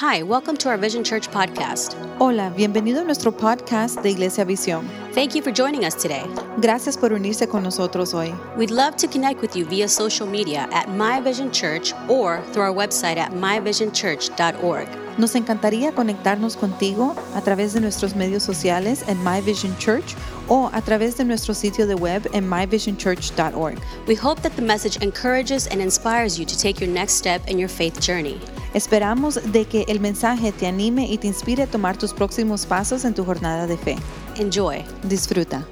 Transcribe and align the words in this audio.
Hi, 0.00 0.22
welcome 0.22 0.56
to 0.58 0.68
our 0.68 0.76
Vision 0.76 1.02
Church 1.02 1.28
podcast. 1.28 1.96
Hola, 2.20 2.50
bienvenido 2.50 3.00
a 3.00 3.04
nuestro 3.04 3.32
podcast 3.32 4.00
de 4.00 4.10
Iglesia 4.10 4.44
Visión. 4.44 4.88
Thank 5.12 5.34
you 5.34 5.42
for 5.42 5.50
joining 5.50 5.84
us 5.86 5.94
today. 5.94 6.22
Gracias 6.60 6.96
por 6.96 7.12
unirse 7.12 7.48
con 7.48 7.62
nosotros 7.62 8.12
hoy. 8.12 8.34
We'd 8.56 8.70
love 8.70 8.94
to 8.96 9.08
connect 9.08 9.40
with 9.40 9.56
you 9.56 9.64
via 9.64 9.88
social 9.88 10.26
media 10.26 10.68
at 10.70 10.90
My 10.90 11.18
Vision 11.20 11.50
Church 11.50 11.94
or 12.08 12.42
through 12.52 12.64
our 12.64 12.74
website 12.74 13.16
at 13.16 13.32
myvisionchurch.org. 13.32 14.86
Nos 15.16 15.34
encantaría 15.34 15.92
conectarnos 15.92 16.56
contigo 16.56 17.16
a 17.34 17.40
través 17.40 17.72
de 17.72 17.80
nuestros 17.80 18.14
medios 18.14 18.42
sociales 18.42 19.02
en 19.08 19.16
My 19.24 19.40
Vision 19.40 19.74
Church 19.78 20.14
o 20.46 20.70
a 20.72 20.82
través 20.82 21.16
de 21.16 21.24
nuestro 21.24 21.54
sitio 21.54 21.86
de 21.86 21.94
web 21.94 22.28
en 22.34 22.48
myvisionchurch.org. 22.48 23.78
We 24.06 24.14
hope 24.14 24.42
that 24.42 24.52
the 24.56 24.62
message 24.62 25.02
encourages 25.02 25.66
and 25.68 25.80
inspires 25.80 26.38
you 26.38 26.44
to 26.44 26.56
take 26.56 26.84
your 26.84 26.92
next 26.92 27.14
step 27.14 27.48
in 27.48 27.58
your 27.58 27.70
faith 27.70 27.98
journey. 27.98 28.38
Esperamos 28.74 29.40
de 29.52 29.64
que 29.64 29.86
el 29.88 30.00
mensaje 30.00 30.52
te 30.52 30.66
anime 30.66 31.06
y 31.08 31.16
te 31.16 31.26
inspire 31.26 31.62
a 31.62 31.66
tomar 31.66 31.96
tus 31.96 32.12
próximos 32.12 32.66
pasos 32.66 33.06
en 33.06 33.14
tu 33.14 33.24
jornada 33.24 33.66
de 33.66 33.78
fe. 33.78 33.96
Enjoy. 34.38 34.84
Disfruta. 35.02 35.66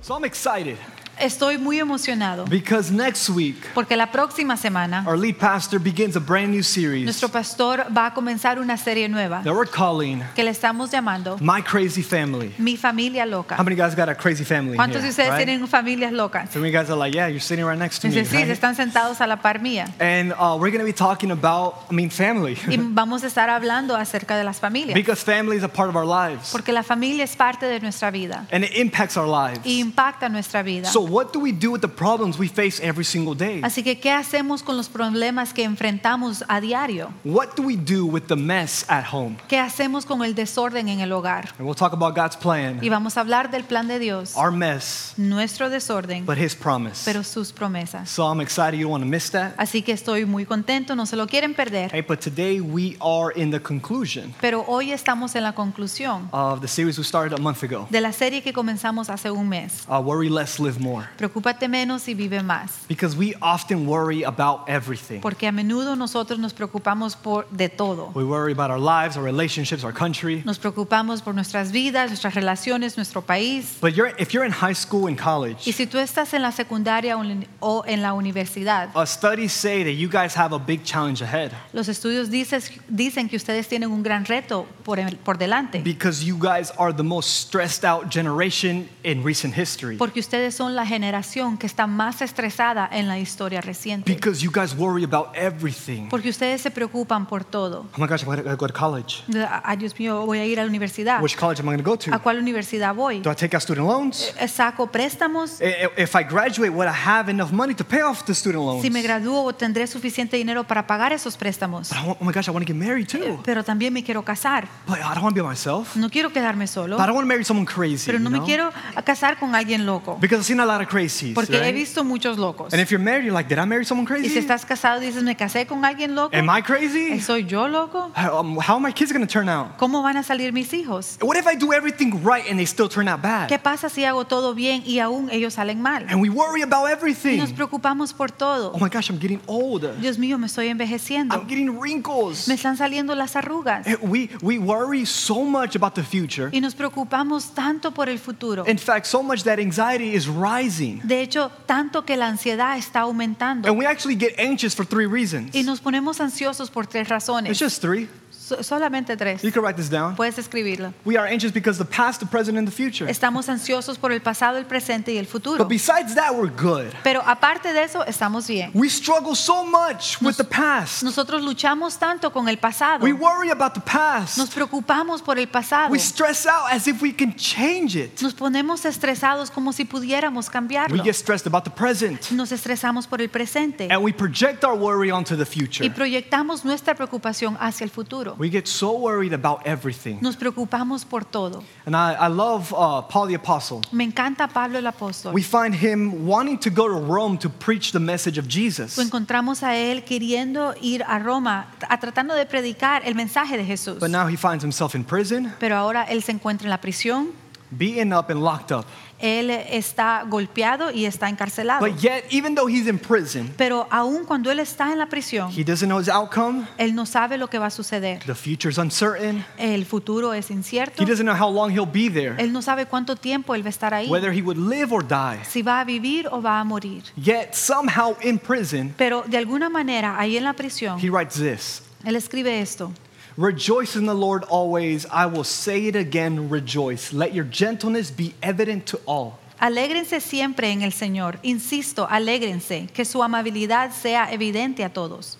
So 0.00 0.14
I'm 0.14 0.24
excited 0.24 0.78
Estoy 1.20 1.58
muy 1.58 1.78
emocionado 1.78 2.44
because 2.46 2.92
next 2.92 3.28
week 3.30 3.56
porque 3.74 3.96
la 3.96 4.10
próxima 4.10 4.56
semana 4.56 5.04
our 5.06 5.18
lead 5.18 5.36
pastor 5.36 5.80
begins 5.80 6.16
a 6.16 6.20
brand 6.20 6.48
new 6.50 6.62
series 6.62 7.04
nuestro 7.04 7.28
pastor 7.28 7.86
va 7.94 8.06
a 8.06 8.14
comenzar 8.14 8.58
una 8.58 8.76
serie 8.76 9.08
nueva 9.08 9.42
that 9.42 9.54
we're 9.54 9.70
calling 9.70 10.22
que 10.34 10.42
le 10.44 10.50
estamos 10.50 10.90
llamando 10.90 11.36
My 11.40 11.62
Crazy 11.62 12.02
Family. 12.02 12.54
Mi 12.58 12.76
familia 12.76 13.26
loca. 13.26 13.56
How 13.56 13.64
many 13.64 13.76
guys 13.76 13.94
got 13.94 14.08
a 14.08 14.14
crazy 14.14 14.44
family? 14.44 14.76
¿Cuántos 14.76 15.02
de 15.02 15.08
ustedes 15.08 15.30
right? 15.30 15.44
tienen 15.44 15.66
familias 15.66 16.12
locas? 16.12 16.50
So 16.50 16.60
many 16.60 16.72
guys 16.72 16.90
are 16.90 16.96
like, 16.96 17.14
yeah, 17.14 17.28
you're 17.28 17.40
sitting 17.40 17.64
right 17.64 17.78
next 17.78 18.00
to 18.00 18.08
me. 18.08 18.14
Dice, 18.14 18.30
sí, 18.30 18.36
right? 18.36 18.50
están 18.50 18.74
sentados 18.74 19.20
a 19.20 19.26
la 19.26 19.36
par 19.36 19.60
mía. 19.60 19.92
And 20.00 20.32
uh, 20.32 20.56
we're 20.58 20.70
going 20.70 20.80
to 20.80 20.84
be 20.84 20.92
talking 20.92 21.30
about, 21.30 21.74
I 21.90 21.94
mean, 21.94 22.10
family. 22.10 22.56
Y 22.68 22.76
vamos 22.78 23.24
a 23.24 23.26
estar 23.26 23.50
hablando 23.50 23.96
acerca 23.96 24.36
de 24.36 24.44
las 24.44 24.60
familias. 24.60 24.94
because 24.94 25.22
family 25.22 25.56
is 25.56 25.62
a 25.62 25.68
part 25.68 25.88
of 25.88 25.96
our 25.96 26.06
lives. 26.06 26.50
Porque 26.52 26.72
la 26.72 26.82
familia 26.82 27.24
es 27.24 27.36
parte 27.36 27.66
de 27.66 27.80
nuestra 27.80 28.10
vida 28.10 28.46
And 28.50 28.64
it 28.64 28.76
impacts 28.76 29.16
our 29.16 29.26
lives. 29.26 29.60
y 29.64 29.80
impacta 29.80 30.28
nuestra 30.28 30.62
vida. 30.62 30.88
So 30.88 31.00
what 31.08 31.32
do 31.32 31.40
we 31.40 31.52
do 31.52 31.72
with 31.72 31.80
the 31.80 31.88
problems 31.88 32.38
we 32.38 32.48
face 32.48 32.80
every 32.80 33.04
single 33.04 33.34
day? 33.34 33.60
Así 33.62 33.82
que, 33.82 33.98
¿qué 33.98 34.10
hacemos 34.12 34.62
con 34.62 34.76
los 34.76 34.88
problemas 34.88 35.52
que 35.52 35.64
enfrentamos 35.64 36.44
a 36.48 36.60
diario? 36.60 37.12
What 37.24 37.56
do 37.56 37.62
we 37.62 37.76
do 37.76 38.06
with 38.06 38.26
the 38.28 38.36
mess 38.36 38.84
at 38.88 39.04
home? 39.12 39.36
¿Qué 39.48 39.58
hacemos 39.58 40.04
con 40.06 40.22
el 40.22 40.34
desorden 40.34 40.88
en 40.88 41.00
el 41.00 41.12
hogar? 41.12 41.48
And 41.58 41.66
we'll 41.66 41.74
talk 41.74 41.92
about 41.92 42.14
God's 42.14 42.36
plan, 42.36 42.78
Y 42.82 42.88
vamos 42.88 43.16
a 43.16 43.20
hablar 43.20 43.50
del 43.50 43.64
plan 43.64 43.88
de 43.88 43.98
Dios, 43.98 44.36
our 44.36 44.50
mess, 44.52 45.14
nuestro 45.16 45.70
desorden, 45.70 46.26
but 46.26 46.38
His 46.38 46.54
promise. 46.54 47.02
pero 47.04 47.22
sus 47.24 47.52
promesas. 47.52 48.08
So 48.10 48.24
I'm 48.30 48.40
excited 48.40 48.74
you 48.78 48.84
don't 48.84 48.92
want 48.92 49.04
to 49.04 49.08
miss 49.10 49.30
that. 49.30 49.54
Así 49.56 49.82
que 49.82 49.92
estoy 49.92 50.24
muy 50.26 50.44
contento, 50.44 50.94
no 50.94 51.06
se 51.06 51.16
lo 51.16 51.26
quieren 51.26 51.54
perder. 51.54 51.90
Hey, 51.92 52.02
but 52.06 52.20
today 52.20 52.60
we 52.60 52.96
are 53.00 53.32
in 53.34 53.50
the 53.50 53.60
conclusion 53.60 54.34
Pero 54.40 54.64
hoy 54.66 54.92
estamos 54.92 55.34
en 55.36 55.42
la 55.42 55.52
conclusión 55.54 56.28
of 56.32 56.60
the 56.60 56.68
series 56.68 56.98
we 56.98 57.04
started 57.04 57.32
a 57.32 57.40
month 57.40 57.62
ago. 57.62 57.86
de 57.90 58.00
la 58.00 58.12
serie 58.12 58.42
que 58.42 58.52
comenzamos 58.52 59.08
hace 59.10 59.30
un 59.30 59.48
mes. 59.48 59.84
Uh, 59.88 60.00
worry 60.00 60.28
less, 60.28 60.58
live 60.58 60.78
more. 60.80 60.97
Preocúpate 61.16 61.68
menos 61.68 62.08
y 62.08 62.14
vive 62.14 62.42
más. 62.42 62.86
Because 62.88 63.16
we 63.16 63.34
often 63.40 63.86
worry 63.86 64.24
about 64.24 64.68
everything. 64.68 65.20
Porque 65.20 65.46
a 65.46 65.52
menudo 65.52 65.96
nosotros 65.96 66.38
nos 66.38 66.52
preocupamos 66.52 67.14
por 67.16 67.46
de 67.50 67.68
todo. 67.68 68.10
We 68.14 68.24
worry 68.24 68.52
about 68.52 68.70
our 68.70 68.80
lives, 68.80 69.16
our 69.16 69.24
relationships, 69.24 69.84
our 69.84 69.92
country. 69.94 70.42
Nos 70.44 70.58
preocupamos 70.58 71.22
por 71.22 71.34
nuestras 71.34 71.70
vidas, 71.72 72.08
nuestras 72.10 72.34
relaciones, 72.34 72.96
nuestro 72.96 73.22
país. 73.22 73.76
But 73.80 73.94
you're, 73.94 74.14
if 74.18 74.32
you're 74.32 74.46
in 74.46 74.52
high 74.52 74.74
school 74.74 75.06
and 75.06 75.18
Y 75.66 75.72
si 75.72 75.86
tú 75.86 75.98
estás 75.98 76.32
en 76.32 76.42
la 76.42 76.52
secundaria 76.52 77.16
o 77.16 77.22
en- 77.24 77.46
o 77.60 77.82
en 77.86 78.00
la 78.02 78.12
universidad, 78.14 78.88
uh, 78.94 79.04
studies 79.04 79.52
say 79.52 79.82
that 79.84 79.92
you 79.92 80.08
guys 80.08 80.34
have 80.36 80.54
a 80.54 80.58
big 80.58 80.82
challenge 80.84 81.22
ahead 81.22 81.50
los 81.72 81.88
estudios 81.88 82.30
dices- 82.30 82.70
dicen 82.88 83.28
que 83.28 83.36
ustedes 83.36 83.68
tienen 83.68 83.90
un 83.90 84.02
gran 84.02 84.24
reto 84.24 84.66
por, 84.84 84.98
el- 84.98 85.16
por 85.16 85.36
delante. 85.38 85.80
because 85.82 86.24
you 86.24 86.36
guys 86.38 86.72
are 86.78 86.92
the 86.94 87.02
most 87.02 87.28
stressed 87.46 87.84
out 87.84 88.10
generation 88.10 88.88
in 89.04 89.22
recent 89.24 89.54
history. 89.54 89.96
Porque 89.96 90.20
ustedes 90.20 90.54
son 90.54 90.74
la 90.74 90.86
generación 90.88 91.56
que 91.58 91.66
está 91.66 91.86
más 91.86 92.20
estresada 92.22 92.88
en 92.90 93.06
la 93.06 93.18
historia 93.18 93.60
reciente. 93.60 94.12
Because 94.12 94.42
you 94.42 94.50
guys 94.50 94.74
worry 94.76 95.04
about 95.04 95.28
everything. 95.34 96.08
Porque 96.08 96.28
ustedes 96.30 96.60
se 96.62 96.70
preocupan 96.70 97.26
por 97.26 97.44
todo. 97.44 97.86
Oh 97.96 98.00
my 98.00 98.06
gosh, 98.06 98.22
I'm 98.24 98.34
gonna 98.34 98.54
go 98.56 98.66
to 98.66 98.74
college. 98.74 99.22
Ay, 99.62 99.76
Dios 99.76 99.94
mío, 99.98 100.24
voy 100.26 100.38
a 100.38 100.44
ir 100.46 100.58
a 100.58 100.62
la 100.64 100.68
universidad. 100.68 101.22
Which 101.22 101.36
college 101.36 101.60
am 101.60 101.68
I 101.68 101.72
gonna 101.76 101.82
go 101.82 101.94
¿A 101.94 101.98
to? 101.98 102.22
cuál 102.22 102.38
universidad 102.38 102.94
voy? 102.94 103.20
Do 103.20 103.30
I 103.30 103.34
take 103.34 103.54
out 103.56 103.62
student 103.62 103.86
loans? 103.86 104.32
Eh, 104.38 104.48
¿Saco 104.48 104.86
préstamos? 104.90 105.60
I- 105.60 106.00
If 106.02 106.14
I 106.14 106.24
graduate, 106.24 106.70
would 106.70 106.88
I 106.88 106.92
have 107.08 107.30
enough 107.30 107.50
money 107.52 107.74
to 107.74 107.84
pay 107.84 108.00
off 108.00 108.24
the 108.24 108.34
student 108.34 108.64
loans? 108.64 108.82
Si 108.82 108.90
me 108.90 109.02
gradúo, 109.02 109.52
tendré 109.54 109.86
suficiente 109.86 110.36
dinero 110.36 110.64
para 110.64 110.86
pagar 110.86 111.12
esos 111.12 111.36
préstamos. 111.36 111.90
But 111.90 111.98
I 111.98 112.06
want, 112.06 112.18
oh 112.20 112.24
my 112.24 112.32
gosh, 112.32 112.48
I 112.48 112.50
want 112.50 112.66
to 112.66 112.72
get 112.72 112.76
married 112.80 113.06
too. 113.08 113.40
Pero 113.44 113.62
también 113.64 113.92
me 113.92 114.02
quiero 114.02 114.22
casar. 114.24 114.66
But 114.86 114.98
I 114.98 115.02
don't 115.14 115.22
want 115.22 115.36
to 115.36 115.42
be 115.42 115.48
myself. 115.48 115.96
No 115.96 116.08
quiero 116.10 116.32
quedarme 116.32 116.66
solo. 116.66 116.96
But 116.96 117.04
I 117.04 117.06
don't 117.08 117.16
want 117.16 117.24
to 117.24 117.28
marry 117.28 117.44
someone 117.44 117.66
crazy. 117.66 118.06
Pero 118.06 118.18
no 118.18 118.24
you 118.26 118.30
me 118.30 118.38
know? 118.38 118.46
quiero 118.46 118.72
casar 119.04 119.38
con 119.38 119.54
alguien 119.54 119.84
loco. 119.86 120.16
Because 120.20 120.38
I've 120.40 120.46
seen 120.46 120.60
a 120.60 120.66
lot 120.66 120.77
of 120.80 120.88
crazies. 120.88 121.34
Porque 121.34 121.54
he 121.56 121.60
right? 121.60 121.74
visto 121.74 122.04
muchos 122.04 122.38
locos. 122.38 122.72
And 122.72 122.80
if 122.80 122.90
you're 122.90 123.02
married, 123.02 123.24
you're 123.24 123.34
like, 123.34 123.48
did 123.48 123.58
I 123.58 123.64
marry 123.66 123.84
someone 123.84 124.06
crazy? 124.06 124.26
Y 124.26 124.30
si 124.30 124.38
estás 124.38 124.64
casado 124.64 125.02
y 125.02 125.06
dices, 125.06 125.22
me 125.22 125.36
casé 125.36 125.66
con 125.66 125.84
alguien 125.84 126.14
loco. 126.14 126.36
Am 126.36 126.48
I 126.48 126.62
crazy? 126.62 127.20
¿Soy 127.20 127.44
yo 127.44 127.68
loco? 127.68 128.10
How, 128.14 128.40
um, 128.40 128.58
how 128.58 128.74
are 128.76 128.80
my 128.80 128.92
kids 128.92 129.12
going 129.12 129.26
to 129.26 129.32
turn 129.32 129.48
out? 129.48 129.76
¿Cómo 129.78 130.02
van 130.02 130.16
a 130.16 130.22
salir 130.22 130.52
mis 130.52 130.72
hijos? 130.72 131.18
What 131.20 131.36
if 131.36 131.46
I 131.46 131.56
do 131.56 131.72
everything 131.72 132.22
right 132.24 132.44
and 132.48 132.58
they 132.58 132.66
still 132.66 132.88
turn 132.88 133.08
out 133.08 133.20
bad? 133.22 133.48
¿Qué 133.48 133.58
pasa 133.58 133.88
si 133.88 134.04
hago 134.04 134.24
todo 134.26 134.54
bien 134.54 134.82
y 134.84 134.98
aún 135.00 135.28
ellos 135.30 135.54
salen 135.54 135.80
mal? 135.82 136.06
And 136.08 136.20
we 136.20 136.28
worry 136.28 136.62
about 136.62 136.88
Y 136.88 136.92
everything. 136.92 137.38
nos 137.38 137.52
preocupamos 137.52 138.12
por 138.12 138.30
todo. 138.30 138.72
Oh 138.74 138.78
my 138.78 138.88
gosh, 138.88 139.10
I'm 139.10 139.18
getting 139.18 139.40
old. 139.46 139.84
Dios 140.00 140.18
mío, 140.18 140.38
me 140.38 140.46
estoy 140.46 140.68
envejeciendo. 140.68 141.34
I'm 141.34 141.46
getting 141.48 141.78
wrinkles. 141.78 142.48
Me 142.48 142.54
están 142.54 142.76
saliendo 142.76 143.14
las 143.14 143.36
arrugas. 143.36 143.86
Eh, 143.86 143.96
We, 144.00 144.30
we 144.42 144.58
worry 144.58 145.04
so 145.04 145.44
much 145.44 145.74
about 145.76 145.94
the 145.94 146.02
future. 146.02 146.48
Y 146.52 146.60
nos 146.60 146.74
preocupamos 146.74 147.52
tanto 147.54 147.90
por 147.92 148.08
el 148.08 148.18
futuro. 148.18 148.64
In 148.66 148.78
fact, 148.78 149.06
so 149.06 149.22
much 149.22 149.42
that 149.44 149.58
anxiety 149.58 150.14
is 150.14 150.26
rising. 150.28 150.57
De 151.04 151.20
hecho, 151.22 151.50
tanto 151.66 152.04
que 152.04 152.16
la 152.16 152.28
ansiedad 152.28 152.76
está 152.76 153.00
aumentando. 153.00 153.68
And 153.68 153.78
we 153.78 153.86
actually 153.86 154.16
get 154.18 154.38
anxious 154.38 154.74
for 154.74 154.86
three 154.86 155.06
reasons. 155.06 155.54
Y 155.54 155.62
nos 155.62 155.80
ponemos 155.80 156.20
ansiosos 156.20 156.70
por 156.70 156.86
tres 156.86 157.08
It's 157.08 157.58
just 157.58 157.80
three. 157.80 158.08
So- 158.48 158.62
solamente 158.62 159.14
tres. 159.14 159.42
You 159.42 159.52
can 159.52 159.62
write 159.62 159.76
this 159.76 159.90
down. 159.90 160.16
Puedes 160.16 160.38
escribirlo. 160.38 160.94
We 161.04 161.18
are 161.18 161.30
anxious 161.30 161.52
because 161.52 161.78
the 161.78 161.84
past, 161.84 162.20
the 162.20 162.26
present, 162.26 162.56
and 162.56 162.66
the 162.66 162.72
future. 162.74 163.10
Estamos 163.10 163.48
ansiosos 163.50 163.98
por 163.98 164.10
el 164.10 164.22
pasado, 164.22 164.56
el 164.56 164.64
presente 164.64 165.12
y 165.12 165.18
el 165.18 165.26
futuro. 165.26 165.58
But 165.58 165.68
besides 165.68 166.14
that, 166.14 166.34
we're 166.34 166.50
good. 166.50 166.94
Pero 167.04 167.20
aparte 167.26 167.74
de 167.74 167.82
eso, 167.82 168.02
estamos 168.06 168.48
bien. 168.48 168.70
We 168.72 168.88
struggle 168.88 169.34
so 169.34 169.64
much 169.64 170.20
with 170.22 170.36
the 170.36 170.44
past. 170.44 171.02
Nosotros 171.02 171.42
luchamos 171.42 171.98
tanto 171.98 172.32
con 172.32 172.48
el 172.48 172.56
pasado. 172.56 173.04
We 173.04 173.12
worry 173.12 173.50
about 173.50 173.74
the 173.74 173.82
past. 173.82 174.38
Nos 174.38 174.48
preocupamos 174.48 175.20
por 175.20 175.38
el 175.38 175.48
pasado. 175.48 175.90
We 175.90 175.98
stress 175.98 176.46
out 176.46 176.72
as 176.72 176.86
if 176.86 177.02
we 177.02 177.12
can 177.12 177.34
change 177.36 177.96
it. 177.96 178.22
Nos 178.22 178.32
ponemos 178.32 178.86
estresados 178.86 179.50
como 179.50 179.74
si 179.74 179.84
pudiéramos 179.84 180.48
cambiarlo. 180.48 180.96
We 180.96 181.02
get 181.04 181.16
stressed 181.16 181.46
about 181.46 181.64
the 181.64 181.70
present. 181.70 182.30
Nos 182.30 182.50
estresamos 182.52 183.06
por 183.06 183.20
el 183.20 183.28
presente 183.28 183.88
And 183.90 184.02
we 184.02 184.12
project 184.12 184.64
our 184.64 184.74
worry 184.74 185.10
onto 185.10 185.36
the 185.36 185.44
future. 185.44 185.84
y 185.84 185.90
proyectamos 185.90 186.64
nuestra 186.64 186.94
preocupación 186.94 187.58
hacia 187.60 187.84
el 187.84 187.90
futuro. 187.90 188.36
We 188.38 188.50
get 188.50 188.68
so 188.68 188.96
worried 188.96 189.32
about 189.32 189.66
everything. 189.66 190.18
Nos 190.20 190.36
preocupamos 190.36 191.04
por 191.04 191.24
todo. 191.24 191.64
And 191.86 191.96
I, 191.96 192.14
I 192.14 192.28
love 192.28 192.72
uh, 192.72 193.02
Paul 193.02 193.26
the 193.26 193.34
Apostle. 193.34 193.80
Me 193.90 194.04
encanta 194.04 194.46
Pablo 194.46 194.78
el 194.78 194.86
apóstol. 194.86 195.32
We 195.34 195.42
find 195.42 195.74
him 195.74 196.26
wanting 196.26 196.58
to 196.60 196.70
go 196.70 196.86
to 196.86 196.94
Rome 196.94 197.36
to 197.38 197.50
preach 197.50 197.90
the 197.90 197.98
message 197.98 198.38
of 198.38 198.46
Jesus. 198.46 198.96
Lo 198.96 199.02
encontramos 199.02 199.64
a 199.64 199.76
él 199.76 200.04
queriendo 200.04 200.74
ir 200.80 201.02
a 201.02 201.18
Roma, 201.18 201.66
a 201.88 201.98
tratando 201.98 202.34
de 202.34 202.46
predicar 202.46 203.02
el 203.04 203.14
mensaje 203.16 203.56
de 203.56 203.64
Jesús. 203.64 203.98
But 203.98 204.10
now 204.10 204.28
he 204.28 204.36
finds 204.36 204.62
himself 204.62 204.94
in 204.94 205.02
prison, 205.02 205.52
Pero 205.58 205.76
ahora 205.76 206.04
él 206.04 206.22
se 206.22 206.30
encuentra 206.30 206.66
en 206.66 206.70
la 206.70 206.80
prisión, 206.80 207.32
beaten 207.70 208.12
up 208.12 208.30
and 208.30 208.42
locked 208.42 208.72
up. 208.72 208.86
él 209.20 209.50
está 209.50 210.24
golpeado 210.28 210.92
y 210.92 211.04
está 211.04 211.28
encarcelado. 211.28 211.84
But 211.84 212.00
yet, 212.00 212.24
even 212.30 212.54
though 212.54 212.68
he's 212.68 212.86
in 212.86 212.98
prison, 212.98 213.52
Pero 213.56 213.86
aún 213.90 214.24
cuando 214.24 214.50
él 214.50 214.60
está 214.60 214.92
en 214.92 214.98
la 214.98 215.06
prisión, 215.06 215.50
he 215.56 215.64
doesn't 215.64 215.88
know 215.88 215.98
his 215.98 216.08
outcome. 216.08 216.66
él 216.78 216.94
no 216.94 217.04
sabe 217.04 217.36
lo 217.36 217.48
que 217.48 217.58
va 217.58 217.66
a 217.66 217.70
suceder. 217.70 218.20
The 218.24 218.34
future's 218.34 218.78
uncertain. 218.78 219.44
El 219.58 219.84
futuro 219.86 220.32
es 220.32 220.50
incierto. 220.50 221.02
He 221.02 221.06
doesn't 221.06 221.26
know 221.26 221.36
how 221.36 221.50
long 221.50 221.70
he'll 221.70 221.84
be 221.84 222.08
there, 222.08 222.36
Él 222.38 222.52
no 222.52 222.62
sabe 222.62 222.86
cuánto 222.86 223.16
tiempo 223.16 223.54
él 223.54 223.62
va 223.62 223.68
a 223.68 223.70
estar 223.70 223.92
ahí. 223.92 224.08
whether 224.08 224.32
he 224.32 224.42
would 224.42 224.58
live 224.58 224.92
or 224.92 225.02
die. 225.02 225.42
Si 225.44 225.62
va 225.62 225.80
a 225.80 225.84
vivir 225.84 226.28
o 226.30 226.40
va 226.40 226.60
a 226.60 226.64
morir. 226.64 227.02
Yet, 227.16 227.54
somehow 227.54 228.16
in 228.22 228.38
prison, 228.38 228.94
Pero 228.96 229.24
de 229.26 229.36
alguna 229.36 229.68
manera, 229.68 230.18
ahí 230.18 230.36
en 230.36 230.44
la 230.44 230.52
prisión, 230.52 230.98
he 231.00 231.10
writes 231.10 231.34
this 231.34 231.82
él 232.04 232.16
escribe 232.16 232.60
esto. 232.60 232.92
Rejoice 233.38 233.94
in 233.94 234.04
the 234.04 234.14
Lord 234.14 234.42
always. 234.50 235.06
I 235.12 235.26
will 235.26 235.44
say 235.44 235.86
it 235.86 235.94
again, 235.94 236.50
rejoice. 236.50 237.12
Let 237.12 237.34
your 237.34 237.44
gentleness 237.44 238.10
be 238.10 238.34
evident 238.42 238.86
to 238.86 239.00
all. 239.06 239.38
Alégrense 239.60 240.20
siempre 240.20 240.72
en 240.72 240.82
el 240.82 240.90
Señor. 240.90 241.38
Insisto, 241.44 242.08
alégrense, 242.10 242.88
que 242.92 243.04
su 243.04 243.22
amabilidad 243.22 243.92
sea 243.92 244.28
evidente 244.32 244.84
a 244.84 244.88
todos. 244.88 245.36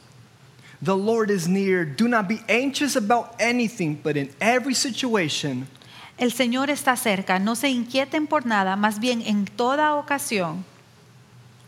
The 0.80 0.96
Lord 0.96 1.28
is 1.32 1.48
near. 1.48 1.84
Do 1.84 2.06
not 2.06 2.28
be 2.28 2.40
anxious 2.48 2.94
about 2.94 3.34
anything, 3.40 3.96
but 4.00 4.16
in 4.16 4.30
every 4.40 4.74
situation, 4.74 5.66
El 6.18 6.32
Señor 6.32 6.68
está 6.68 6.96
cerca, 6.96 7.38
no 7.38 7.54
se 7.54 7.68
inquieten 7.68 8.26
por 8.26 8.44
nada, 8.44 8.74
más 8.74 8.98
bien 8.98 9.22
en 9.22 9.44
toda 9.44 9.94
ocasión, 9.94 10.64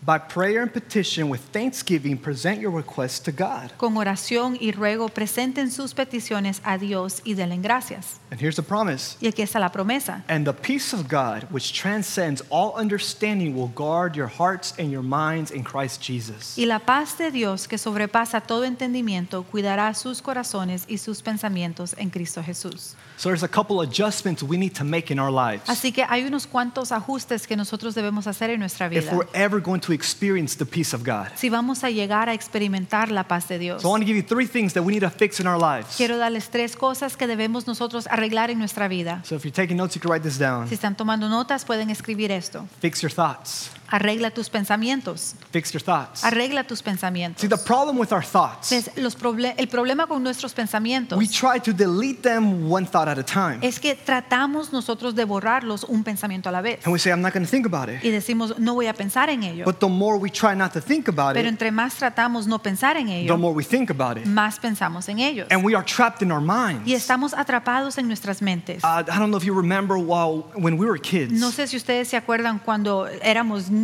By 0.03 0.19
prayer 0.19 0.63
and 0.63 0.73
petition 0.73 1.29
with 1.29 1.41
thanksgiving, 1.53 2.17
present 2.17 2.59
your 2.59 2.71
requests 2.71 3.21
to 3.21 3.33
God. 3.33 3.71
Con 3.77 3.99
oración 3.99 4.57
y 4.59 4.73
ruego 4.73 5.11
presenten 5.11 5.71
sus 5.71 5.93
peticiones 5.93 6.63
a 6.65 6.79
Dios 6.79 7.21
y 7.23 7.35
denle 7.35 7.59
gracias. 7.59 8.19
And 8.31 8.41
here's 8.41 8.57
the 8.57 8.63
promise. 8.63 9.19
Y 9.21 9.29
aquí 9.29 9.43
está 9.43 9.61
la 9.61 9.71
promesa. 9.71 10.25
And 10.29 10.47
the 10.47 10.55
peace 10.55 10.95
of 10.95 11.07
God, 11.07 11.45
which 11.51 11.75
transcends 11.75 12.43
all 12.49 12.73
understanding, 12.81 13.55
will 13.55 13.71
guard 13.75 14.17
your 14.17 14.29
hearts 14.29 14.73
and 14.79 14.91
your 14.91 15.03
minds 15.03 15.51
in 15.51 15.63
Christ 15.65 16.01
Jesus. 16.01 16.57
Y 16.57 16.65
la 16.65 16.79
paz 16.79 17.19
de 17.19 17.31
Dios 17.31 17.69
que 17.69 17.77
sobrepasa 17.77 18.41
todo 18.41 18.65
entendimiento 18.65 19.43
cuidará 19.43 19.93
sus 19.95 20.23
corazones 20.23 20.85
y 20.89 20.97
sus 20.97 21.21
pensamientos 21.21 21.95
en 21.99 22.09
Cristo 22.09 22.43
Jesús. 22.43 22.95
So 23.19 23.29
there's 23.29 23.43
a 23.43 23.49
couple 23.49 23.83
adjustments 23.83 24.43
we 24.43 24.57
need 24.57 24.75
to 24.77 24.85
make 24.85 25.13
in 25.13 25.19
our 25.19 25.31
lives 25.31 25.69
Así 25.69 25.93
que 25.93 26.07
hay 26.09 26.25
unos 26.25 26.47
cuantos 26.47 26.91
ajustes 26.91 27.47
que 27.47 27.55
nosotros 27.55 27.95
debemos 27.95 28.27
hacer 28.27 28.49
en 28.49 28.61
nuestra 28.61 28.89
vida. 28.89 29.01
if 29.01 29.13
we're 29.13 29.29
ever 29.35 29.61
going 29.61 29.79
to 29.81 29.90
experience 29.93 30.57
the 30.57 30.65
peace 30.67 30.95
of 30.95 31.03
God. 31.05 31.29
Si 31.37 31.49
vamos 31.49 31.85
a 31.85 31.91
llegar 31.91 32.29
a 32.29 32.35
experimentar 32.35 33.11
la 33.11 33.25
paz 33.25 33.49
de 33.49 33.59
Dios. 33.59 33.83
So 33.83 33.89
I 33.89 33.91
want 33.93 34.03
to 34.03 34.07
give 34.07 34.17
you 34.17 34.23
three 34.23 34.47
things 34.47 34.75
that 34.75 34.83
we 34.83 34.93
need 34.93 35.03
to 35.03 35.11
fix 35.11 35.41
in 35.41 35.47
our 35.47 35.59
lives. 35.59 35.97
Quiero 35.97 36.19
darles 36.19 36.51
tres 36.51 36.77
cosas 36.77 37.17
que 37.17 37.27
debemos 37.27 37.67
nosotros 37.67 38.07
arreglar 38.07 38.51
en 38.51 38.59
nuestra 38.59 38.89
vida. 38.89 39.23
So 39.25 39.37
if 39.37 39.45
you're 39.45 39.55
taking 39.55 39.77
notes, 39.77 39.95
you 39.95 40.01
can 40.01 40.11
write 40.11 40.23
this 40.23 40.39
down. 40.39 40.69
Si 40.69 40.75
están 40.75 40.97
tomando 40.97 41.29
notas, 41.29 41.65
pueden 41.65 41.91
escribir 41.91 42.31
esto. 42.31 42.67
Fix 42.81 43.03
your 43.03 43.13
thoughts. 43.13 43.71
Arregla 43.91 44.31
tus 44.31 44.49
pensamientos. 44.49 45.35
Fix 45.53 45.73
your 45.73 45.83
thoughts. 45.83 46.23
Arregla 46.25 46.65
tus 46.65 46.83
pensamientos. 46.83 47.41
See, 47.41 47.49
the 47.49 47.57
problem 47.57 47.99
with 47.99 48.13
our 48.13 48.23
thoughts, 48.25 48.71
Ves, 48.71 48.91
los 48.97 49.17
proble- 49.17 49.55
el 49.57 49.69
problema 49.69 50.07
con 50.07 50.23
nuestros 50.23 50.53
pensamientos 50.55 51.19
we 51.19 51.27
try 51.27 51.59
to 51.59 51.73
delete 51.73 52.23
them 52.23 52.71
one 52.71 52.87
thought 52.87 53.09
at 53.09 53.19
a 53.19 53.25
time. 53.25 53.59
es 53.63 53.81
que 53.81 53.95
tratamos 53.95 54.73
nosotros 54.73 55.15
de 55.15 55.25
borrarlos 55.25 55.85
un 55.85 56.05
pensamiento 56.05 56.49
a 56.49 56.53
la 56.53 56.61
vez. 56.61 56.81
And 56.85 56.93
we 56.93 56.99
say, 56.99 57.11
I'm 57.11 57.21
not 57.21 57.33
going 57.33 57.45
to 57.45 57.51
think 57.51 57.67
about 57.67 57.89
it. 57.89 58.03
Y 58.05 58.11
decimos, 58.11 58.59
no 58.59 58.75
voy 58.75 58.87
a 58.87 58.95
pensar 58.95 59.29
en 59.29 59.43
ello. 59.43 59.65
But 59.65 59.81
the 59.81 59.89
more 59.89 60.17
we 60.19 60.31
try 60.31 60.55
not 60.55 60.73
to 60.75 60.81
think 60.81 61.09
about 61.09 61.35
Pero 61.35 61.49
it, 61.49 61.53
entre 61.53 61.71
más 61.73 61.95
tratamos 61.97 62.47
no 62.47 62.61
pensar 62.63 62.97
en 62.97 63.07
the 63.07 63.21
ello, 63.23 63.37
more 63.37 63.55
we 63.55 63.65
think 63.65 63.91
about 63.91 64.17
it. 64.19 64.25
más 64.27 64.59
pensamos 64.61 65.09
en 65.09 65.19
ellos. 65.19 65.49
And 65.51 65.65
we 65.65 65.75
are 65.75 65.85
trapped 65.85 66.23
in 66.23 66.31
our 66.31 66.41
minds. 66.41 66.87
Y 66.87 66.95
estamos 66.95 67.35
atrapados 67.35 67.99
en 67.99 68.07
nuestras 68.07 68.41
mentes. 68.41 68.85
Uh, 68.85 69.01
I 69.09 69.19
don't 69.19 69.31
know 69.31 69.37
if 69.39 69.45
you 69.45 69.55
remember 69.55 69.97
while, 69.99 70.45
when 70.55 70.79
we 70.79 70.87
were 70.87 70.99
kids. 71.01 71.33
No 71.33 71.51
sé 71.51 71.67
si 71.67 71.77
ustedes 71.77 72.09
se 72.09 72.17
acuerdan 72.17 72.61
cuando 72.61 73.09
éramos 73.23 73.69
niños, 73.71 73.80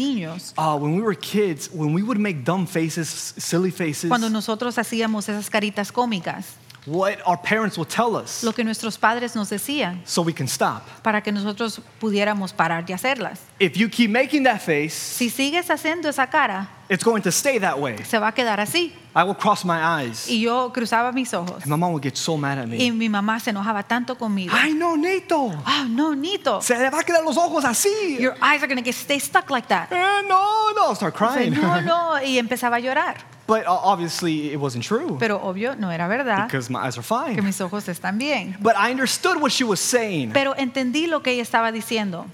Uh, 0.57 0.79
when 0.79 0.95
we 0.95 1.03
were 1.03 1.15
kids, 1.15 1.71
when 1.73 1.93
we 1.93 2.03
would 2.03 2.19
make 2.19 2.45
dumb 2.45 2.67
faces, 2.67 3.09
silly 3.37 3.71
faces, 3.71 4.09
cuando 4.09 4.29
nosotros 4.31 4.79
hacíamos 4.79 5.29
esas 5.29 5.51
caritas 5.51 5.93
cómicas, 5.93 6.57
what 6.87 7.19
our 7.27 7.37
parents 7.37 7.77
would 7.77 7.89
tell 7.89 8.15
us 8.17 8.43
lo 8.45 8.53
que 8.53 8.63
nuestros 8.65 8.97
padres 8.97 9.35
nos 9.35 9.51
decían 9.51 10.01
so 10.05 10.23
we 10.23 10.33
can 10.33 10.47
stop. 10.47 10.83
para 11.03 11.21
que 11.21 11.33
nosotros 11.33 11.81
pudiéramos 12.01 12.53
parar 12.53 12.85
de 12.87 12.95
hacerlas. 12.95 13.41
If 13.59 13.77
you 13.77 13.89
keep 13.89 14.11
making 14.11 14.45
that 14.45 14.61
face, 14.61 14.91
Si 14.95 15.29
sigues 15.31 15.69
haciendo 15.71 16.09
esa 16.09 16.29
cara, 16.29 16.69
it's 16.89 17.03
going 17.05 17.23
to 17.23 17.31
stay 17.33 17.59
that 17.59 17.79
way. 17.79 17.97
se 18.05 18.19
va 18.19 18.29
a 18.29 18.33
quedar 18.33 18.61
así. 18.61 18.93
I 19.17 19.23
will 19.25 19.35
cross 19.35 19.65
my 19.65 19.79
eyes, 19.83 20.29
Y 20.29 20.43
yo 20.43 20.71
cruzaba 20.73 21.11
mis 21.11 21.33
ojos 21.35 21.63
and 21.63 21.67
my 21.71 21.77
mom 21.77 21.93
would 21.93 22.03
get 22.05 22.17
so 22.17 22.37
mad 22.37 22.59
at 22.59 22.69
me. 22.69 22.77
y 22.77 22.91
mi 22.93 23.09
mamá 23.09 23.41
se 23.41 23.51
enojaba 23.51 23.83
tanto 23.83 24.17
conmigo. 24.17 24.53
Ay, 24.55 24.75
no, 24.75 24.97
Neto. 24.97 25.53
Ah, 25.65 25.87
no, 25.89 26.15
Nito. 26.15 26.61
Se 26.61 26.77
le 26.79 26.91
va 26.91 27.01
a 27.01 27.03
quedar 27.03 27.25
los 27.25 27.37
ojos 27.37 27.65
así. 27.65 28.19
Your 28.21 28.35
eyes 28.43 28.63
are 28.63 28.67
going 28.69 28.77
to 28.77 28.85
get 28.85 28.95
stay 28.95 29.19
stuck 29.19 29.51
like 29.51 29.67
that. 29.69 29.91
Eh, 29.91 30.23
no, 30.29 30.71
no, 30.77 30.89
I'll 30.89 30.95
start 30.95 31.15
O 31.15 31.19
sea, 31.19 31.35
crying. 31.35 31.55
no, 31.55 31.81
no, 31.81 32.23
y 32.25 32.39
empezaba 32.39 32.77
a 32.77 32.81
llorar. 32.81 33.17
But 33.47 33.67
uh, 33.67 33.71
obviously, 33.71 34.53
it 34.53 34.59
wasn't 34.59 34.85
true 34.85 35.17
Pero 35.19 35.41
obvio, 35.43 35.77
no 35.77 35.91
era 35.91 36.09
verdad 36.09 36.47
because 36.47 36.71
my 36.71 36.81
eyes 36.81 36.97
are 36.99 37.03
fine. 37.03 37.35
que 37.35 37.43
mis 37.43 37.61
ojos 37.61 37.89
están 37.89 38.19
bien. 38.19 38.57
But 38.61 38.75
I 38.77 38.91
understood 38.91 39.41
what 39.41 39.53
she 39.53 39.65
was 39.65 39.81
saying. 39.81 40.33
Pero 40.33 40.55
entendí 40.57 41.07
lo 41.07 41.23
que 41.23 41.33
ella 41.33 41.43
estaba 41.43 41.73
diciendo. 41.73 42.27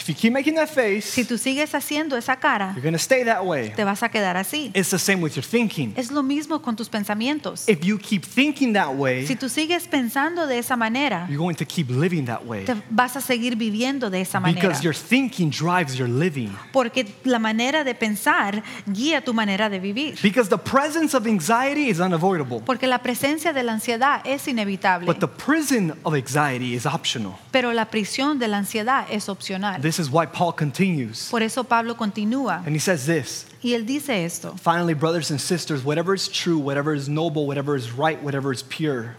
If 0.00 0.08
you 0.08 0.14
keep 0.14 0.32
making 0.32 0.54
that 0.56 0.68
face, 0.68 1.06
Si 1.06 1.24
tú 1.24 1.38
sigues 1.38 1.74
haciendo 1.74 2.16
esa 2.16 2.36
cara, 2.36 2.74
you're 2.76 2.90
to 2.90 2.98
stay 2.98 3.24
that 3.24 3.44
way. 3.44 3.70
te 3.74 3.84
vas 3.84 4.02
a 4.02 4.08
quedar 4.08 4.36
así. 4.36 4.70
It's 4.74 4.90
the 4.90 4.98
same 4.98 5.22
with 5.22 5.32
your 5.34 5.44
thinking. 5.44 5.92
Es 5.96 6.10
lo 6.10 6.22
mismo 6.22 6.62
con 6.62 6.76
tus 6.76 6.88
pensamientos. 6.88 7.68
If 7.68 7.84
you 7.84 7.98
keep 7.98 8.24
thinking 8.24 8.72
that 8.74 8.94
way, 8.94 9.26
Si 9.26 9.36
tú 9.36 9.48
sigues 9.48 9.86
pensando 9.88 10.46
de 10.46 10.58
esa 10.58 10.76
manera, 10.76 11.26
you're 11.28 11.38
going 11.38 11.56
to 11.56 11.64
keep 11.64 11.90
living 11.90 12.24
that 12.26 12.44
way. 12.46 12.64
te 12.64 12.74
vas 12.90 13.16
a 13.16 13.20
seguir 13.20 13.56
viviendo 13.56 14.10
de 14.10 14.20
esa 14.20 14.40
manera. 14.40 14.60
Because 14.60 14.82
your 14.82 14.94
thinking 14.94 15.50
drives 15.50 15.96
your 15.96 16.08
living. 16.08 16.50
Porque 16.72 17.06
la 17.24 17.38
manera 17.38 17.84
de 17.84 17.94
pensar 17.94 18.62
guía 18.86 19.22
tu 19.22 19.34
manera 19.34 19.68
de 19.68 19.80
vivir. 19.80 20.18
Because 20.22 20.48
the 20.48 20.58
presence 20.58 21.14
of 21.16 21.26
anxiety 21.26 21.88
is 21.90 21.98
unavoidable. 22.00 22.60
Porque 22.64 22.86
la 22.86 22.98
presencia 23.02 23.52
de 23.52 23.62
la 23.62 23.72
ansiedad 23.72 24.20
es 24.24 24.46
inevitable. 24.48 25.06
But 25.06 25.18
the 25.20 25.28
prison 25.28 25.94
of 26.04 26.14
anxiety 26.14 26.74
is 26.74 26.86
optional. 26.86 27.34
Pero 27.50 27.72
la 27.72 27.90
prisión 27.90 28.38
de 28.38 28.48
la 28.48 28.58
ansiedad 28.58 29.06
es 29.10 29.28
opcional. 29.28 29.80
This 29.88 29.98
is 29.98 30.10
why 30.10 30.26
Paul 30.26 30.52
continues. 30.52 31.30
Por 31.30 31.42
eso 31.42 31.64
Pablo 31.64 31.94
continúa 31.94 32.62
And 32.66 32.76
he 32.76 32.78
says 32.78 33.06
this 33.06 33.46
y 33.62 33.72
él 33.72 33.86
dice 33.86 34.10
esto. 34.10 34.54
Finally, 34.58 34.92
brothers 34.92 35.30
and 35.30 35.40
sisters, 35.40 35.82
whatever 35.82 36.14
is 36.14 36.28
true, 36.28 36.58
whatever 36.58 36.92
is 36.94 37.08
noble, 37.08 37.46
whatever 37.46 37.74
is 37.74 37.90
right, 37.92 38.22
whatever 38.22 38.52
is 38.52 38.62
pure, 38.62 39.16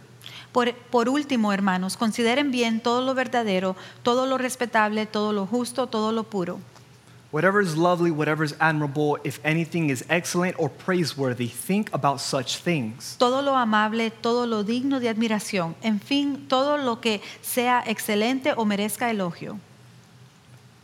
Por, 0.52 0.72
por 0.92 1.10
último, 1.10 1.52
hermanos, 1.52 1.98
consideren 1.98 2.52
bien 2.52 2.82
todo 2.82 3.02
lo 3.02 3.16
verdadero, 3.16 3.76
todo 4.04 4.28
lo 4.28 4.38
respetable, 4.38 5.08
todo 5.08 5.34
lo 5.34 5.48
justo, 5.48 5.88
todo 5.88 6.12
lo 6.12 6.24
puro. 6.24 6.60
whatever 7.32 7.60
is 7.62 7.76
lovely, 7.76 8.12
whatever 8.12 8.44
is 8.44 8.56
admirable, 8.60 9.18
if 9.24 9.40
anything 9.44 9.90
is 9.90 10.06
excellent 10.08 10.56
or 10.60 10.70
praiseworthy, 10.70 11.48
think 11.48 11.90
about 11.94 12.22
such 12.22 12.58
things. 12.58 13.16
Todo 13.18 13.42
lo 13.42 13.56
amable, 13.56 14.12
todo 14.12 14.46
lo 14.46 14.64
digno 14.64 15.00
de 15.00 15.10
admiración, 15.10 15.76
en 15.82 16.00
fin, 16.00 16.48
todo 16.48 16.78
lo 16.78 17.02
que 17.02 17.22
sea 17.42 17.84
excelente 17.88 18.54
o 18.56 18.66
merezca 18.66 19.10
elogio. 19.10 19.60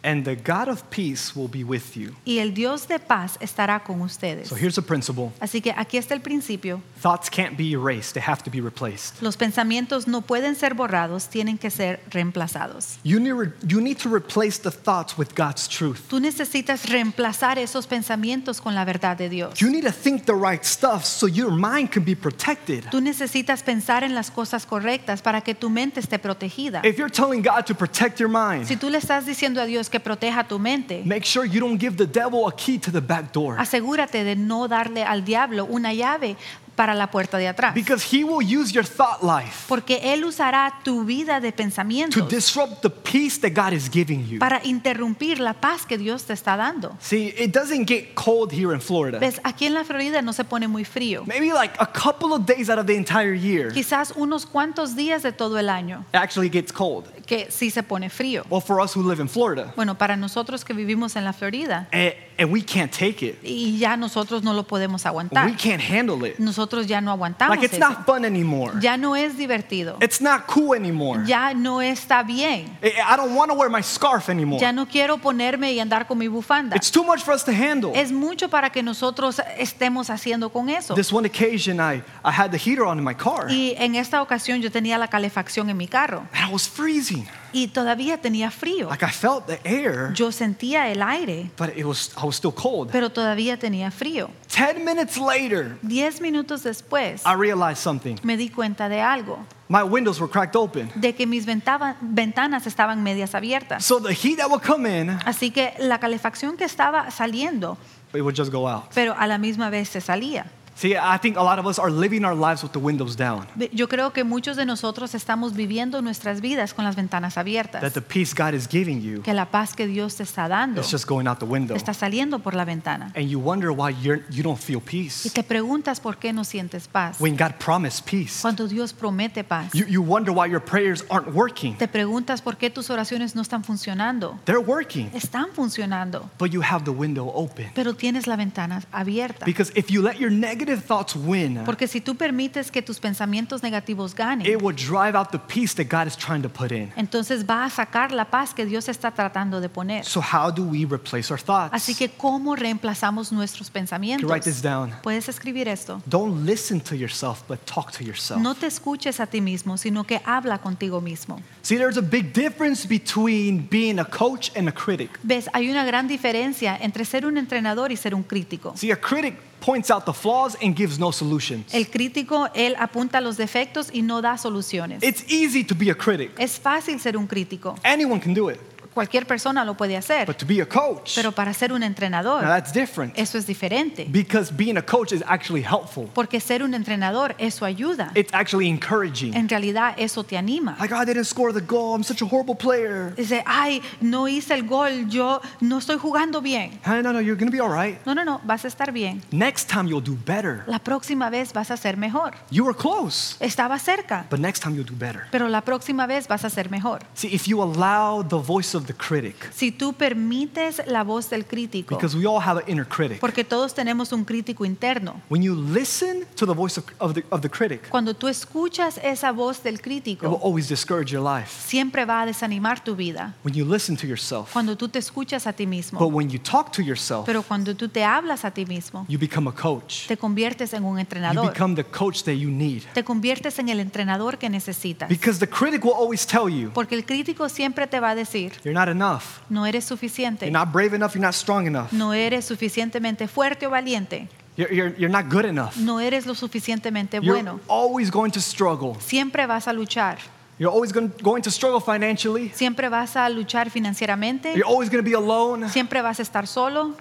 And 0.05 0.23
the 0.23 0.35
God 0.35 0.69
of 0.69 0.87
peace 0.91 1.35
will 1.35 1.47
be 1.47 1.63
with 1.63 1.97
you. 1.97 2.15
Y 2.25 2.37
el 2.37 2.53
Dios 2.53 2.87
de 2.87 2.99
paz 2.99 3.37
estará 3.41 3.83
con 3.83 4.01
ustedes. 4.01 4.47
So 4.47 4.55
here's 4.55 4.77
a 4.77 4.83
principle 4.83 5.33
Así 5.39 5.61
que 5.61 5.73
aquí 5.75 5.97
está 5.97 6.13
el 6.13 6.21
principio. 6.21 6.83
thoughts 7.01 7.27
can't 7.27 7.57
be 7.57 7.73
erased, 7.73 8.13
they 8.13 8.21
have 8.21 8.43
to 8.43 8.51
be 8.51 8.61
replaced. 8.61 9.19
Los 9.23 9.35
pensamientos 9.35 10.07
no 10.07 10.21
pueden 10.21 10.55
ser 10.55 10.75
borrados, 10.75 11.27
tienen 11.27 11.57
que 11.57 11.71
ser 11.71 11.99
reemplazados. 12.11 12.99
You 13.03 13.19
need, 13.19 13.53
you 13.67 13.81
need 13.81 13.97
to 14.03 14.15
replace 14.15 14.59
the 14.59 14.69
thoughts 14.69 15.17
with 15.17 15.33
God's 15.35 15.67
truth. 15.67 16.01
Tú 16.07 16.19
necesitas 16.19 16.87
reemplazar 16.87 17.57
esos 17.57 17.87
pensamientos 17.87 18.61
con 18.61 18.75
la 18.75 18.85
verdad 18.85 19.17
de 19.17 19.27
Dios. 19.27 19.59
You 19.59 19.71
need 19.71 19.85
to 19.85 19.91
think 19.91 20.25
the 20.25 20.35
right 20.35 20.63
stuff 20.63 21.03
so 21.03 21.27
your 21.27 21.49
mind 21.51 21.89
can 21.89 22.03
be 22.03 22.15
protected. 22.15 22.83
Tú 22.91 23.01
necesitas 23.01 23.63
pensar 23.63 24.03
en 24.03 24.13
las 24.13 24.29
cosas 24.29 24.67
correctas 24.67 25.23
para 25.23 25.41
que 25.41 25.55
tu 25.55 25.71
mente 25.71 25.99
esté 25.99 26.19
protegida. 26.19 26.81
If 26.85 26.97
you're 26.97 27.09
telling 27.09 27.41
God 27.41 27.65
to 27.65 27.73
protect 27.73 28.19
your 28.19 28.29
mind, 28.29 28.67
Si 28.67 28.75
tú 28.75 28.91
le 28.91 28.99
estás 28.99 29.25
diciendo 29.25 29.59
a 29.59 29.65
Dios 29.65 29.89
que 29.95 29.99
proteja 30.01 30.43
tu 30.43 30.59
mente, 30.59 31.03
make 31.05 31.25
sure 31.25 31.47
you 31.47 31.61
don't 31.61 31.79
give 31.79 31.95
the 31.95 32.05
devil 32.05 32.45
a 32.47 32.51
key 32.51 32.77
to 32.77 32.91
the 32.91 32.99
back 32.99 33.31
door. 33.31 33.57
Asegúrate 33.57 34.25
de 34.25 34.35
no 34.35 34.67
darle 34.67 35.03
al 35.03 35.23
diablo 35.23 35.65
una 35.69 35.93
llave 35.93 36.35
para 36.75 36.93
la 36.93 37.09
puerta 37.09 37.37
de 37.37 37.47
atrás. 37.47 37.73
because 37.73 38.03
he 38.03 38.23
will 38.23 38.41
use 38.45 38.73
your 38.73 38.85
thought 38.85 39.21
life 39.23 39.65
Porque 39.67 40.13
Él 40.13 40.25
usará 40.25 40.79
tu 40.83 41.05
vida 41.05 41.39
de 41.39 41.51
to 41.51 41.55
pensamientos 41.57 42.27
disrupt 42.29 42.81
the 42.81 42.89
peace 42.89 43.39
that 43.39 43.51
God 43.53 43.73
is 43.73 43.89
giving 43.89 44.27
you. 44.27 44.39
para 44.39 44.59
interrumpir 44.63 45.39
la 45.39 45.53
paz 45.53 45.85
que 45.85 45.97
Dios 45.97 46.23
te 46.25 46.33
está 46.33 46.57
dando. 46.57 46.97
See, 46.99 47.33
it 47.37 47.51
doesn't 47.53 47.87
get 47.87 48.13
cold 48.15 48.51
here 48.51 48.73
in 48.73 48.81
Florida. 48.81 49.19
Ves, 49.19 49.39
aquí 49.43 49.65
en 49.65 49.73
la 49.73 49.83
Florida 49.83 50.21
no 50.21 50.33
se 50.33 50.43
pone 50.43 50.67
muy 50.67 50.83
frío. 50.85 51.23
Maybe 51.25 51.51
like 51.53 51.73
a 51.79 51.87
couple 51.87 52.33
of 52.33 52.45
days 52.45 52.69
out 52.69 52.79
of 52.79 52.85
the 52.85 52.95
entire 52.95 53.35
year, 53.35 53.71
Quizás 53.73 54.13
unos 54.15 54.45
cuantos 54.45 54.95
días 54.95 55.23
de 55.23 55.31
todo 55.31 55.57
el 55.59 55.69
año 55.69 56.05
actually 56.13 56.49
gets 56.49 56.71
cold. 56.71 57.05
que 57.25 57.49
sí 57.49 57.71
se 57.71 57.81
pone 57.83 58.09
frío. 58.09 58.43
Well, 58.49 58.61
for 58.61 58.79
us 58.81 58.95
who 58.95 59.01
live 59.01 59.21
in 59.21 59.27
Florida, 59.29 59.73
Bueno, 59.75 59.97
para 59.97 60.15
nosotros 60.17 60.63
que 60.65 60.73
vivimos 60.73 61.15
en 61.15 61.23
la 61.23 61.33
Florida 61.33 61.87
and, 61.91 62.13
and 62.37 62.51
we 62.51 62.61
can't 62.61 62.91
take 62.91 63.25
it, 63.25 63.37
y 63.43 63.77
ya 63.77 63.95
nosotros 63.95 64.43
no 64.43 64.53
lo 64.53 64.63
podemos 64.63 65.03
we 65.03 65.09
aguantar. 65.09 65.57
can't 65.57 65.81
handle 65.81 66.23
it. 66.27 66.37
Nosotros 66.39 66.87
ya 66.87 67.01
no 67.01 67.11
aguantamos 67.11 67.55
Like 67.55 67.65
it's 67.65 67.75
eso. 67.75 67.89
not 67.89 68.05
fun 68.05 68.25
anymore. 68.25 68.73
Ya 68.81 68.97
no 68.97 69.15
es 69.15 69.37
divertido. 69.37 69.97
It's 70.01 70.21
not 70.21 70.45
cool 70.47 70.75
anymore. 70.75 71.23
Ya 71.25 71.53
no 71.53 71.81
está 71.81 72.23
bien. 72.23 72.77
I 72.83 73.15
don't 73.15 73.35
want 73.35 73.51
to 73.51 73.57
wear 73.57 73.69
my 73.69 73.81
scarf 73.81 74.29
anymore. 74.29 74.59
Ya 74.59 74.71
no 74.71 74.85
quiero 74.85 75.17
ponerme 75.17 75.73
y 75.73 75.79
andar 75.79 76.07
con 76.07 76.17
mi 76.17 76.27
bufanda. 76.27 76.75
It's 76.75 76.91
too 76.91 77.03
much 77.03 77.21
for 77.23 77.33
us 77.33 77.43
to 77.45 77.51
handle. 77.51 77.91
Es 77.95 78.11
mucho 78.11 78.49
para 78.49 78.69
que 78.69 78.83
nosotros 78.83 79.41
estemos 79.57 80.09
haciendo 80.09 80.51
con 80.51 80.69
eso. 80.69 80.95
This 80.95 81.11
one 81.11 81.25
occasion, 81.25 81.79
I, 81.79 82.01
I 82.23 82.31
had 82.31 82.51
the 82.51 82.57
heater 82.57 82.83
on 82.83 82.97
in 82.97 83.03
my 83.03 83.13
car, 83.15 83.49
Y 83.49 83.73
en 83.77 83.95
esta 83.95 84.21
ocasión 84.21 84.61
yo 84.61 84.71
tenía 84.71 84.97
la 84.97 85.07
calefacción 85.07 85.69
en 85.69 85.77
mi 85.77 85.87
carro 85.87 86.27
and 86.33 86.49
I 86.49 86.51
was 86.51 86.67
freezing. 86.67 87.27
Y 87.55 87.67
todavía 87.69 88.19
tenía 88.19 88.51
frío. 88.51 88.89
Like 88.89 89.05
I 89.05 89.09
felt 89.11 89.45
the 89.47 89.59
air, 89.63 90.11
Yo 90.13 90.29
sentía 90.33 90.89
el 90.91 91.01
aire, 91.01 91.49
but 91.57 91.69
it 91.77 91.85
was 91.85 92.11
I 92.21 92.25
was 92.25 92.35
still 92.35 92.51
cold. 92.53 92.89
pero 92.91 93.09
todavía 93.09 93.57
tenía 93.57 93.91
frío. 93.91 94.29
Ten 94.53 94.83
minutes 94.83 95.17
later, 95.17 95.77
Diez 95.81 96.19
minutos 96.19 96.63
después 96.63 97.21
I 97.25 97.33
realized 97.39 97.77
something. 97.77 98.15
me 98.23 98.35
di 98.35 98.49
cuenta 98.49 98.89
de 98.89 98.99
algo, 98.99 99.39
My 99.69 99.81
windows 99.83 100.19
were 100.19 100.29
cracked 100.29 100.55
open, 100.57 100.91
de 100.95 101.15
que 101.15 101.25
mis 101.25 101.45
ventaba- 101.45 101.95
ventanas 102.01 102.67
estaban 102.67 103.01
medias 103.03 103.33
abiertas. 103.33 103.85
so 103.85 104.01
the 104.01 104.13
heat 104.13 104.37
that 104.37 104.49
would 104.49 104.61
come 104.61 104.85
in, 104.87 105.11
Así 105.25 105.49
que 105.51 105.73
la 105.79 105.97
calefacción 105.99 106.57
que 106.57 106.65
estaba 106.65 107.09
saliendo, 107.09 107.77
it 108.13 108.21
would 108.21 108.35
just 108.37 108.51
go 108.51 108.67
out. 108.67 108.83
pero 108.93 109.15
a 109.17 109.25
la 109.27 109.37
misma 109.37 109.69
vez 109.69 109.87
se 109.89 110.01
salía. 110.01 110.45
See, 110.75 110.97
I 110.97 111.17
think 111.17 111.37
a 111.37 111.41
lot 111.41 111.57
of 111.57 111.65
us 111.65 111.79
are 111.79 111.89
living 111.89 112.25
our 112.25 112.35
lives 112.35 112.61
with 112.61 112.73
the 112.73 112.79
windows 112.79 113.15
down. 113.15 113.47
Yo 113.71 113.87
creo 113.87 114.11
que 114.11 114.25
muchos 114.25 114.57
de 114.57 114.65
nosotros 114.65 115.15
estamos 115.15 115.55
viviendo 115.55 116.01
nuestras 116.01 116.41
vidas 116.41 116.73
con 116.73 116.83
las 116.83 116.97
ventanas 116.97 117.37
abiertas. 117.37 117.79
That 117.81 117.93
the 117.93 118.01
peace 118.01 118.33
God 118.35 118.53
is 118.53 118.67
giving 118.67 119.01
you 119.01 119.21
Que 119.21 119.33
la 119.33 119.45
paz 119.45 119.73
que 119.73 119.87
Dios 119.87 120.17
te 120.17 120.23
está 120.23 120.49
dando 120.49 120.81
is 120.81 120.91
just 120.91 121.07
going 121.07 121.27
out 121.27 121.39
the 121.39 121.45
window. 121.45 121.77
está 121.77 121.93
saliendo 121.93 122.39
por 122.39 122.55
la 122.55 122.65
ventana. 122.65 123.13
And 123.15 123.29
you 123.29 123.39
wonder 123.39 123.71
why 123.71 123.95
you're, 124.01 124.25
you 124.29 124.43
don't 124.43 124.59
feel 124.59 124.81
peace. 124.81 125.25
Y 125.25 125.29
te 125.29 125.43
preguntas 125.43 126.01
por 126.01 126.17
qué 126.17 126.33
no 126.33 126.43
sientes 126.43 126.89
paz. 126.89 127.21
when 127.21 127.37
God 127.37 127.53
promised 127.57 128.03
peace. 128.05 128.41
Cuando 128.41 128.67
Dios 128.67 128.91
promete 128.91 129.45
paz. 129.45 129.71
You, 129.73 129.85
you 129.87 130.01
wonder 130.01 130.33
why 130.33 130.45
your 130.51 130.61
prayers 130.61 131.05
aren't 131.09 131.33
working. 131.33 131.77
Te 131.77 131.87
preguntas 131.87 132.41
por 132.41 132.57
qué 132.57 132.69
tus 132.69 132.89
oraciones 132.89 133.33
no 133.33 133.41
están 133.41 133.63
funcionando. 133.63 134.37
They're 134.43 134.59
working, 134.59 135.09
Están 135.13 135.53
funcionando, 135.53 136.29
but 136.37 136.51
you 136.51 136.61
have 136.61 136.83
the 136.83 136.91
window 136.91 137.31
open. 137.33 137.71
pero 137.73 137.93
tienes 137.93 138.27
la 138.27 138.35
ventana 138.35 138.81
abierta. 138.91 139.45
Because 139.45 139.71
if 139.75 139.89
you 139.89 140.01
let 140.01 140.19
your 140.19 140.29
negative 140.31 140.64
thoughts 140.65 141.15
win, 141.15 141.61
Porque 141.65 141.87
si 141.87 142.01
tú 142.01 142.15
permites 142.15 142.71
que 142.71 142.81
tus 142.81 142.99
pensamientos 142.99 143.61
negativos 143.61 144.15
ganen, 144.15 144.45
it 144.45 144.61
will 144.61 144.75
drive 144.75 145.15
out 145.15 145.31
the 145.31 145.39
peace 145.39 145.73
that 145.75 145.85
God 145.89 146.07
is 146.07 146.15
trying 146.17 146.41
to 146.41 146.49
put 146.49 146.71
in. 146.71 146.91
entonces 146.95 147.45
va 147.45 147.65
a 147.65 147.69
sacar 147.69 148.11
la 148.11 148.25
paz 148.25 148.53
que 148.53 148.65
Dios 148.65 148.89
está 148.89 149.11
tratando 149.11 149.61
de 149.61 149.69
poner. 149.69 150.03
So, 150.05 150.21
how 150.21 150.51
do 150.51 150.63
we 150.63 150.85
replace 150.85 151.31
our 151.31 151.39
thoughts? 151.39 151.73
Así 151.73 151.95
que, 151.95 152.09
¿cómo 152.09 152.55
reemplazamos 152.55 153.31
nuestros 153.31 153.69
pensamientos? 153.69 154.29
write 154.29 154.43
this 154.43 154.61
down. 154.61 154.93
Puedes 155.03 155.29
escribir 155.29 155.67
esto. 155.67 156.01
Don't 156.07 156.45
listen 156.45 156.79
to 156.81 156.95
yourself, 156.95 157.43
but 157.47 157.59
talk 157.65 157.91
to 157.91 158.03
yourself. 158.03 158.41
No 158.41 158.55
te 158.55 158.67
escuches 158.67 159.19
a 159.19 159.27
ti 159.27 159.41
mismo, 159.41 159.77
sino 159.77 160.03
que 160.05 160.21
habla 160.25 160.59
contigo 160.59 161.01
mismo. 161.01 161.41
See, 161.61 161.77
there's 161.77 161.97
a 161.97 162.01
big 162.01 162.33
difference 162.33 162.87
between 162.87 163.67
being 163.69 163.99
a 163.99 164.05
coach 164.05 164.51
and 164.55 164.67
a 164.69 164.71
critic. 164.71 165.19
Ves, 165.23 165.49
hay 165.53 165.69
una 165.69 165.85
gran 165.85 166.07
diferencia 166.07 166.77
entre 166.79 167.05
ser 167.05 167.25
un 167.25 167.37
entrenador 167.37 167.91
y 167.91 167.97
ser 167.97 168.13
un 168.13 168.23
crítico. 168.23 168.73
See, 168.75 168.91
a 168.91 168.95
critic 168.95 169.35
points 169.65 169.89
out 169.89 170.05
the 170.05 170.13
flaws 170.13 170.55
and 170.61 170.75
gives 170.75 170.99
no 170.99 171.11
solutions. 171.11 171.73
El 171.73 171.89
crítico, 171.89 172.49
él 172.53 172.75
apunta 172.77 173.19
los 173.19 173.35
defectos 173.35 173.89
y 173.91 174.03
no 174.03 174.21
da 174.21 174.37
soluciones. 174.37 175.01
It's 175.01 175.25
easy 175.27 175.63
to 175.63 175.73
be 175.73 175.89
a 175.89 175.95
critic. 175.95 176.31
Es 176.37 176.59
fácil 176.59 176.99
ser 176.99 177.17
un 177.17 177.25
crítico. 177.25 177.75
Anyone 177.83 178.21
can 178.21 178.35
do 178.35 178.51
it. 178.51 178.59
Cualquier 178.95 179.27
persona 179.27 179.63
lo 179.65 179.75
puede 179.75 179.95
hacer. 179.97 180.25
But 180.25 180.37
to 180.37 180.45
be 180.47 180.61
a 180.61 180.65
coach, 180.65 181.13
Pero 181.15 181.31
para 181.33 181.53
ser 181.53 181.71
un 181.73 181.81
now 181.81 181.87
entrenador, 181.87 182.41
that's 182.41 182.71
different. 182.73 183.13
eso 183.19 183.37
es 183.37 183.45
diferente. 183.45 184.07
Because 184.09 184.51
being 184.51 184.77
a 184.77 184.81
coach 184.81 185.11
is 185.11 185.21
actually 185.27 185.61
helpful. 185.61 186.09
Porque 186.13 186.39
ser 186.39 186.63
un 186.63 186.73
entrenador, 186.73 187.35
eso 187.37 187.65
ayuda. 187.65 188.11
It's 188.15 188.33
actually 188.33 188.69
encouraging. 188.69 189.35
En 189.35 189.47
realidad, 189.49 189.93
eso 189.97 190.23
te 190.23 190.37
anima. 190.37 190.77
Like, 190.79 190.93
"Oh, 190.93 191.01
I 191.01 191.05
didn't 191.05 191.25
score 191.25 191.53
the 191.53 191.59
goal. 191.59 191.93
I'm 191.93 192.03
such 192.03 192.21
a 192.21 192.25
horrible 192.25 192.55
player. 192.55 193.13
Dice, 193.17 193.43
ay, 193.45 193.81
no 193.99 194.27
hice 194.29 194.53
el 194.53 194.63
gol, 194.63 195.09
yo 195.09 195.41
no 195.59 195.77
estoy 195.79 195.97
jugando 195.97 196.41
bien. 196.41 196.79
Hey, 196.85 197.01
no, 197.03 197.11
no, 197.11 197.19
you're 197.19 197.35
to 197.51 197.55
be 197.55 197.61
all 197.61 197.69
right. 197.69 197.99
No, 198.05 198.15
no, 198.15 198.23
no, 198.23 198.39
vas 198.45 198.63
a 198.63 198.69
estar 198.69 198.93
bien. 198.93 199.21
Next 199.31 199.69
time 199.69 199.89
you'll 199.89 200.01
do 200.01 200.17
better. 200.25 200.63
La 200.67 200.79
próxima 200.79 201.29
vez 201.29 201.51
vas 201.51 201.69
a 201.69 201.75
ser 201.75 201.97
mejor. 201.97 202.35
You 202.49 202.63
were 202.63 202.73
close, 202.77 203.35
Estaba 203.41 203.77
cerca, 203.77 204.25
but 204.29 204.39
next 204.39 204.61
time 204.63 204.73
you'll 204.75 204.89
do 204.89 204.95
better. 204.97 205.23
pero 205.31 205.49
la 205.49 205.59
próxima 205.61 206.07
vez 206.07 206.29
vas 206.29 206.45
a 206.45 206.49
ser 206.49 206.69
mejor. 206.69 207.01
See, 207.13 207.27
if 207.35 207.45
you 207.47 207.61
allow 207.61 208.23
the 208.25 208.37
voice 208.37 208.73
of 208.73 208.84
the 208.85 208.93
critic, 208.93 209.35
Si 209.53 209.71
tú 209.71 209.93
permites 209.93 210.81
la 210.87 211.03
voz 211.03 211.29
del 211.29 211.45
crítico, 211.45 211.95
because 211.95 212.15
we 212.15 212.25
all 212.25 212.39
have 212.39 212.57
an 212.57 212.63
inner 212.69 212.85
critic. 212.87 213.19
porque 213.19 213.43
todos 213.43 213.73
tenemos 213.73 214.11
un 214.11 214.23
crítico 214.25 214.65
interno. 214.65 215.21
When 215.29 215.41
you 215.41 215.55
listen 215.55 216.25
to 216.35 216.45
the 216.45 216.53
voice 216.53 216.77
of, 216.77 216.85
of, 216.99 217.13
the, 217.13 217.23
of 217.31 217.41
the 217.41 217.49
critic, 217.49 217.89
Cuando 217.89 218.13
tú 218.13 218.27
escuchas 218.27 218.99
esa 219.03 219.31
voz 219.31 219.61
del 219.63 219.81
crítico. 219.81 220.25
it 220.25 220.29
will 220.29 220.41
always 220.43 220.67
discourage 220.67 221.11
your 221.11 221.23
life. 221.23 221.49
siempre 221.67 222.05
va 222.05 222.21
a 222.21 222.25
desanimar 222.25 222.83
tu 222.83 222.95
vida. 222.95 223.33
When 223.43 223.53
you 223.53 223.65
listen 223.65 223.95
to 223.97 224.07
yourself, 224.07 224.51
Cuando 224.53 224.75
tú 224.75 224.87
te 224.89 224.99
escuchas 224.99 225.47
a 225.47 225.53
ti 225.53 225.65
mismo. 225.65 225.99
but 225.99 226.09
when 226.11 226.29
you 226.29 226.39
talk 226.39 226.71
to 226.73 226.81
yourself, 226.81 227.25
pero 227.25 227.43
cuando 227.43 227.75
tú 227.75 227.89
te 227.89 228.03
hablas 228.03 228.45
a 228.45 228.51
ti 228.51 228.65
mismo, 228.65 229.05
you 229.07 229.17
become 229.19 229.49
a 229.49 229.53
coach. 229.53 230.07
te 230.07 230.17
conviertes 230.17 230.73
en 230.73 230.83
un 230.83 230.99
entrenador. 230.99 231.43
You 231.45 231.49
become 231.51 231.75
the 231.75 231.83
coach 231.83 232.23
that 232.23 232.33
you 232.35 232.49
need. 232.49 232.83
Te 232.93 233.03
conviertes 233.03 233.59
en 233.59 233.69
el 233.69 233.79
entrenador 233.79 234.37
que 234.37 234.49
necesitas. 234.49 235.09
Because 235.09 235.39
the 235.39 235.47
critic 235.47 235.83
will 235.83 235.93
always 235.95 236.25
tell 236.25 236.49
you, 236.49 236.71
Porque 236.73 236.95
el 236.95 237.05
crítico 237.05 237.49
siempre 237.49 237.87
te 237.87 237.99
va 237.99 238.11
a 238.11 238.15
decir, 238.15 238.53
you're 238.63 238.73
not 238.75 238.89
enough. 238.89 239.39
no 239.49 239.65
eres 239.65 239.85
suficiente, 239.85 240.45
You're 240.45 240.51
not 240.51 240.71
brave 240.71 240.93
enough. 240.95 241.13
You're 241.15 241.25
not 241.25 241.33
strong 241.33 241.65
enough. 241.67 241.91
no 241.91 242.13
eres 242.13 242.45
suficientemente 242.45 243.27
fuerte 243.27 243.65
o 243.67 243.69
valiente, 243.69 244.27
You're, 244.57 244.71
you're, 244.73 244.95
you're 244.97 245.09
not 245.11 245.29
good 245.31 245.45
enough. 245.45 245.75
no 245.77 245.99
eres 245.99 246.25
lo 246.25 246.33
suficientemente 246.35 247.19
You're 247.21 247.41
bueno. 247.41 247.59
always 247.67 248.09
going 248.11 248.31
to 248.31 248.39
struggle. 248.41 248.95
Siempre 248.99 249.45
vas 249.47 249.67
a 249.67 249.73
luchar, 249.73 250.17
You're 250.57 250.71
always 250.73 250.93
going, 250.93 251.11
going 251.21 251.41
to 251.43 251.51
struggle 251.51 251.81
financially. 251.81 252.49
siempre 252.55 252.87
vas 252.89 253.15
a 253.17 253.27
luchar 253.29 253.69
financieramente, 253.69 254.53
You're 254.55 254.65
always 254.67 254.89
going 254.89 255.03
to 255.03 255.09
be 255.09 255.13
alone. 255.15 255.67
siempre 255.69 256.01
vas 256.01 256.19
a 256.19 256.21
estar 256.23 256.47
solo, 256.47 256.95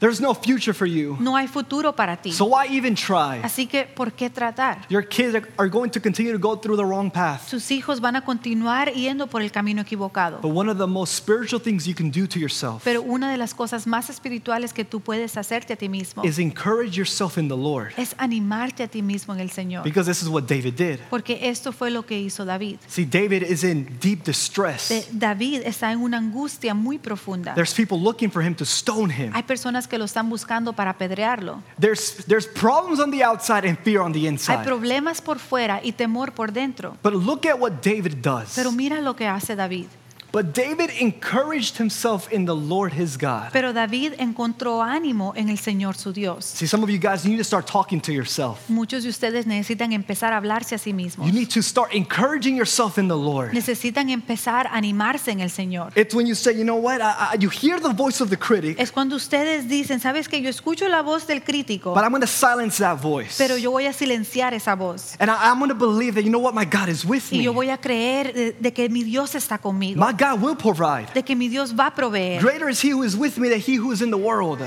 There's 0.00 0.18
no 0.18 0.32
future 0.32 0.72
for 0.72 0.86
you. 0.86 1.18
no 1.20 1.36
hay 1.36 1.46
futuro 1.46 1.94
para 1.94 2.16
ti. 2.16 2.32
So 2.32 2.46
why 2.46 2.66
even 2.70 2.94
try? 2.94 3.40
Así 3.42 3.66
que, 3.66 3.84
¿por 3.84 4.12
qué 4.12 4.30
tratar? 4.30 4.86
Your 4.88 5.06
kids 5.06 5.34
are- 5.34 5.68
going 5.68 5.90
to 5.90 6.00
continue 6.00 6.32
to 6.32 6.38
go 6.38 6.56
through 6.56 6.78
the 6.78 6.86
wrong 6.86 7.10
path. 7.10 7.46
Sus 7.46 7.70
hijos 7.70 8.00
van 8.00 8.16
a 8.16 8.24
continuar 8.24 8.90
yendo 8.94 9.26
por 9.26 9.42
el 9.42 9.52
camino 9.52 9.82
equivocado. 9.82 10.40
But 10.40 10.52
one 10.52 10.70
of 10.70 10.78
the 10.78 10.86
most 10.86 11.14
spiritual 11.14 11.60
things 11.60 11.86
you 11.86 11.94
can 11.94 12.10
do 12.10 12.26
to 12.26 12.38
yourself 12.38 12.82
Pero 12.82 13.02
una 13.02 13.30
de 13.30 13.36
las 13.36 13.52
cosas 13.52 13.86
más 13.86 14.08
espirituales 14.08 14.72
que 14.72 14.86
tú 14.86 15.00
puedes 15.00 15.36
hacerte 15.36 15.74
a 15.74 15.76
ti 15.76 15.90
mismo 15.90 16.24
is 16.24 16.38
encourage 16.38 16.96
yourself 16.96 17.36
in 17.36 17.48
the 17.48 17.56
Lord. 17.56 17.92
es 17.98 18.14
animarte 18.16 18.82
a 18.82 18.88
ti 18.88 19.02
mismo 19.02 19.34
en 19.34 19.40
el 19.40 19.50
Señor. 19.50 19.84
Because 19.84 20.08
this 20.10 20.22
is 20.22 20.28
what 20.28 20.44
David 20.44 20.76
did. 20.78 21.00
Porque 21.10 21.50
esto 21.50 21.72
fue 21.72 21.90
lo 21.90 22.06
que 22.06 22.18
hizo 22.18 22.46
David. 22.46 22.78
See, 22.88 23.04
David 23.04 23.42
is 23.42 23.64
in 23.64 23.98
deep 24.00 24.24
distress. 24.24 24.90
David 25.12 25.60
está 25.66 25.92
en 25.92 26.00
una 26.00 26.16
angustia 26.16 26.72
muy 26.72 26.98
profunda. 26.98 27.54
There's 27.54 27.74
people 27.74 27.98
looking 28.00 28.30
for 28.30 28.42
him 28.42 28.54
to 28.54 28.64
stone 28.64 29.12
him. 29.12 29.32
Hay 29.34 29.42
personas 29.42 29.89
que 29.90 29.98
lo 29.98 30.06
están 30.06 30.30
buscando 30.30 30.72
para 30.72 30.92
apedrearlo. 30.92 31.62
There's, 31.78 32.24
there's 32.26 32.46
problems 32.46 32.98
on 32.98 33.10
the 33.10 33.22
outside 33.22 33.68
and 33.68 33.76
fear 33.80 34.00
on 34.00 34.12
the 34.12 34.20
Hay 34.20 34.28
inside. 34.28 34.64
problemas 34.64 35.20
por 35.20 35.38
fuera 35.38 35.80
y 35.82 35.92
temor 35.92 36.32
por 36.32 36.50
dentro. 36.52 36.96
But 37.02 37.12
look 37.12 37.44
at 37.44 37.60
what 37.60 37.82
David 37.82 38.22
does. 38.22 38.54
Pero 38.54 38.72
mira 38.72 39.02
lo 39.02 39.14
que 39.14 39.26
hace 39.26 39.54
David. 39.54 39.88
But 40.32 40.54
David 40.54 40.90
encouraged 41.00 41.76
himself 41.78 42.32
in 42.32 42.44
the 42.46 42.54
Lord 42.54 42.92
his 42.92 43.16
God. 43.16 43.50
Pero 43.52 43.72
David 43.72 44.14
encontró 44.18 44.82
ánimo 44.82 45.32
en 45.36 45.48
el 45.48 45.58
Señor 45.58 45.96
su 45.96 46.12
Dios. 46.12 46.44
See, 46.44 46.66
some 46.66 46.82
of 46.84 46.90
you 46.90 46.98
guys 46.98 47.24
need 47.24 47.38
to 47.38 47.44
start 47.44 47.66
talking 47.66 48.00
to 48.02 48.12
yourself. 48.12 48.58
Muchos 48.68 49.02
de 49.02 49.10
ustedes 49.10 49.46
necesitan 49.46 49.92
empezar 49.92 50.32
a 50.32 50.36
hablarse 50.36 50.74
a 50.74 50.78
sí 50.78 50.92
mismos. 50.92 51.26
You 51.26 51.32
need 51.32 51.48
to 51.50 51.62
start 51.62 51.92
encouraging 51.94 52.56
yourself 52.56 52.98
in 52.98 53.08
the 53.08 53.16
Lord. 53.16 53.52
Necesitan 53.52 54.08
empezar 54.10 54.66
a 54.68 54.76
animarse 54.76 55.32
en 55.32 55.40
el 55.40 55.50
Señor. 55.50 55.92
It's 55.96 56.14
when 56.14 56.26
you 56.26 56.34
say, 56.34 56.52
you 56.56 56.64
know 56.64 56.76
what, 56.80 57.00
I, 57.00 57.34
I, 57.34 57.36
you 57.40 57.48
hear 57.50 57.80
the 57.80 57.92
voice 57.92 58.20
of 58.22 58.30
the 58.30 58.36
critic, 58.36 58.78
Es 58.78 58.92
cuando 58.92 59.16
ustedes 59.16 59.68
dicen, 59.68 60.00
sabes 60.00 60.28
que 60.28 60.40
yo 60.40 60.48
escucho 60.48 60.88
la 60.88 61.02
voz 61.02 61.26
del 61.26 61.42
crítico, 61.42 61.92
but 61.94 62.04
I'm 62.04 62.10
going 62.10 62.20
to 62.22 62.26
silence 62.26 62.78
that 62.78 62.98
voice. 63.00 63.36
pero 63.36 63.56
yo 63.56 63.70
voy 63.70 63.86
a 63.86 63.92
silenciar 63.92 64.54
esa 64.54 64.74
voz. 64.76 65.16
And 65.18 65.30
I, 65.30 65.34
I'm 65.50 65.58
going 65.58 65.70
to 65.70 65.74
believe 65.74 66.14
that, 66.14 66.22
you 66.22 66.30
know 66.30 66.38
what, 66.40 66.54
my 66.54 66.64
God 66.64 66.88
is 66.88 67.04
with 67.04 67.30
Y 67.32 67.38
me. 67.38 67.44
yo 67.44 67.52
voy 67.52 67.70
a 67.70 67.78
creer 67.78 68.32
de, 68.32 68.52
de 68.52 68.72
que 68.72 68.88
mi 68.88 69.02
Dios 69.02 69.34
está 69.34 69.58
conmigo, 69.58 70.00
My 70.00 70.12
God 70.20 70.42
will 70.42 70.54
provide. 70.54 71.06
de 71.14 71.22
que 71.22 71.34
mi 71.34 71.48
Dios 71.48 71.72
va 71.72 71.86
a 71.86 71.90
proveer. 71.90 72.40
Greater 72.40 72.68
is 72.68 72.82
he 72.82 72.90
who 72.90 73.02
is 73.02 73.16
with 73.16 73.38
me 73.38 73.48
than 73.48 73.58
he 73.58 73.76
who 73.76 73.90
is 73.90 74.02
in 74.02 74.10
the 74.10 74.18
world. 74.18 74.60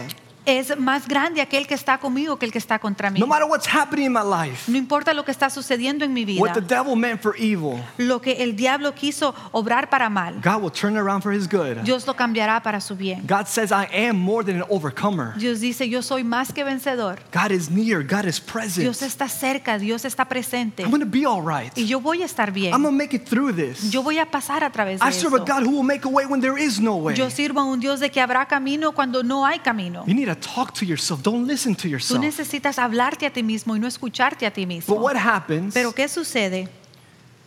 Es 0.46 0.78
más 0.78 1.08
grande 1.08 1.42
aquel 1.42 1.68
que 1.68 1.74
está 1.74 1.98
conmigo 1.98 2.38
que 2.38 2.46
el 2.46 2.52
que 2.52 2.58
está 2.58 2.80
contra 2.80 3.10
mí. 3.10 3.20
No 3.20 3.28
matter 3.28 3.48
what's 3.48 3.68
happening 3.68 4.08
in 4.08 4.14
my 4.14 4.20
life, 4.20 4.70
No 4.70 4.78
importa 4.78 5.14
lo 5.14 5.24
que 5.24 5.32
está 5.32 5.50
sucediendo 5.50 6.04
en 6.04 6.14
mi 6.14 6.24
what 6.38 6.54
the 6.54 6.62
vida, 6.62 6.84
devil 6.84 6.96
meant 6.96 7.22
for 7.22 7.34
evil, 7.38 7.82
lo 7.98 8.20
que 8.22 8.44
el 8.44 8.56
diablo 8.56 8.94
quiso 8.94 9.34
obrar 9.52 9.90
para 9.90 10.10
mal, 10.10 10.42
God 10.44 10.62
will 10.62 10.72
turn 10.72 10.98
around 10.98 11.22
for 11.22 11.34
his 11.34 11.48
good. 11.48 11.84
Dios 11.84 12.06
lo 12.06 12.16
cambiará 12.16 12.62
para 12.62 12.82
su 12.82 12.96
bien. 12.96 13.26
God 13.26 13.48
says, 13.48 13.72
I 13.72 13.88
am 13.94 14.18
more 14.18 14.44
than 14.44 14.58
an 14.58 14.66
overcomer. 14.70 15.34
Dios 15.38 15.62
dice, 15.62 15.88
yo 15.88 16.02
soy 16.02 16.24
más 16.24 16.52
que 16.52 16.64
vencedor. 16.64 17.20
God 17.32 17.52
is 17.52 17.70
near, 17.70 18.04
God 18.04 18.26
is 18.26 18.42
Dios 18.42 18.42
present. 18.42 19.02
está 19.02 19.30
cerca, 19.30 19.78
Dios 19.78 20.04
está 20.04 20.26
presente. 20.26 20.84
I'm 20.84 21.00
to 21.00 21.06
be 21.06 21.26
all 21.26 21.42
right. 21.42 21.72
Y 21.78 21.86
yo 21.86 22.02
voy 22.02 22.22
a 22.22 22.26
estar 22.26 22.52
bien. 22.52 22.74
I'm 22.74 22.84
to 22.84 22.92
make 22.92 23.16
it 23.16 23.28
through 23.28 23.54
this. 23.56 23.90
Yo 23.92 24.04
voy 24.04 24.20
a 24.20 24.30
pasar 24.30 24.64
a 24.64 24.72
través 24.72 25.00
de 25.00 25.08
I 25.08 25.12
serve 25.12 25.36
a. 25.36 25.40
God 25.40 25.64
who 25.66 25.72
will 25.72 25.84
make 25.84 26.06
a 26.06 26.10
way 26.10 26.26
when 26.26 26.42
there 26.42 26.58
is 26.58 26.80
no 26.80 26.96
way. 26.96 27.16
Yo 27.16 27.30
sirvo 27.30 27.60
a 27.60 27.64
un 27.64 27.80
Dios 27.80 28.00
de 28.00 28.10
que 28.10 28.20
habrá 28.20 28.46
camino 28.46 28.92
cuando 28.92 29.24
no 29.24 29.46
hay 29.46 29.60
camino. 29.60 30.04
You 30.06 30.14
need 30.14 30.33
to 30.34 30.40
talk 30.40 30.74
to 30.74 30.86
yourself. 30.86 31.22
Don't 31.22 31.46
listen 31.48 31.76
to 31.76 31.84
Tú 31.88 31.92
yourself. 31.92 32.20
necesitas 32.22 32.78
hablarte 32.80 33.26
a 33.26 33.30
ti 33.32 33.44
mismo 33.44 33.76
y 33.76 33.80
no 33.80 33.88
escucharte 33.88 34.46
a 34.46 34.52
ti 34.52 34.66
mismo. 34.66 34.94
But 34.96 35.02
what 35.04 35.16
happens 35.16 35.74
Pero 35.74 35.92
¿qué 35.94 36.08
sucede 36.08 36.68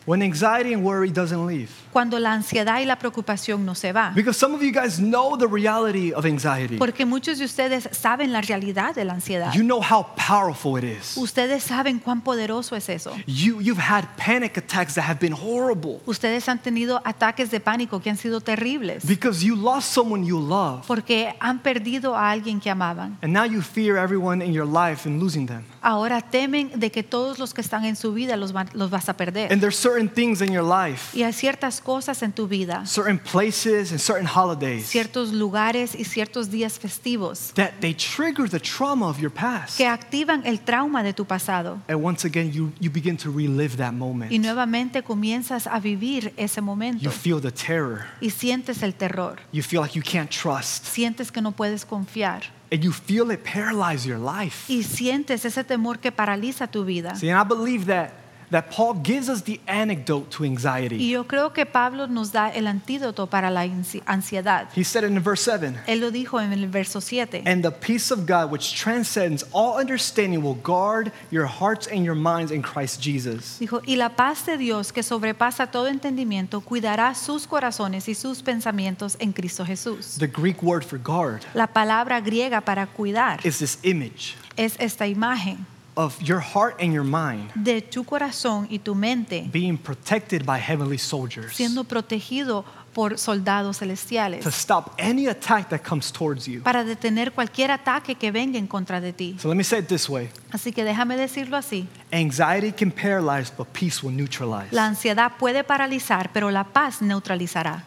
when 0.05 0.23
anxiety 0.23 0.73
and 0.73 0.85
worry 0.85 1.11
doesn't 1.11 1.47
leave? 1.47 1.71
Cuando 1.97 2.19
la 2.19 2.35
ansiedad 2.35 2.81
y 2.81 2.85
la 2.85 2.99
preocupación 2.99 3.65
no 3.65 3.75
se 3.75 3.91
va? 3.91 4.13
Because 4.15 4.39
some 4.39 4.55
of 4.55 4.61
you 4.61 4.71
guys 4.71 4.99
know 4.99 5.35
the 5.39 5.47
reality 5.47 6.13
of 6.13 6.27
anxiety. 6.27 6.77
Porque 6.77 7.07
muchos 7.07 7.39
de 7.39 7.47
ustedes 7.47 7.89
saben 7.91 8.33
la 8.33 8.43
realidad 8.43 8.95
de 8.95 9.07
la 9.07 9.15
ansiedad. 9.15 9.51
You 9.55 9.63
know 9.63 9.81
how 9.81 10.07
powerful 10.15 10.77
it 10.77 10.85
is. 10.85 11.17
Ustedes 11.17 11.63
saben 11.63 11.99
cuán 11.99 12.21
poderoso 12.21 12.77
es 12.77 12.91
eso. 12.91 13.13
You, 13.27 13.63
you've 13.63 13.81
had 13.81 14.05
panic 14.19 14.59
attacks 14.59 14.93
that 14.97 15.05
have 15.09 15.19
been 15.21 15.33
horrible 15.33 16.03
Ustedes 16.05 16.47
han 16.51 16.59
tenido 16.59 17.01
ataques 17.03 17.51
de 17.51 17.61
pánico 17.61 18.03
que 18.03 18.11
han 18.11 18.19
sido 18.19 18.43
terribles 18.43 19.03
because 19.07 19.43
you 19.43 19.57
lost 19.57 19.91
someone 19.91 20.23
you 20.27 20.39
love. 20.39 20.85
porque 20.87 21.35
han 21.41 21.61
perdido 21.61 22.15
a 22.15 22.31
alguien 22.31 22.61
que 22.61 22.69
amaban. 22.69 23.17
And 23.23 23.33
now 23.33 23.45
you 23.47 23.63
fear 23.63 23.97
everyone 23.97 24.45
in 24.45 24.53
your 24.53 24.67
life 24.67 25.09
and 25.09 25.19
losing 25.19 25.47
them. 25.47 25.65
Ahora 25.81 26.21
temen 26.21 26.79
de 26.79 26.91
que 26.91 27.03
todos 27.03 27.39
los 27.39 27.55
que 27.55 27.63
están 27.63 27.87
en 27.87 27.97
su 27.97 28.13
vida 28.13 28.37
los, 28.37 28.53
van- 28.53 28.69
los 28.75 28.91
vas 28.91 29.09
a 29.09 29.17
perder. 29.17 29.51
And 29.51 29.63
there's 29.63 29.79
certain 29.79 30.11
things 30.11 30.43
in 30.43 30.53
your 30.53 30.65
life 30.65 31.17
Y 31.17 31.23
hay 31.23 31.33
ciertas 31.33 31.81
cosas 31.87 32.21
en 32.25 32.33
tu 32.33 32.49
vida, 32.49 32.85
certain 32.85 33.17
places 33.17 33.93
and 33.93 34.01
certain 34.01 34.27
holidays 34.27 34.87
ciertos 34.89 35.33
lugares 35.33 35.95
y 35.95 36.03
ciertos 36.03 36.51
días 36.51 36.81
festivos 36.81 37.53
that 37.55 37.71
they 37.81 37.95
trigger 37.95 38.51
the 38.51 38.59
trauma 38.59 39.07
of 39.09 39.21
your 39.21 39.31
past. 39.33 39.77
que 39.77 39.87
activan 39.87 40.43
el 40.45 40.59
trauma 40.59 41.05
de 41.05 41.13
tu 41.13 41.25
pasado. 41.25 41.79
And 41.89 42.05
once 42.05 42.27
again, 42.27 42.51
you, 42.53 42.73
you 42.81 42.91
begin 42.91 43.17
to 43.19 43.31
relive 43.31 43.77
that 43.77 43.93
moment. 43.93 44.33
Y 44.33 44.41
nuevamente 44.41 45.05
comienzas 45.05 45.69
a 45.69 45.79
vivir 45.79 46.33
ese 46.37 46.61
momento 46.61 47.05
You 47.05 47.13
feel 47.13 47.41
the 47.41 47.53
terror. 47.53 48.07
y 48.21 48.31
sientes 48.31 48.83
el 48.83 48.95
terror, 48.97 49.37
You 49.53 49.63
feel 49.63 49.81
like 49.81 49.95
you 49.97 50.03
can't 50.03 50.29
trust. 50.31 50.85
sientes 50.87 51.31
que 51.31 51.41
no 51.41 51.53
puedes 51.53 51.85
confiar 51.87 52.43
And 52.73 52.83
you 52.83 52.91
feel 52.91 53.31
it 53.31 53.45
paralyze 53.45 54.05
your 54.09 54.19
life. 54.19 54.65
y 54.69 54.83
sientes 54.83 55.45
ese 55.45 55.63
temor 55.63 56.01
que 56.01 56.11
paraliza 56.11 56.67
tu 56.67 56.85
vida. 56.85 57.15
See, 57.15 57.31
and 57.31 57.41
I 57.41 57.45
believe 57.49 57.87
that, 57.87 58.11
that 58.51 58.71
Paul 58.71 58.95
gives 59.03 59.29
us 59.29 59.43
the 59.43 59.61
antidote 59.67 60.31
to 60.31 60.45
Y 60.45 60.49
anxiety. 60.49 61.09
yo 61.11 61.25
creo 61.25 61.53
que 61.53 61.67
Pablo 61.67 62.07
nos 62.07 62.33
da 62.33 62.49
el 62.51 62.67
antídoto 62.67 63.27
para 63.29 63.51
la 63.51 63.65
ansi- 63.65 64.03
ansiedad. 64.07 64.69
He 64.75 64.85
said 64.85 65.05
it 65.05 65.11
in 65.11 65.21
verse 65.21 65.43
7 65.43 65.75
Él 65.87 66.01
lo 66.01 66.11
dijo 66.11 66.41
en 66.41 66.53
el 66.53 66.67
verso 66.69 67.01
7. 67.01 67.43
And 67.47 67.63
the 67.63 67.71
peace 67.71 68.11
of 68.13 68.27
God, 68.27 68.51
which 68.51 68.75
transcends 68.81 69.45
all 69.53 69.79
understanding, 69.81 70.43
will 70.43 70.59
guard 70.63 71.13
your 71.31 71.47
hearts 71.47 71.87
and 71.89 72.05
your 72.05 72.15
minds 72.15 72.53
in 72.53 72.63
Christ 72.63 73.01
Jesus. 73.01 73.59
Dijo, 73.61 73.83
y 73.87 73.97
la 73.97 74.11
paz 74.11 74.47
de 74.47 74.57
Dios 74.57 74.93
que 74.93 75.03
sobrepasa 75.03 75.71
todo 75.71 75.89
entendimiento 75.89 76.61
cuidará 76.61 77.15
sus 77.15 77.47
corazones 77.47 78.09
y 78.09 78.15
sus 78.15 78.43
pensamientos 78.43 79.17
en 79.21 79.33
Cristo 79.33 79.65
Jesús. 79.65 80.17
The 80.19 80.27
Greek 80.29 80.63
word 80.63 80.85
for 80.85 80.99
guard 80.99 81.43
La 81.55 81.67
palabra 81.67 82.21
griega 82.21 82.61
para 82.61 82.87
cuidar 82.87 83.41
is 83.45 83.59
this 83.59 83.79
image 83.83 84.35
es 84.57 84.75
esta 84.79 85.07
imagen 85.07 85.67
of 85.97 86.21
your 86.23 86.41
heart 86.41 86.75
and 86.81 86.93
your 86.93 87.05
mind 87.05 87.51
de 87.55 87.81
tu 87.81 88.05
corazón 88.05 88.67
y 88.71 88.79
tu 88.79 88.95
mente 88.95 89.49
being 89.53 89.77
protected 89.77 90.45
by 90.45 90.59
heavenly 90.59 90.99
soldiers 90.99 91.55
siendo 91.55 91.85
protegido 91.85 92.65
por 92.93 93.19
soldados 93.19 93.79
celestiales 93.79 94.43
to 94.43 94.51
stop 94.51 94.93
any 94.99 95.27
attack 95.27 95.69
that 95.69 95.81
comes 95.81 96.11
towards 96.13 96.47
you. 96.47 96.63
para 96.63 96.85
detener 96.85 97.33
cualquier 97.33 97.71
ataque 97.71 98.15
que 98.15 98.31
venga 98.31 98.59
en 98.59 98.67
contra 98.67 99.01
de 99.01 99.13
ti. 99.13 99.37
So 99.39 99.49
let 99.49 99.55
me 99.55 99.65
say 99.65 99.81
it 99.81 99.89
this 99.89 100.09
way 100.09 100.31
Así 100.51 100.73
que 100.73 100.85
déjame 100.85 101.17
decirlo 101.17 101.57
así. 101.57 101.87
anxiety 102.13 102.73
can 102.73 102.91
paralyze, 102.91 103.51
but 103.57 103.67
peace 103.73 104.03
will 104.03 104.15
neutralize. 104.15 104.69
La 104.73 104.87
ansiedad 104.87 105.33
puede 105.39 105.65
paralizar, 105.65 106.31
pero 106.33 106.51
la 106.51 106.65
paz 106.65 107.03
neutralizará. 107.03 107.85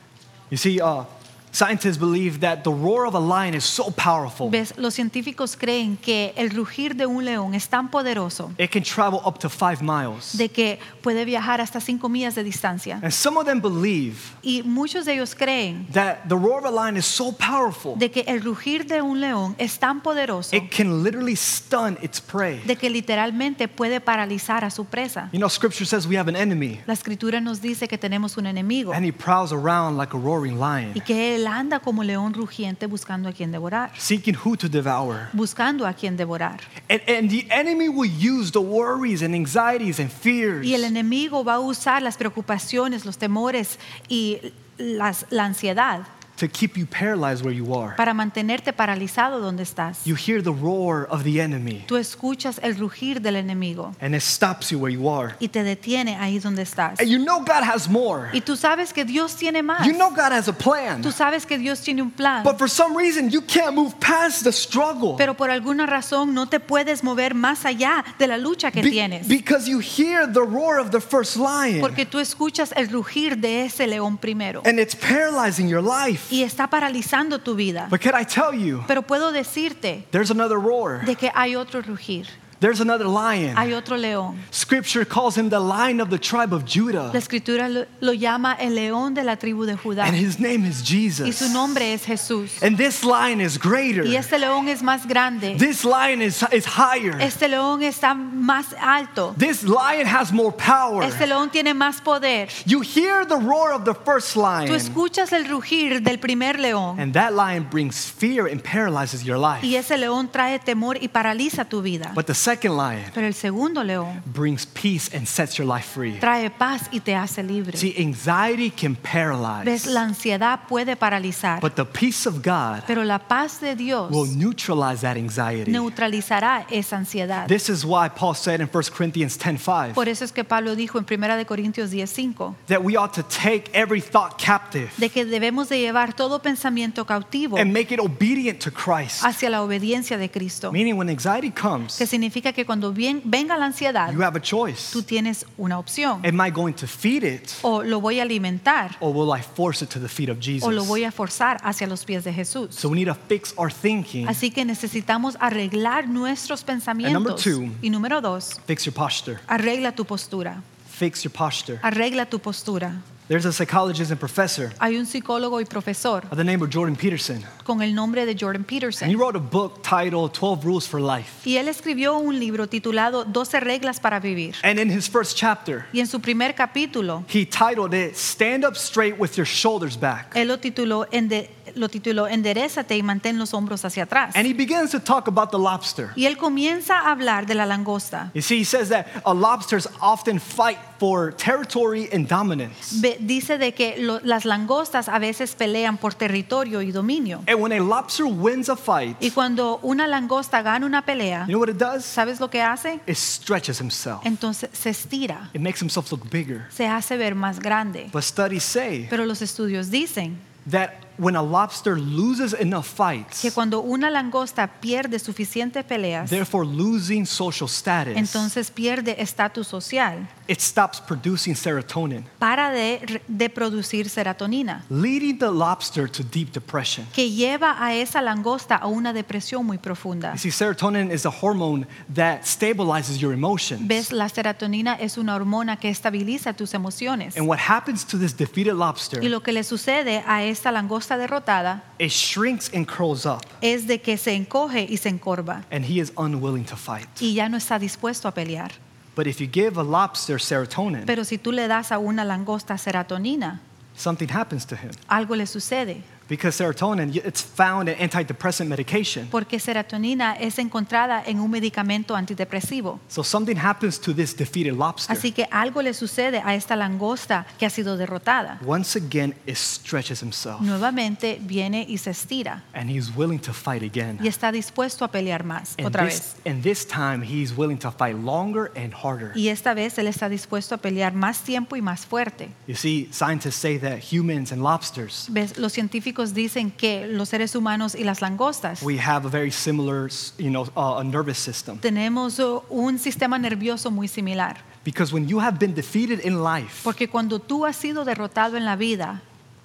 You 0.51 0.57
see, 0.57 0.79
uh, 0.81 1.05
scientists 1.51 1.97
believe 1.97 2.39
that 2.41 2.63
the 2.63 2.71
roar 2.71 3.05
of 3.05 3.15
a 3.15 3.19
lion 3.19 3.53
is 3.55 3.63
so 3.63 3.91
powerful, 3.91 4.49
¿Ves? 4.49 4.73
Los 4.77 4.93
científicos 4.95 5.55
creen 5.57 5.97
que 5.97 6.33
el 6.35 6.49
rugir 6.51 6.95
de 6.95 7.05
un 7.05 7.25
león 7.25 7.53
es 7.55 7.67
tan 7.69 7.89
poderoso 7.89 8.51
it 8.57 8.71
can 8.71 8.83
travel 8.83 9.19
up 9.25 9.39
to 9.39 9.49
five 9.49 9.81
miles. 9.81 10.37
de 10.37 10.49
que 10.49 10.79
puede 11.01 11.25
viajar 11.25 11.61
hasta 11.61 11.79
5 11.81 12.07
millas 12.09 12.35
de 12.35 12.43
distancia. 12.43 12.99
And 13.01 13.11
some 13.11 13.37
of 13.37 13.45
them 13.45 13.61
believe 13.61 14.15
Y 14.43 14.61
muchos 14.63 15.05
de 15.05 15.13
ellos 15.13 15.35
creen 15.35 15.87
that 15.93 16.27
the 16.27 16.35
roar 16.35 16.59
of 16.59 16.65
a 16.65 16.71
lion 16.71 16.97
is 16.97 17.05
so 17.05 17.31
powerful, 17.31 17.95
de 17.97 18.11
que 18.11 18.23
el 18.27 18.41
rugir 18.41 18.85
de 18.87 19.01
un 19.01 19.19
león 19.19 19.55
es 19.57 19.79
tan 19.79 20.01
poderoso 20.01 20.55
it 20.55 20.69
can 20.69 21.03
literally 21.03 21.35
stun 21.35 21.97
its 22.01 22.21
prey. 22.21 22.59
de 22.65 22.75
que 22.75 22.89
literalmente 22.89 23.67
puede 23.67 23.99
paralizar 24.01 24.63
a 24.63 24.69
su 24.69 24.85
presa. 24.85 25.29
You 25.31 25.39
know, 25.39 25.49
scripture 25.49 25.85
says 25.85 26.05
we 26.07 26.17
have 26.17 26.29
an 26.29 26.35
enemy, 26.35 26.81
La 26.85 26.93
escritura 26.93 27.41
nos 27.41 27.61
dice 27.61 27.87
que 27.87 27.97
tenemos 27.97 28.37
un 28.37 28.45
enemigo 28.45 28.93
and 28.93 29.05
he 29.05 29.11
prowls 29.11 29.51
around 29.51 29.97
like 29.97 30.13
a 30.15 30.19
roaring 30.19 30.59
lion, 30.59 30.91
y 30.95 31.01
que 31.01 31.35
él 31.35 31.38
anda 31.47 31.79
como 31.79 32.03
león 32.03 32.33
rugiente 32.33 32.85
buscando 32.87 33.29
a 33.29 33.33
quien 33.33 33.51
devorar, 33.51 33.91
seeking 33.97 34.35
who 34.35 34.55
to 34.57 34.67
devour. 34.69 35.29
buscando 35.33 35.85
a 35.85 35.93
quien 35.93 36.15
devorar. 36.17 36.59
And, 36.89 37.01
and 37.07 37.29
the 37.29 37.45
enemy 37.49 37.89
will 37.89 38.09
use 38.09 38.51
the 38.51 38.59
worries 38.59 39.21
and 39.21 39.33
anxieties 39.35 39.99
and 39.99 40.09
fears 40.09 40.65
Y 40.65 40.73
el 40.73 40.83
enemigo 40.83 41.43
va 41.43 41.55
a 41.55 41.59
usar 41.59 42.01
las 42.01 42.17
preocupaciones, 42.17 43.05
los 43.05 43.17
temores 43.17 43.77
y 44.07 44.39
las- 44.77 45.25
la 45.29 45.45
ansiedad 45.45 46.01
to 46.39 46.47
keep 46.47 46.77
you 46.77 46.85
paralyzed 46.85 47.43
where 47.45 47.55
you 47.55 47.73
are. 47.75 47.95
para 47.95 48.13
mantenerte 48.13 48.73
paralizado 48.73 49.39
donde 49.39 49.63
estás. 49.63 50.05
You 50.05 50.15
hear 50.15 50.41
the 50.41 50.51
roar 50.51 51.07
of 51.09 51.23
the 51.23 51.39
enemy, 51.41 51.83
Tú 51.87 51.97
escuchas 51.97 52.59
el 52.63 52.75
rugir 52.77 53.21
del 53.21 53.35
enemigo 53.35 53.93
and 54.01 54.15
it 54.15 54.21
stops 54.21 54.69
you 54.71 54.79
where 54.79 54.93
you 54.93 55.07
are. 55.09 55.35
y 55.39 55.47
te 55.49 55.63
detiene 55.63 56.15
ahí 56.17 56.39
donde 56.39 56.61
estás. 56.63 56.99
And 56.99 57.09
you 57.09 57.19
know 57.19 57.39
God 57.39 57.63
has 57.63 57.87
more. 57.89 58.29
Y 58.33 58.41
tú 58.41 58.55
sabes 58.55 58.93
que 58.93 59.05
Dios 59.05 59.35
tiene 59.35 59.61
más. 59.63 59.85
You 59.85 59.93
know 59.93 60.09
God 60.09 60.31
has 60.31 60.47
a 60.47 60.53
plan. 60.53 61.01
Tú 61.01 61.11
sabes 61.11 61.45
que 61.45 61.57
Dios 61.57 61.81
tiene 61.81 62.01
un 62.01 62.11
plan. 62.11 62.43
But 62.43 62.57
for 62.57 62.69
some 62.69 62.95
reason, 62.97 63.29
you 63.29 63.41
can't 63.41 63.73
move 63.75 63.95
past 63.99 64.43
the 64.43 64.51
struggle. 64.51 65.15
Pero 65.17 65.35
por 65.35 65.49
alguna 65.51 65.85
razón 65.85 66.33
no 66.33 66.47
te 66.47 66.59
puedes 66.59 67.03
mover 67.03 67.35
más 67.35 67.65
allá 67.65 68.03
de 68.17 68.27
la 68.27 68.37
lucha 68.37 68.71
que 68.71 68.81
Be- 68.81 68.91
tienes. 68.91 69.27
because 69.27 69.69
you 69.69 69.79
hear 69.79 70.25
the 70.31 70.41
roar 70.41 70.79
of 70.79 70.91
the 70.91 71.01
first 71.01 71.35
lion, 71.35 71.81
Porque 71.81 72.05
tú 72.05 72.19
escuchas 72.19 72.71
el 72.75 72.89
rugir 72.89 73.37
de 73.37 73.65
ese 73.65 73.85
león 73.87 74.17
primero. 74.17 74.61
and 74.65 74.79
it's 74.79 74.95
paralyzing 74.95 75.67
your 75.67 75.81
life. 75.83 76.28
Y 76.31 76.43
está 76.43 76.67
paralizando 76.69 77.39
tu 77.39 77.55
vida. 77.55 77.87
But 77.89 78.01
can 78.01 78.13
I 78.19 78.25
tell 78.25 78.53
you, 78.53 78.83
Pero 78.87 79.01
puedo 79.01 79.31
decirte 79.31 80.05
there's 80.11 80.31
another 80.31 80.57
roar. 80.59 81.03
de 81.05 81.15
que 81.15 81.31
hay 81.33 81.55
otro 81.55 81.81
rugir. 81.81 82.27
There's 82.59 82.81
another 82.81 83.05
lion. 83.07 83.55
Hay 83.55 83.73
otro 83.73 83.95
león. 83.95 84.35
Scripture 84.51 85.05
calls 85.05 85.37
him 85.37 85.49
the 85.49 85.59
lion 85.59 86.01
of 86.01 86.09
the 86.09 86.17
tribe 86.19 86.53
of 86.53 86.65
Judah, 86.65 87.09
La 87.13 87.19
escritura 87.19 87.69
lo, 87.69 87.85
lo 88.01 88.11
llama 88.11 88.57
el 88.59 88.75
león 88.75 89.13
de 89.13 89.23
la 89.23 89.37
tribu 89.37 89.65
de 89.65 89.75
Judá. 89.77 90.05
and 90.05 90.15
his 90.15 90.39
name 90.39 90.65
is 90.65 90.81
Jesus. 90.83 91.25
Y 91.25 91.31
su 91.31 91.47
nombre 91.53 91.93
es 91.93 92.03
Jesús. 92.05 92.61
And 92.61 92.77
this 92.77 93.03
lion 93.05 93.39
is 93.39 93.57
greater. 93.57 94.03
Y 94.05 94.15
este 94.17 94.37
león 94.37 94.67
es 94.67 94.81
más 94.81 95.07
grande. 95.07 95.55
This 95.57 95.85
lion 95.85 96.21
is, 96.21 96.43
is 96.51 96.65
higher. 96.65 97.17
Este 97.21 97.47
león 97.47 97.81
está 97.81 98.13
más 98.13 98.73
alto. 98.81 99.33
This 99.37 99.63
lion 99.63 100.05
has 100.05 100.33
more 100.33 100.51
power. 100.51 101.03
Este 101.03 101.25
león 101.27 101.49
tiene 101.49 101.73
más 101.73 102.01
poder. 102.01 102.49
You 102.65 102.81
hear 102.81 103.25
the 103.25 103.37
roar 103.37 103.71
of 103.71 103.85
the 103.85 103.93
first 103.93 104.35
lion. 104.35 104.67
Tú 104.67 104.75
escuchas 104.75 105.31
el 105.31 105.47
rugir 105.47 106.01
del 106.01 106.19
primer 106.19 106.59
león. 106.59 106.99
and 106.99 107.13
that 107.13 107.33
lion 107.33 107.67
brings 107.71 108.05
fear 108.05 108.47
and 108.47 108.61
paralyzes 108.61 109.23
your 109.23 109.37
life. 109.37 109.65
Y 109.65 109.75
ese 109.75 109.97
león 109.97 110.29
trae 110.29 110.59
temor 110.59 110.97
y 111.01 111.07
paraliza 111.07 111.63
tu 111.63 111.81
vida. 111.81 112.11
But 112.13 112.25
the 112.25 112.33
second 112.49 112.77
lion 112.77 113.03
Pero 113.13 113.27
el 113.27 113.33
segundo 113.33 113.83
león 113.83 114.21
brings 114.25 114.65
peace 114.65 115.15
and 115.15 115.25
sets 115.27 115.55
your 115.57 115.67
life 115.67 115.87
free. 115.93 116.19
trae 116.19 116.49
paz 116.49 116.83
y 116.91 116.99
te 116.99 117.15
hace 117.15 117.43
libre. 117.43 117.77
See, 117.77 117.95
anxiety 117.99 118.71
can 118.71 118.93
Ves, 118.93 119.01
paralyze, 119.11 119.89
la 119.89 120.01
ansiedad 120.01 120.59
puede 120.67 120.95
paralizar, 120.95 121.61
but 121.61 121.75
the 121.75 121.85
peace 121.85 122.27
of 122.27 122.35
God 122.43 122.83
pero 122.87 123.03
la 123.03 123.19
paz 123.19 123.59
de 123.59 123.75
Dios 123.75 124.11
will 124.11 124.27
neutralize 124.35 125.01
that 125.01 125.17
anxiety. 125.17 125.71
neutralizará 125.71 126.65
esa 126.69 126.97
ansiedad. 126.97 127.47
This 127.47 127.69
is 127.69 127.83
why 127.85 128.09
Paul 128.09 128.35
said 128.35 128.59
in 128.61 128.69
1 128.71 128.83
Corinthians 128.95 129.37
10:5 129.37 129.93
Por 129.93 130.07
eso 130.09 130.25
es 130.25 130.31
que 130.31 130.43
Pablo 130.43 130.75
dijo 130.75 130.97
en 130.97 131.05
1 131.05 131.37
de 131.37 131.45
Corintios 131.45 131.91
10:5 131.91 132.55
that 132.67 132.79
we 132.81 132.97
ought 132.97 133.13
to 133.13 133.23
take 133.23 133.69
every 133.73 134.01
thought 134.01 134.41
captive 134.43 134.89
de 134.97 135.09
que 135.09 135.25
debemos 135.25 135.69
de 135.69 135.79
llevar 135.79 136.13
todo 136.13 136.41
pensamiento 136.41 137.05
cautivo 137.05 137.57
and 137.57 137.71
make 137.71 137.93
it 137.93 137.99
obedient 137.99 138.59
to 138.63 138.71
Christ. 138.71 139.23
hacia 139.23 139.49
la 139.49 139.61
obediencia 139.61 140.17
de 140.17 140.29
Cristo. 140.29 140.71
Meaning 140.71 140.97
when 140.97 141.09
anxiety 141.09 141.51
comes, 141.51 141.97
Que 141.97 142.07
significa 142.07 142.38
que 142.41 142.65
cuando 142.65 142.91
bien, 142.91 143.21
venga 143.25 143.57
la 143.57 143.65
ansiedad, 143.65 144.11
you 144.11 144.21
have 144.23 144.37
a 144.37 144.41
choice. 144.41 144.91
tú 144.91 145.03
tienes 145.03 145.45
una 145.57 145.77
opción. 145.77 146.21
Am 146.25 146.39
I 146.45 146.49
going 146.51 146.73
to 146.73 146.87
feed 146.87 147.23
it 147.23 147.51
O 147.61 147.83
lo 147.83 147.99
voy 148.01 148.19
a 148.19 148.23
alimentar 148.23 148.95
or 148.99 149.13
will 149.13 149.31
I 149.37 149.41
force 149.41 149.83
it 149.83 149.89
to 149.91 149.99
the 149.99 150.07
feet 150.07 150.29
of 150.29 150.39
Jesus? 150.39 150.63
o 150.63 150.71
lo 150.71 150.83
voy 150.85 151.03
a 151.03 151.11
forzar 151.11 151.59
hacia 151.63 151.87
los 151.87 152.05
pies 152.05 152.23
de 152.23 152.33
Jesús. 152.33 152.73
So 152.75 152.89
we 152.89 152.95
need 152.95 153.07
to 153.07 153.15
fix 153.27 153.53
our 153.57 153.71
thinking, 153.71 154.27
Así 154.27 154.51
que 154.51 154.65
necesitamos 154.65 155.37
arreglar 155.39 156.07
nuestros 156.07 156.63
pensamientos. 156.63 157.43
two. 157.43 157.69
Y 157.81 157.89
número 157.89 158.21
dos, 158.21 158.59
fix 158.65 158.85
your 158.85 158.93
posture. 158.93 159.39
arregla 159.47 159.91
tu 159.93 160.05
postura. 160.05 160.61
Fix 160.89 161.23
your 161.23 161.31
posture. 161.31 161.79
Arregla 161.81 162.25
tu 162.25 162.39
postura. 162.39 163.01
There's 163.29 163.45
a 163.45 163.53
psychologist 163.53 164.09
and 164.09 164.19
professor 164.19 164.73
Hay 164.79 164.97
un 164.97 165.05
psicólogo 165.05 165.61
y 165.61 165.65
profesor 165.65 166.27
by 166.29 166.35
the 166.35 166.43
name 166.43 166.63
of 166.63 166.71
Jordan 166.71 166.95
Peterson. 166.95 167.43
Con 167.69 167.83
el 167.83 167.93
nombre 167.93 168.25
de 168.25 168.35
Jordan 168.35 168.65
And 168.67 169.11
he 169.11 169.15
wrote 169.15 169.35
a 169.35 169.39
book 169.39 169.83
titled 169.83 170.33
12 170.33 170.65
Rules 170.65 170.87
for 170.87 170.99
Life. 170.99 171.47
Y 171.47 171.57
él 171.57 171.67
escribió 171.67 172.17
un 172.17 172.39
libro 172.39 172.65
titulado 172.67 173.25
12 173.25 173.59
reglas 173.59 173.99
para 173.99 174.19
vivir. 174.19 174.55
And 174.63 174.79
in 174.79 174.89
his 174.89 175.07
first 175.07 175.37
chapter, 175.37 175.85
Y 175.93 175.99
en 175.99 176.07
su 176.07 176.19
primer 176.19 176.55
capítulo, 176.55 177.23
he 177.31 177.45
titled 177.45 177.93
it 177.93 178.15
Stand 178.15 178.65
Up 178.65 178.75
Straight 178.75 179.19
with 179.19 179.35
Your 179.35 179.45
Shoulders 179.45 179.99
Back. 179.99 180.35
él 180.35 180.47
lo 180.47 180.57
tituló, 180.57 181.05
ende- 181.11 181.51
lo 181.75 181.87
tituló 181.89 182.27
Enderezate 182.27 182.97
y 182.97 183.03
mantén 183.03 183.37
los 183.37 183.53
hombros 183.53 183.85
hacia 183.85 184.03
atrás. 184.05 184.35
And 184.35 184.47
he 184.47 184.53
begins 184.53 184.89
to 184.89 184.99
talk 184.99 185.27
about 185.27 185.51
the 185.51 185.59
lobster. 185.59 186.09
Y 186.15 186.25
él 186.25 186.35
comienza 186.37 186.97
a 186.97 187.11
hablar 187.11 187.45
de 187.45 187.53
la 187.53 187.67
langosta. 187.67 188.31
You 188.33 188.41
see, 188.41 188.57
he 188.61 188.65
says 188.65 188.89
that 188.89 189.05
uh, 189.23 189.33
lobsters 189.35 189.87
often 190.01 190.39
fight 190.39 190.79
for 190.97 191.31
territory 191.31 192.09
and 192.11 192.27
dominance. 192.27 192.99
Ve- 192.99 193.17
dice 193.19 193.59
de 193.59 193.73
que 193.73 193.95
lo- 193.99 194.19
las 194.23 194.45
langostas 194.45 195.07
a 195.07 195.19
veces 195.19 195.53
pelean 195.55 195.97
por 195.97 196.15
territorio 196.15 196.81
y 196.81 196.91
dominio. 196.91 197.43
And 197.47 197.58
when 197.59 197.71
a 197.71 197.79
lobster 197.83 198.25
wins 198.25 198.69
a 198.69 198.75
fight, 198.75 199.15
Y 199.21 199.31
cuando 199.31 199.79
una 199.83 200.07
langosta 200.07 200.61
gana 200.61 200.85
una 200.85 201.03
pelea, 201.05 201.41
you 201.47 201.53
know 201.53 201.59
what 201.59 201.69
it 201.69 201.77
does? 201.77 202.05
¿sabes 202.05 202.39
lo 202.39 202.49
que 202.49 202.61
hace? 202.61 202.99
It 203.07 203.15
stretches 203.15 203.79
himself. 203.79 204.21
Entonces 204.25 204.69
se 204.73 204.89
estira, 204.89 205.49
It 205.53 205.61
makes 205.61 205.81
himself 205.81 206.11
look 206.11 206.29
bigger. 206.29 206.65
se 206.69 206.87
hace 206.87 207.17
ver 207.17 207.35
más 207.35 207.59
grande. 207.59 208.09
But 208.11 208.23
studies 208.23 208.63
say 208.63 209.07
Pero 209.09 209.25
los 209.25 209.41
estudios 209.41 209.89
dicen 209.91 210.37
that 210.69 210.91
when 211.19 211.35
a 211.35 211.41
lobster 211.41 211.97
loses 211.97 212.53
enough 212.53 212.85
fights, 212.85 213.41
que 213.41 213.51
cuando 213.51 213.81
una 213.81 214.09
langosta 214.09 214.67
pierde 214.79 215.19
suficientes 215.19 215.83
peleas, 215.83 216.29
therefore 216.29 216.65
losing 216.65 217.25
social 217.25 217.67
status, 217.67 218.15
entonces 218.15 218.71
pierde 218.71 219.15
estatus 219.19 219.67
social, 219.67 220.27
it 220.47 220.61
stops 220.61 221.01
producing 221.01 221.55
serotonin, 221.55 222.23
para 222.39 222.71
de, 222.71 223.21
de 223.27 223.49
producir 223.49 224.09
serotonina, 224.09 224.85
leading 224.89 225.37
the 225.37 225.51
lobster 225.51 226.09
to 226.09 226.23
deep 226.23 226.51
depression. 226.53 227.05
que 227.13 227.29
lleva 227.29 227.75
a 227.83 227.93
esa 227.93 228.21
langosta 228.21 228.75
a 228.75 228.87
una 228.87 229.11
depresión 229.11 229.65
muy 229.65 229.77
profunda. 229.77 230.31
You 230.33 230.39
see, 230.39 230.51
serotonin 230.51 231.11
is 231.11 231.25
a 231.25 231.29
hormone 231.29 231.85
that 232.13 232.45
stabilizes 232.45 233.19
your 233.19 233.33
emotions. 233.33 233.85
Ves, 233.85 234.11
la 234.11 234.29
serotonina 234.29 234.93
es 234.95 235.17
una 235.17 235.35
hormona 235.35 235.77
que 235.77 235.89
estabiliza 235.89 236.53
tus 236.53 236.73
emociones. 236.73 237.35
And 237.37 237.45
what 237.45 237.59
happens 237.59 238.05
to 238.05 238.17
this 238.17 238.35
defeated 238.35 238.75
lobster, 238.75 239.21
Y 239.21 239.27
lo 239.27 239.41
que 239.41 239.51
le 239.51 239.63
sucede 239.63 240.23
a 240.25 240.43
esta 240.43 240.71
langosta 240.71 241.08
derrotada 241.17 241.81
it 241.99 242.11
shrinks 242.11 242.69
and 242.73 242.85
curls 242.87 243.25
up, 243.25 243.41
es 243.61 243.87
de 243.87 243.99
que 244.01 244.17
se 244.17 244.33
encoge 244.35 244.85
y 244.89 244.97
se 244.97 245.09
encorva 245.09 245.63
and 245.71 245.85
he 245.85 245.99
is 246.01 246.11
unwilling 246.17 246.63
to 246.65 246.75
fight. 246.75 247.07
y 247.21 247.33
ya 247.33 247.47
no 247.49 247.57
está 247.57 247.79
dispuesto 247.79 248.27
a 248.27 248.33
pelear. 248.33 248.71
But 249.15 249.27
if 249.27 249.39
you 249.41 249.47
give 249.51 249.77
a 249.79 249.83
lobster 249.83 250.39
serotonin, 250.39 251.05
Pero 251.05 251.23
si 251.25 251.37
tú 251.37 251.51
le 251.51 251.67
das 251.67 251.91
a 251.91 251.97
una 251.99 252.23
langosta 252.23 252.77
serotonina, 252.77 253.59
something 253.95 254.27
happens 254.31 254.65
to 254.67 254.75
him. 254.75 254.91
algo 255.07 255.35
le 255.35 255.45
sucede. 255.45 256.03
Because 256.29 256.55
serotonin, 256.55 257.15
it's 257.15 257.41
found 257.41 257.89
in 257.89 257.95
antidepressant 257.99 258.69
medication. 258.69 259.27
Porque 259.31 259.59
serotonina 259.59 260.35
es 260.35 260.59
encontrada 260.59 261.23
en 261.25 261.39
un 261.39 261.49
medicamento 261.49 262.15
antidepresivo. 262.15 262.99
So 263.07 263.23
something 263.23 263.57
happens 263.57 263.99
to 263.99 264.13
this 264.13 264.35
defeated 264.37 264.73
lobster. 264.75 265.11
Así 265.11 265.31
que 265.31 265.47
algo 265.49 265.81
le 265.81 265.93
sucede 265.95 266.39
a 266.45 266.53
esta 266.53 266.75
langosta 266.75 267.47
que 267.57 267.65
ha 267.65 267.69
sido 267.71 267.97
derrotada. 267.97 268.59
Once 268.63 268.95
again, 268.99 269.33
it 269.47 269.55
stretches 269.57 270.21
himself, 270.21 270.61
Nuevamente 270.61 271.39
viene 271.41 271.83
y 271.89 271.97
se 271.97 272.11
estira 272.11 272.61
and 272.73 272.91
he's 272.91 273.09
willing 273.15 273.39
to 273.39 273.51
fight 273.51 273.81
again. 273.81 274.19
y 274.21 274.27
está 274.27 274.51
dispuesto 274.51 275.03
a 275.03 275.07
pelear 275.07 275.43
más 275.43 275.73
And 275.79 275.87
otra 275.87 276.05
this, 276.05 276.35
vez. 276.35 276.53
and 276.53 276.61
this 276.61 276.85
time, 276.85 277.23
he's 277.23 277.51
willing 277.57 277.79
to 277.79 277.89
fight 277.91 278.15
longer 278.15 278.71
and 278.75 278.93
harder. 278.93 279.31
Y 279.35 279.47
esta 279.47 279.73
vez 279.73 279.97
él 279.97 280.05
está 280.05 280.29
dispuesto 280.29 280.75
a 280.75 280.77
pelear 280.77 281.13
más 281.15 281.39
tiempo 281.41 281.75
y 281.75 281.81
más 281.81 282.05
fuerte. 282.05 282.49
You 282.67 282.75
see, 282.75 283.09
scientists 283.11 283.55
say 283.55 283.79
that 283.79 283.99
humans 284.11 284.51
and 284.51 284.61
lobsters, 284.61 285.25
¿Ves? 285.29 285.57
Los 285.57 285.73
científicos 285.73 286.18
dicen 286.27 286.71
que 286.71 287.07
los 287.07 287.29
seres 287.29 287.55
humanos 287.55 287.95
y 287.95 288.03
las 288.03 288.21
langostas 288.21 288.81
we 288.83 288.99
have 288.99 289.25
a 289.25 289.29
very 289.29 289.51
similar, 289.51 290.09
you 290.37 290.49
know, 290.49 290.67
uh, 290.75 291.01
nervous 291.03 291.37
system. 291.37 291.77
tenemos 291.79 292.39
uh, 292.39 292.61
un 292.69 292.99
sistema 292.99 293.37
nervioso 293.39 293.91
muy 293.91 294.07
similar. 294.07 294.57
Because 294.85 295.13
when 295.13 295.27
you 295.27 295.39
have 295.39 295.59
been 295.59 295.73
defeated 295.73 296.25
in 296.25 296.41
life, 296.43 296.81
Porque 296.83 297.09
cuando 297.09 297.39
tú 297.39 297.65
has 297.65 297.75
sido 297.75 298.05
derrotado 298.05 298.57
en 298.57 298.65
la 298.65 298.75
vida, 298.75 299.21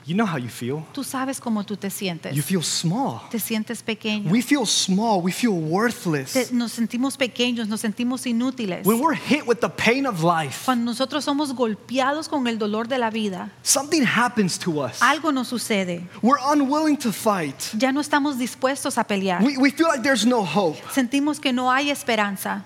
you 0.07 0.15
know 0.15 0.27
how 0.27 0.37
you 0.39 0.49
feel. 0.49 0.85
tú 0.93 1.03
sabes 1.05 1.41
cómo 1.41 1.65
tú 1.65 1.77
te 1.77 1.91
sientes. 1.91 2.35
You 2.35 2.43
feel 2.43 2.63
small. 2.63 3.23
Te 3.31 3.39
sientes 3.39 3.83
pequeño. 3.83 4.31
We 4.31 4.43
feel 4.43 4.67
small. 4.67 5.21
We 5.23 5.33
feel 5.33 5.53
worthless. 5.53 6.33
Te- 6.33 6.49
nos 6.53 6.73
sentimos 6.73 7.17
pequeños, 7.17 7.69
nos 7.69 7.81
sentimos 7.81 8.27
inútiles. 8.27 8.85
When 8.87 9.01
we're 9.01 9.15
hit 9.17 9.47
with 9.47 9.61
the 9.61 9.69
pain 9.69 10.07
of 10.07 10.23
life, 10.23 10.65
Cuando 10.65 10.85
nosotros 10.91 11.25
somos 11.25 11.55
golpeados 11.55 12.29
con 12.29 12.47
el 12.47 12.59
dolor 12.59 12.89
de 12.89 12.99
la 12.99 13.11
vida, 13.11 13.51
something 13.63 14.03
happens 14.05 14.59
to 14.59 14.81
us. 14.85 15.01
algo 15.01 15.33
nos 15.33 15.49
sucede. 15.49 16.07
We're 16.23 16.41
unwilling 16.53 16.97
to 16.99 17.13
fight. 17.13 17.57
Ya 17.79 17.93
no 17.93 18.01
estamos 18.01 18.39
dispuestos 18.39 18.99
a 18.99 19.05
pelear. 19.05 19.43
We, 19.43 19.57
we 19.57 19.71
feel 19.71 19.89
like 19.89 20.03
there's 20.03 20.27
no 20.27 20.45
hope. 20.45 20.79
Sentimos 20.93 21.41
que 21.41 21.53
no 21.53 21.71
hay 21.71 21.91
esperanza 21.91 22.65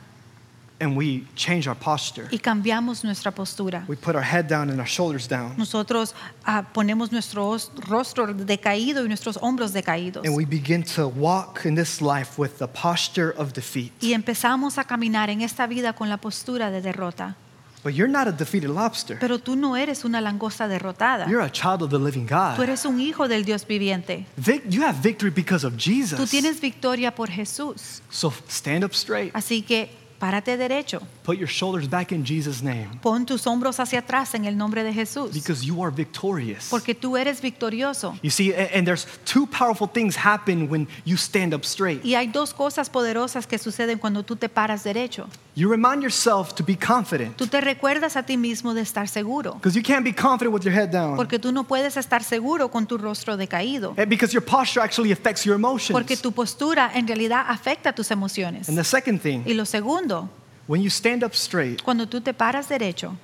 And 0.80 0.96
we 0.96 1.24
change 1.34 1.66
our 1.66 1.76
posture. 1.76 2.28
y 2.30 2.38
cambiamos 2.38 3.02
nuestra 3.02 3.32
postura. 3.32 3.84
We 3.88 3.96
put 3.96 4.14
our 4.14 4.22
head 4.22 4.46
down 4.48 4.70
and 4.70 4.78
our 4.78 4.86
shoulders 4.86 5.26
down. 5.26 5.56
Nosotros 5.56 6.14
ah, 6.44 6.68
ponemos 6.72 7.10
nuestro 7.10 7.56
rostro 7.88 8.32
decaído 8.32 9.04
y 9.04 9.08
nuestros 9.08 9.38
hombros 9.42 9.72
decaídos. 9.72 10.24
And 10.24 10.36
we 10.36 10.44
begin 10.44 10.84
to 10.94 11.08
walk 11.08 11.64
in 11.64 11.74
this 11.74 12.00
life 12.00 12.38
with 12.40 12.58
the 12.58 12.68
posture 12.68 13.34
of 13.36 13.54
defeat. 13.54 13.92
Y 14.00 14.12
empezamos 14.12 14.78
a 14.78 14.84
caminar 14.84 15.30
en 15.30 15.40
esta 15.40 15.66
vida 15.66 15.94
con 15.94 16.08
la 16.08 16.18
postura 16.18 16.70
de 16.70 16.80
derrota. 16.80 17.34
But 17.82 17.94
you're 17.94 18.10
not 18.10 18.28
a 18.28 18.32
defeated 18.32 18.70
lobster. 18.70 19.18
Pero 19.18 19.38
tú 19.38 19.56
no 19.56 19.76
eres 19.76 20.04
una 20.04 20.20
langosta 20.20 20.68
derrotada. 20.68 21.26
You're 21.28 21.44
a 21.44 21.50
child 21.50 21.82
of 21.82 21.90
the 21.90 21.98
living 21.98 22.26
Tú 22.26 22.34
God. 22.34 22.60
eres 22.60 22.84
un 22.84 23.00
hijo 23.00 23.26
del 23.28 23.44
Dios 23.44 23.64
viviente. 23.66 24.26
Vic- 24.36 24.64
You 24.68 24.82
have 24.82 24.98
victory 25.02 25.30
because 25.30 25.64
of 25.66 25.74
Tú 25.74 25.78
Jesus. 25.78 26.30
tienes 26.30 26.60
victoria 26.60 27.12
por 27.14 27.28
Jesús. 27.30 28.00
So 28.10 28.32
stand 28.48 28.84
up 28.84 28.92
straight. 28.94 29.32
Así 29.34 29.62
que 29.62 29.90
párate 30.18 30.56
derecho. 30.56 31.00
Put 31.24 31.38
your 31.38 31.48
shoulders 31.48 31.88
back 31.88 32.12
in 32.12 32.24
Jesus' 32.24 32.62
name. 32.62 32.88
Pon 33.02 33.24
tus 33.26 33.46
hombros 33.46 33.78
hacia 33.80 34.00
atrás 34.00 34.34
en 34.34 34.44
el 34.44 34.56
nombre 34.56 34.82
de 34.82 34.92
Jesús. 34.92 35.32
Because 35.32 35.64
you 35.64 35.82
are 35.82 35.90
victorious. 35.94 36.68
Porque 36.70 36.94
tú 36.94 37.16
eres 37.16 37.40
victorioso. 37.40 38.18
You 38.22 38.30
see, 38.30 38.52
a- 38.52 38.70
and 38.76 38.86
there's 38.86 39.06
two 39.24 39.46
powerful 39.46 39.86
things 39.88 40.16
happen 40.16 40.68
when 40.70 40.88
you 41.04 41.16
stand 41.16 41.54
up 41.54 41.64
straight. 41.64 42.04
Y 42.04 42.14
hay 42.14 42.28
dos 42.28 42.52
cosas 42.54 42.90
poderosas 42.90 43.46
que 43.46 43.58
suceden 43.58 43.98
cuando 43.98 44.22
tú 44.24 44.36
te 44.36 44.48
paras 44.48 44.84
derecho. 44.84 45.28
You 45.54 45.68
remind 45.68 46.02
yourself 46.02 46.54
to 46.54 46.64
be 46.64 46.76
confident. 46.76 47.36
Tú 47.36 47.48
te 47.48 47.60
recuerdas 47.60 48.14
a 48.16 48.22
ti 48.22 48.36
mismo 48.36 48.74
de 48.74 48.80
estar 48.82 49.08
seguro. 49.08 49.54
Because 49.54 49.76
you 49.76 49.82
can't 49.82 50.04
be 50.04 50.12
confident 50.14 50.54
with 50.54 50.62
your 50.62 50.72
head 50.72 50.90
down. 50.92 51.16
Porque 51.16 51.40
tú 51.40 51.50
no 51.52 51.64
puedes 51.64 51.96
estar 51.96 52.22
seguro 52.22 52.70
con 52.70 52.86
tu 52.86 52.96
rostro 52.96 53.36
decaído. 53.36 53.94
And 53.98 54.08
Because 54.08 54.32
your 54.32 54.44
posture 54.44 54.80
actually 54.84 55.10
affects 55.10 55.44
your 55.44 55.56
emotions. 55.56 55.90
Porque 55.90 56.16
tu 56.16 56.30
postura 56.32 56.90
en 56.94 57.08
realidad 57.08 57.44
afecta 57.48 57.92
tus 57.92 58.10
emociones. 58.12 58.68
And 58.68 58.78
the 58.78 58.84
second 58.84 59.20
thing, 59.20 59.42
Y 59.46 59.54
lo 59.54 59.64
segundo, 59.64 60.07
when 60.66 60.82
you 60.82 60.90
stand 60.90 61.22
up 61.22 61.34
straight, 61.34 61.82
cuando 61.82 62.06
tú 62.06 62.20
te 62.20 62.32
paras 62.32 62.68
derecho, 62.68 63.16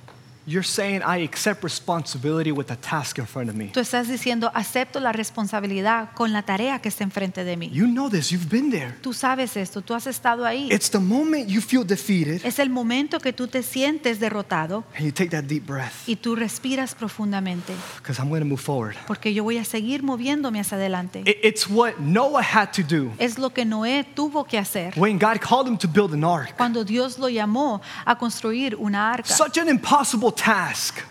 you're 0.47 0.63
saying, 0.63 1.01
I 1.03 1.23
accept 1.23 1.63
responsibility 1.63 2.51
with 2.51 2.67
the 2.67 2.75
task 2.75 3.17
in 3.17 3.25
front 3.25 3.49
of 3.49 3.55
me. 3.55 3.71
tú 3.73 3.79
estás 3.79 4.07
diciendo, 4.07 4.51
acepto 4.53 4.99
la 4.99 5.11
responsabilidad 5.11 6.09
con 6.13 6.33
la 6.33 6.43
tarea 6.43 6.79
que 6.79 6.89
está 6.89 7.03
enfrente 7.03 7.43
de 7.43 7.57
mí. 7.57 7.69
You 7.71 7.87
know 7.87 8.09
this, 8.09 8.29
you've 8.31 8.49
been 8.49 8.69
there. 8.69 8.93
Tú 9.01 9.13
sabes 9.13 9.57
esto, 9.57 9.81
tú 9.81 9.93
has 9.93 10.07
estado 10.07 10.45
ahí. 10.45 10.69
It's 10.71 10.89
the 10.89 10.99
moment 10.99 11.47
you 11.47 11.61
feel 11.61 11.85
defeated 11.85 12.45
Es 12.45 12.59
el 12.59 12.69
momento 12.69 13.19
que 13.19 13.33
tú 13.33 13.47
te 13.47 13.63
sientes 13.63 14.19
derrotado 14.19 14.83
and 14.95 15.05
you 15.05 15.11
take 15.11 15.29
that 15.29 15.45
deep 15.45 15.65
breath. 15.65 16.07
y 16.07 16.15
tú 16.15 16.35
respiras 16.35 16.95
profundamente. 16.95 17.73
Because 17.97 18.19
I'm 18.19 18.29
going 18.29 18.41
to 18.41 18.45
move 18.47 18.61
forward. 18.61 18.95
Porque 19.07 19.33
yo 19.33 19.43
voy 19.43 19.57
a 19.57 19.65
seguir 19.65 20.03
moviéndome 20.03 20.59
hacia 20.59 20.77
adelante. 20.77 21.23
It's 21.25 21.67
what 21.69 21.97
Noah 21.99 22.43
had 22.43 22.71
to 22.73 22.83
do 22.83 23.11
Es 23.17 23.37
lo 23.37 23.51
que 23.51 23.65
Noé 23.65 24.03
tuvo 24.15 24.45
que 24.45 24.57
hacer 24.57 24.93
when 24.95 25.17
God 25.17 25.39
called 25.39 25.67
him 25.67 25.77
to 25.77 25.87
build 25.87 26.13
an 26.13 26.23
ark. 26.23 26.55
cuando 26.55 26.83
Dios 26.83 27.17
lo 27.17 27.29
llamó 27.29 27.81
a 28.05 28.17
construir 28.17 28.75
una 28.75 29.11
arca. 29.11 29.33
Such 29.33 29.57
an 29.57 29.69
impossible 29.69 30.31
task. 30.35 31.03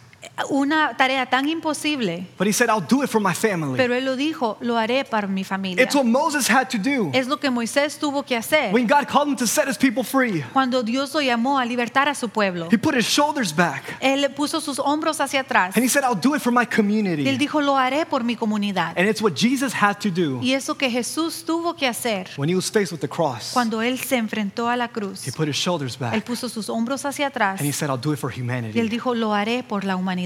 Una 0.51 0.97
tarea 0.97 1.25
tan 1.27 1.49
imposible, 1.49 2.27
But 2.37 2.49
he 2.49 2.53
said, 2.53 2.69
I'll 2.69 2.85
do 2.85 3.05
it 3.05 3.09
for 3.09 3.21
my 3.21 3.35
family. 3.35 3.77
pero 3.77 3.95
él 3.95 4.05
lo 4.05 4.17
dijo, 4.17 4.57
lo 4.61 4.77
haré 4.77 5.05
para 5.05 5.29
mi 5.29 5.45
familia. 5.45 5.83
It's 5.85 5.95
what 5.95 6.05
Moses 6.05 6.51
had 6.51 6.69
to 6.71 6.79
do 6.79 7.11
Es 7.13 7.29
lo 7.29 7.39
que 7.39 7.51
Moisés 7.51 7.99
tuvo 7.99 8.25
que 8.25 8.37
hacer 8.37 8.75
when 8.75 8.87
God 8.89 9.07
called 9.07 9.29
him 9.29 9.37
to 9.37 9.47
set 9.47 9.69
his 9.69 9.79
people 9.79 10.03
free. 10.03 10.43
cuando 10.53 10.83
Dios 10.83 11.15
lo 11.15 11.21
llamó 11.21 11.61
a 11.61 11.65
libertar 11.65 12.09
a 12.09 12.15
su 12.17 12.29
pueblo. 12.29 12.69
He 12.73 12.77
put 12.79 12.97
his 12.97 13.07
shoulders 13.07 13.55
back 13.55 13.85
Él 14.01 14.29
puso 14.35 14.61
sus 14.61 14.81
hombros 14.81 15.21
hacia 15.21 15.41
atrás 15.41 15.77
and 15.77 15.85
he 15.85 15.89
said, 15.89 16.03
I'll 16.03 16.21
do 16.21 16.35
it 16.35 16.43
for 16.43 16.53
my 16.53 16.63
y 16.63 16.65
él 16.65 16.69
community. 16.69 17.37
dijo, 17.39 17.61
lo 17.61 17.77
haré 17.77 18.05
por 18.05 18.25
mi 18.25 18.35
comunidad. 18.35 18.99
And 18.99 19.09
it's 19.09 19.23
what 19.23 19.35
Jesus 19.37 19.73
had 19.73 19.99
to 20.01 20.11
do 20.11 20.41
Y 20.43 20.53
eso 20.55 20.77
que 20.77 20.91
Jesús 20.91 21.45
tuvo 21.45 21.77
que 21.77 21.87
hacer 21.87 22.29
when 22.37 22.51
he 22.51 22.57
was 22.57 22.69
faced 22.73 22.91
with 22.91 23.01
the 23.01 23.09
cross. 23.09 23.53
cuando 23.53 23.83
él 23.83 24.01
se 24.01 24.17
enfrentó 24.17 24.69
a 24.69 24.77
la 24.77 24.89
cruz. 24.89 25.25
He 25.29 25.31
put 25.31 25.49
his 25.49 25.57
shoulders 25.57 25.95
Él 25.95 26.11
back 26.11 26.25
puso 26.25 26.49
sus 26.49 26.69
hombros 26.69 27.05
hacia 27.05 27.29
atrás 27.29 27.61
and 27.61 27.69
he 27.69 27.73
said, 27.73 27.89
I'll 27.89 28.01
do 28.01 28.13
it 28.13 28.19
for 28.19 28.33
y 28.33 28.41
él 28.41 28.43
humanity. 28.43 28.89
dijo, 28.89 29.15
lo 29.15 29.33
haré 29.33 29.63
por 29.63 29.85
la 29.85 29.95
humanidad. 29.95 30.24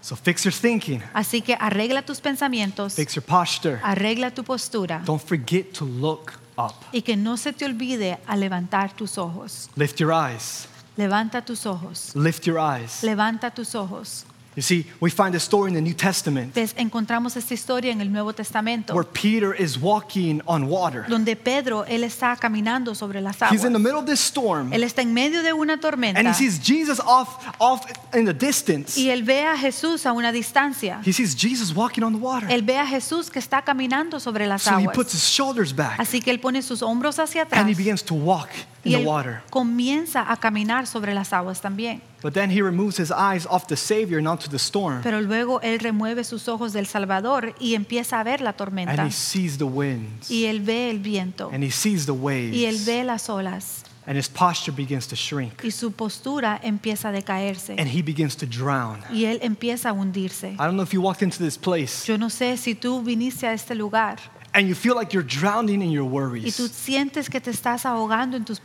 So 0.00 0.16
fix 0.16 0.44
your 0.44 0.54
thinking, 0.54 1.02
Así 1.12 1.42
que 1.42 1.54
arregla 1.60 2.02
tus 2.02 2.20
pensamientos, 2.20 2.94
fix 2.94 3.14
your 3.14 3.24
posture. 3.24 3.78
arregla 3.82 4.30
tu 4.30 4.42
postura 4.44 5.02
Don't 5.04 5.22
forget 5.22 5.72
to 5.74 5.84
look 5.84 6.32
up. 6.56 6.74
y 6.92 7.02
que 7.02 7.16
no 7.16 7.36
se 7.36 7.52
te 7.52 7.64
olvide 7.64 8.18
a 8.26 8.36
levantar 8.36 8.92
tus 8.94 9.18
ojos. 9.18 9.68
Lift 9.76 9.98
your 10.00 10.12
eyes. 10.12 10.66
Levanta 10.96 11.42
tus 11.44 11.66
ojos. 11.66 12.14
Lift 12.14 12.44
your 12.46 12.58
eyes. 12.58 13.02
Levanta 13.02 13.50
tus 13.50 13.74
ojos. 13.74 14.24
You 14.56 14.62
see, 14.62 14.84
we 15.00 15.10
find 15.10 15.36
a 15.36 15.38
story 15.38 15.68
in 15.68 15.74
the 15.74 15.80
New 15.80 15.94
Testament 15.94 16.52
Ves, 16.54 16.74
encontramos 16.76 17.36
esta 17.36 17.54
historia 17.54 17.92
en 17.92 18.00
el 18.00 18.10
Nuevo 18.10 18.32
Testamento 18.32 18.92
where 18.94 19.08
Peter 19.08 19.54
is 19.54 19.78
walking 19.78 20.40
on 20.44 20.68
water. 20.68 21.04
donde 21.08 21.36
Pedro, 21.36 21.84
él 21.86 22.02
está 22.02 22.34
caminando 22.36 22.96
sobre 22.96 23.20
las 23.20 23.36
He's 23.52 23.64
in 23.64 23.72
the 23.72 23.78
middle 23.78 24.00
of 24.00 24.06
this 24.06 24.18
storm 24.18 24.72
Él 24.72 24.82
está 24.82 25.02
en 25.02 25.14
medio 25.14 25.44
de 25.44 25.52
una 25.52 25.78
and 25.80 26.26
he 26.26 26.34
sees 26.34 26.58
Jesus 26.58 26.98
off, 26.98 27.46
off 27.60 27.84
in 28.12 28.24
the 28.24 28.34
distance. 28.34 28.98
y 28.98 29.10
él 29.10 29.22
ve 29.22 29.44
a 29.46 29.56
Jesús 29.56 30.04
a 30.04 30.12
una 30.12 30.32
distancia. 30.32 31.00
He 31.04 31.12
sees 31.12 31.36
Jesus 31.36 31.72
walking 31.74 32.02
on 32.02 32.12
the 32.12 32.18
water. 32.18 32.48
Él 32.50 32.62
ve 32.62 32.76
a 32.76 32.86
Jesús 32.86 33.30
que 33.30 33.38
está 33.38 33.62
caminando 33.62 34.18
sobre 34.18 34.48
las 34.48 34.62
So 34.62 34.70
he 34.72 34.82
aguas. 34.82 34.96
puts 34.96 35.14
his 35.14 35.22
shoulders 35.22 35.72
back 35.72 35.98
Así 36.00 36.20
que 36.20 36.32
él 36.32 36.40
pone 36.40 36.60
sus 36.62 36.82
hombros 36.82 37.20
hacia 37.20 37.42
atrás 37.42 37.60
and 37.60 37.70
he 37.70 37.74
begins 37.74 38.02
to 38.02 38.14
walk 38.14 38.48
in 38.84 38.92
y 38.92 38.96
the 38.96 39.06
water. 39.06 39.42
comienza 39.50 40.24
a 40.28 40.36
caminar 40.36 40.88
sobre 40.88 41.14
las 41.14 41.32
aguas 41.32 41.60
también. 41.60 42.02
But 42.22 42.34
then 42.34 42.50
he 42.50 42.62
removes 42.62 42.98
his 42.98 43.10
eyes 43.10 43.46
off 43.46 43.66
the 43.66 43.76
Savior 43.76 44.18
and 44.18 44.28
onto 44.28 44.48
the 44.48 44.58
storm. 44.58 45.02
Pero 45.02 45.20
luego 45.20 45.60
él 45.62 45.78
remueve 45.78 46.24
sus 46.24 46.48
ojos 46.48 46.72
del 46.72 46.86
Salvador 46.86 47.54
y 47.58 47.74
empieza 47.74 48.20
a 48.20 48.24
ver 48.24 48.40
la 48.40 48.52
tormenta. 48.52 48.92
And 48.92 49.08
he 49.08 49.12
sees 49.12 49.58
the 49.58 49.64
winds. 49.64 50.30
Y 50.30 50.44
él 50.46 50.60
ve 50.60 50.90
el 50.90 50.98
viento. 50.98 51.50
And 51.52 51.64
he 51.64 51.70
sees 51.70 52.06
the 52.06 52.12
waves. 52.12 52.54
Y 52.54 52.66
él 52.66 52.78
ve 52.84 53.04
las 53.04 53.28
olas. 53.28 53.84
and 54.06 54.16
his 54.16 54.28
posture 54.28 54.72
begins 54.72 55.06
to 55.06 55.14
shrink 55.14 55.62
y 55.62 55.70
su 55.70 55.92
postura 55.92 56.58
empieza 56.62 57.10
a 57.10 57.12
decaerse 57.12 57.76
and 57.78 57.86
he 57.86 58.02
begins 58.02 58.34
to 58.34 58.46
drown. 58.46 58.98
y 59.10 59.24
él 59.26 59.38
empieza 59.42 59.90
a 59.90 59.92
hundirse. 59.92 60.54
I 60.54 60.64
don't 60.64 60.74
know 60.74 60.82
if 60.82 60.92
you 60.92 61.00
walked 61.00 61.22
into 61.22 61.38
this 61.38 61.56
place 61.56 62.06
Yo 62.06 62.16
no 62.16 62.28
sé 62.28 62.56
si 62.56 62.74
tú 62.74 63.02
viniste 63.02 63.46
a 63.46 63.52
este 63.52 63.74
lugar 63.74 64.18
and 64.52 64.66
you 64.68 64.74
feel 64.74 64.94
like 64.96 65.12
you're 65.14 65.26
drowning 65.26 65.80
in 65.82 65.90
your 65.90 66.04
y 66.04 66.08
tú 66.08 66.12
worries. 66.12 66.56
sientes 66.72 67.28
que 67.30 67.40
te 67.40 67.50
estás 67.50 67.84
ahogando 67.86 68.36
en 68.36 68.44
tus 68.44 68.58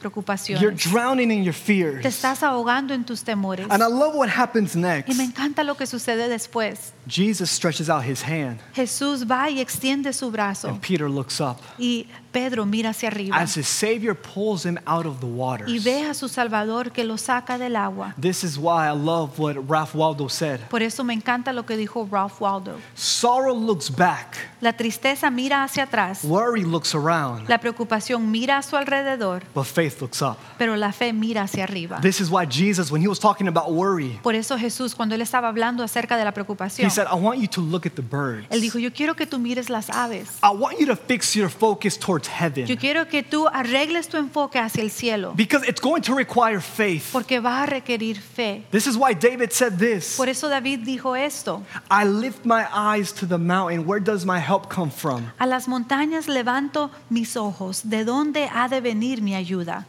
You're 0.59 0.71
drowning 0.75 1.31
in 1.31 1.43
your 1.43 1.53
te 1.53 1.59
fears. 1.61 2.05
estás 2.05 2.41
ahogando 2.43 2.93
en 2.93 3.03
tus 3.05 3.23
temores. 3.23 3.67
And 3.69 3.83
I 3.83 3.87
love 3.87 4.15
what 4.15 4.29
happens 4.29 4.75
Y 4.75 4.79
next. 4.79 5.15
me 5.17 5.23
encanta 5.23 5.63
lo 5.63 5.75
que 5.75 5.85
sucede 5.85 6.27
después. 6.27 6.93
Jesus 7.07 7.51
stretches 7.51 7.89
out 7.89 8.03
his 8.03 8.23
hand 8.23 8.59
Jesús 8.73 9.25
va 9.29 9.49
y 9.49 9.59
extiende 9.59 10.11
su 10.11 10.31
brazo 10.31 10.69
and 10.69 10.81
Peter 10.81 11.07
looks 11.09 11.39
up 11.39 11.57
y 11.77 12.07
Pedro 12.35 12.65
mira 12.65 12.89
hacia 12.89 13.07
arriba 13.07 13.37
as 13.37 13.55
his 13.55 13.65
Savior 13.65 14.13
pulls 14.13 14.65
him 14.65 14.77
out 14.85 15.05
of 15.05 15.21
the 15.21 15.27
y 15.67 15.79
ve 15.79 16.05
a 16.05 16.13
su 16.13 16.27
Salvador 16.27 16.91
que 16.91 17.05
lo 17.05 17.17
saca 17.17 17.57
del 17.57 17.77
agua. 17.77 18.13
This 18.19 18.43
is 18.43 18.57
why 18.57 18.87
I 18.87 18.91
love 18.91 19.39
what 19.39 19.55
Ralph 19.69 19.95
Waldo 19.95 20.27
said. 20.27 20.59
Por 20.69 20.81
eso 20.81 21.03
me 21.05 21.13
encanta 21.13 21.53
lo 21.53 21.65
que 21.65 21.77
dijo 21.77 22.05
Ralph 22.11 22.41
Waldo. 22.41 22.77
Sorrow 22.93 23.55
looks 23.55 23.89
back, 23.89 24.35
La 24.59 24.73
tristeza 24.73 25.31
mira 25.31 25.63
hacia 25.63 25.83
atrás, 25.83 26.25
worry 26.25 26.63
looks 26.63 26.93
around, 26.93 27.47
la 27.47 27.57
preocupación 27.59 28.29
mira 28.29 28.57
a 28.57 28.63
su 28.63 28.75
alrededor, 28.75 29.43
but 29.53 29.65
faith 29.65 30.01
looks 30.01 30.21
up. 30.21 30.37
pero 30.57 30.75
la 30.75 30.91
fe 30.91 31.13
mira 31.13 31.43
hacia 31.43 31.63
arriba. 31.63 31.99
This 32.01 32.19
is 32.19 32.29
why 32.29 32.45
Jesus, 32.45 32.91
when 32.91 33.01
he 33.01 33.07
was 33.07 33.19
talking 33.19 33.47
about 33.47 33.71
worry, 33.71 34.19
Por 34.21 34.35
eso 34.35 34.57
Jesús, 34.57 34.93
cuando 34.93 35.15
él 35.15 35.21
estaba 35.21 35.47
hablando 35.47 35.83
acerca 35.83 36.17
de 36.17 36.25
la 36.25 36.33
preocupación, 36.33 36.85
he 36.85 36.89
said, 36.89 37.07
I 37.07 37.15
want 37.15 37.39
you 37.39 37.47
to 37.47 37.61
look 37.61 37.85
at 37.85 37.93
the 37.93 38.01
birds. 38.01 38.47
él 38.49 38.59
dijo, 38.59 38.77
yo 38.77 38.91
quiero 38.91 39.15
que 39.15 39.25
tú 39.25 39.39
mires 39.39 39.69
las 39.69 39.89
aves. 39.89 40.29
I 40.43 40.49
want 40.53 40.79
you 40.79 40.85
to 40.87 40.95
fix 40.95 41.33
your 41.33 41.49
focus 41.49 41.97
towards 42.25 42.27
heaven 42.27 42.65
Yo 42.65 42.77
quiero 42.77 43.07
que 43.07 43.23
tú 43.23 43.47
arregles 43.47 44.07
tu 44.07 44.17
enfoque 44.17 44.59
hacia 44.59 44.81
el 44.81 44.91
cielo, 44.91 45.33
because 45.35 45.67
it's 45.67 45.81
going 45.81 46.01
to 46.01 46.15
require 46.15 46.59
faith. 46.59 47.11
porque 47.11 47.39
va 47.39 47.63
a 47.63 47.65
requerir 47.65 48.19
fe. 48.19 48.63
This 48.71 48.87
is 48.87 48.95
why 48.97 49.13
David 49.13 49.51
said 49.51 49.77
this 49.77 50.17
Por 50.17 50.29
eso 50.29 50.49
David 50.49 50.81
dijo 50.85 51.15
esto, 51.15 51.63
I 51.89 52.05
lift 52.05 52.45
my 52.45 52.65
eyes 52.71 53.13
to 53.13 53.27
the 53.27 53.37
mountain. 53.37 53.85
Where 53.85 53.99
does 54.01 54.25
my 54.25 54.39
help 54.39 54.69
come 54.69 54.91
from? 54.91 55.31
a 55.37 55.45
las 55.45 55.67
montañas 55.67 56.27
levanto 56.27 56.91
mis 57.09 57.35
ojos, 57.37 57.81
¿de 57.89 58.05
dónde 58.05 58.49
ha 58.51 58.67
de 58.67 58.81
venir 58.81 59.21
mi 59.21 59.35
ayuda? 59.35 59.85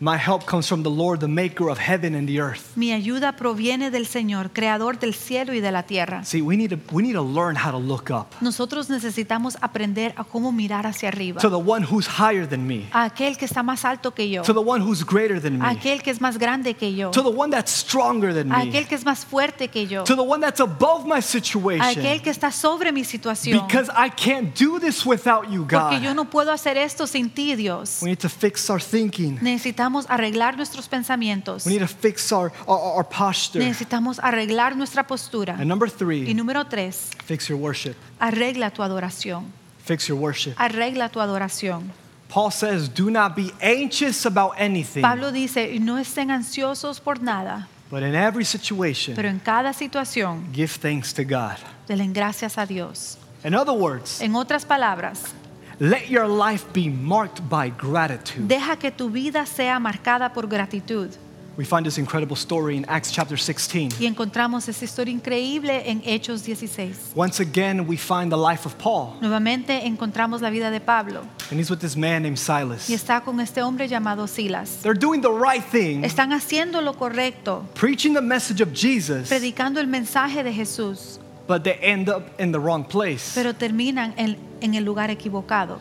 My 0.00 0.16
help 0.16 0.46
comes 0.46 0.68
from 0.68 0.84
the 0.84 0.90
Lord, 0.90 1.18
the 1.18 1.26
maker 1.26 1.68
of 1.68 1.80
heaven 1.80 2.14
and 2.14 2.28
the 2.28 2.40
earth. 2.40 2.76
Mi 2.76 2.92
ayuda 2.92 3.32
proviene 3.32 3.90
del 3.90 4.06
Señor, 4.06 4.52
creador 4.52 5.00
del 5.00 5.12
cielo 5.12 5.52
y 5.54 5.58
de 5.58 5.72
la 5.72 5.82
tierra. 5.82 6.24
See, 6.24 6.40
we 6.40 6.56
need 6.56 6.70
to, 6.70 6.78
we 6.94 7.02
need 7.02 7.14
to 7.14 7.22
learn 7.22 7.56
how 7.56 7.72
to 7.72 7.78
look 7.78 8.08
up 8.08 8.32
Nosotros 8.40 8.88
necesitamos 8.88 9.58
aprender 9.60 10.14
a 10.16 10.22
cómo 10.22 10.52
mirar 10.52 10.86
hacia 10.86 11.08
arriba, 11.08 11.40
to 11.40 11.50
the 11.50 11.56
one 11.56 11.84
who's 11.84 12.06
higher 12.06 12.46
than 12.48 12.64
me, 12.64 12.86
a 12.92 13.06
aquel 13.06 13.36
que 13.36 13.44
está 13.44 13.64
más 13.64 13.84
alto 13.84 14.14
que 14.14 14.30
yo, 14.30 14.42
to 14.42 14.54
the 14.54 14.60
one 14.60 14.80
who's 14.80 15.02
greater 15.04 15.40
than 15.40 15.60
a 15.60 15.64
me, 15.64 15.76
aquel 15.76 16.00
que 16.00 16.12
es 16.12 16.20
más 16.20 16.38
grande 16.38 16.74
que 16.74 16.94
yo, 16.94 17.10
to 17.10 17.22
the 17.24 17.36
one 17.36 17.50
that's 17.50 17.72
stronger 17.72 18.32
than 18.32 18.52
a 18.52 18.58
me, 18.58 18.70
aquel 18.70 18.86
que 18.86 18.94
es 18.94 19.04
más 19.04 19.24
fuerte 19.24 19.66
que 19.66 19.88
yo, 19.88 20.04
to 20.04 20.14
the 20.14 20.22
one 20.22 20.40
that's 20.40 20.60
above 20.60 21.06
my 21.06 21.18
a 21.18 21.88
aquel 21.88 22.22
que 22.22 22.30
está 22.30 22.52
sobre 22.52 22.92
mi 22.92 23.02
situación. 23.02 23.66
Because 23.66 23.90
I 23.96 24.10
can't 24.10 24.56
do 24.56 24.78
this 24.78 25.04
without 25.04 25.50
you, 25.50 25.64
God. 25.64 25.90
Porque 25.90 26.00
yo 26.00 26.14
no 26.14 26.30
puedo 26.30 26.52
hacer 26.52 26.76
esto 26.76 27.08
sin 27.08 27.30
ti, 27.30 27.56
Dios. 27.56 27.98
We 28.00 28.10
need 28.10 28.20
to 28.20 28.28
fix 28.28 28.70
our 28.70 28.80
thinking. 28.80 29.40
Necesitamos 29.42 29.87
arreglar 30.08 30.56
nuestros 30.56 30.88
pensamientos. 30.88 31.64
We 31.66 31.72
need 31.72 31.80
to 31.80 31.88
fix 31.88 32.30
our, 32.32 32.52
our, 32.66 32.78
our 32.96 33.04
posture. 33.04 33.60
Necesitamos 33.64 34.18
arreglar 34.22 34.76
nuestra 34.76 35.06
postura. 35.06 35.54
And 35.54 35.66
number 35.66 35.88
Y 35.88 35.92
three, 35.98 36.34
número 36.34 36.66
tres, 36.66 37.10
fix 37.24 37.48
your 37.48 37.58
worship. 37.58 37.94
arregla 38.20 38.70
tu 38.70 38.82
adoración. 38.82 39.46
Fix 39.84 40.06
your 40.08 40.18
worship. 40.18 40.54
Arregla 40.58 41.08
tu 41.08 41.20
adoración. 41.20 41.90
Paul 42.28 42.50
says, 42.52 42.88
do 42.92 43.10
not 43.10 43.34
be 43.34 43.50
anxious 43.62 44.26
about 44.26 44.52
anything, 44.58 45.00
Pablo 45.00 45.32
dice, 45.32 45.78
no 45.80 45.96
estén 45.96 46.30
ansiosos 46.30 47.00
por 47.00 47.22
nada, 47.22 47.68
but 47.90 48.02
in 48.02 48.14
every 48.14 48.44
situation, 48.44 49.14
pero 49.16 49.30
en 49.30 49.38
cada 49.38 49.72
situación 49.72 50.46
give 50.52 50.68
thanks 50.78 51.14
to 51.14 51.22
God. 51.24 51.56
denle 51.88 52.06
gracias 52.12 52.58
a 52.58 52.66
Dios. 52.66 53.16
In 53.44 53.54
other 53.54 53.72
words, 53.72 54.20
En 54.20 54.34
otras 54.36 54.66
palabras, 54.66 55.32
let 55.80 56.08
your 56.10 56.26
life 56.26 56.64
be 56.72 56.88
marked 56.88 57.40
by 57.48 57.70
gratitude. 57.70 58.48
deja 58.48 58.76
que 58.76 58.90
tu 58.90 59.08
vida 59.10 59.46
sea 59.46 59.78
marcada 59.78 60.32
por 60.32 60.46
gratitud. 60.46 61.10
We 61.56 61.64
find 61.64 61.84
this 61.84 61.98
incredible 61.98 62.36
story 62.36 62.76
in 62.76 62.84
Acts 62.88 63.10
chapter 63.10 63.36
16. 63.36 63.90
Y 63.98 64.06
encontramos 64.06 64.68
esta 64.68 64.84
historia 64.84 65.12
increíble 65.12 65.82
en 65.90 66.00
Hechos 66.04 66.44
16. 66.44 67.14
Once 67.16 67.40
again, 67.40 67.84
we 67.88 67.96
find 67.96 68.30
the 68.30 68.36
life 68.36 68.64
of 68.64 68.78
Paul, 68.78 69.16
Nuevamente 69.20 69.84
encontramos 69.84 70.40
la 70.40 70.50
vida 70.50 70.70
de 70.70 70.78
Pablo 70.80 71.22
and 71.50 71.58
he's 71.58 71.68
with 71.68 71.80
this 71.80 71.96
man 71.96 72.22
named 72.22 72.38
Silas. 72.38 72.88
y 72.88 72.94
está 72.94 73.22
con 73.24 73.40
este 73.40 73.60
hombre 73.60 73.88
llamado 73.88 74.28
Silas. 74.28 74.82
They're 74.82 74.94
doing 74.94 75.20
the 75.20 75.32
right 75.32 75.64
thing, 75.64 76.04
Están 76.04 76.32
haciendo 76.32 76.80
lo 76.80 76.92
correcto, 76.94 77.64
preaching 77.74 78.14
the 78.14 78.22
message 78.22 78.60
of 78.60 78.72
Jesus, 78.72 79.28
predicando 79.28 79.80
el 79.80 79.88
mensaje 79.88 80.44
de 80.44 80.52
Jesús, 80.52 81.18
but 81.48 81.64
they 81.64 81.76
end 81.82 82.08
up 82.08 82.22
in 82.40 82.52
the 82.52 82.60
wrong 82.60 82.84
place. 82.84 83.32
pero 83.34 83.52
terminan 83.52 84.14
en, 84.16 84.36
en 84.60 84.74
el 84.74 84.84
lugar 84.84 85.10
equivocado. 85.10 85.78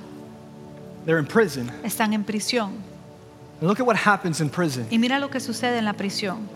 They're 1.06 1.20
in 1.20 1.26
prison. 1.26 1.72
Están 1.84 2.13
en 2.13 2.24
prisión. 2.24 2.74
And 3.60 3.68
look 3.68 3.80
at 3.80 3.86
what 3.86 3.96
happens 3.96 4.40
in 4.42 4.50
prison. 4.50 4.86
Y 4.92 4.98
mira 4.98 5.20
lo 5.20 5.30
que 5.30 5.40
sucede 5.40 5.78
en 5.78 5.86
la 5.86 5.94
prisión. 5.94 6.48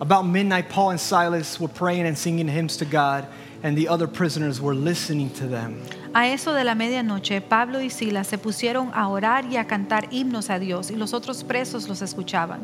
About 0.00 0.24
midnight, 0.26 0.68
Paul 0.68 0.90
and 0.90 1.00
Silas 1.00 1.58
were 1.58 1.72
praying 1.72 2.06
and 2.06 2.16
singing 2.16 2.48
hymns 2.48 2.76
to 2.78 2.84
God, 2.84 3.24
and 3.62 3.76
the 3.76 3.88
other 3.88 4.06
prisoners 4.06 4.60
were 4.60 4.74
listening 4.74 5.30
to 5.30 5.46
them. 5.48 5.80
A 6.14 6.28
eso 6.28 6.52
de 6.54 6.64
la 6.64 6.74
medianoche, 6.74 7.40
Pablo 7.40 7.80
y 7.80 7.88
Silas 7.90 8.26
se 8.26 8.38
pusieron 8.38 8.90
a 8.94 9.08
orar 9.08 9.46
y 9.50 9.56
a 9.56 9.64
cantar 9.66 10.06
himnos 10.10 10.48
a 10.50 10.58
Dios 10.58 10.90
y 10.90 10.96
los 10.96 11.12
otros 11.14 11.44
presos 11.44 11.88
los 11.88 12.00
escuchaban. 12.02 12.60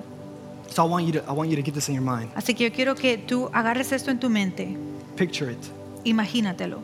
So 0.71 0.85
I 0.85 0.89
want 0.89 1.07
you 1.07 1.13
to, 1.13 1.19
I 1.29 1.33
want 1.33 1.51
you 1.51 1.57
to 1.57 1.63
get 1.63 1.75
this 1.75 1.89
in 1.89 1.95
your 1.95 2.05
mind. 2.05 2.31
Así 2.35 2.55
que 2.55 2.65
yo 2.71 2.75
quiero 2.75 2.95
que 2.95 3.19
tú 3.19 3.51
agarres 3.53 3.93
esto 3.93 4.11
en 4.11 4.19
tu 4.19 4.31
mente, 4.31 4.77
Picture 5.17 5.51
it. 5.53 5.59
imagínatelo. 6.05 6.81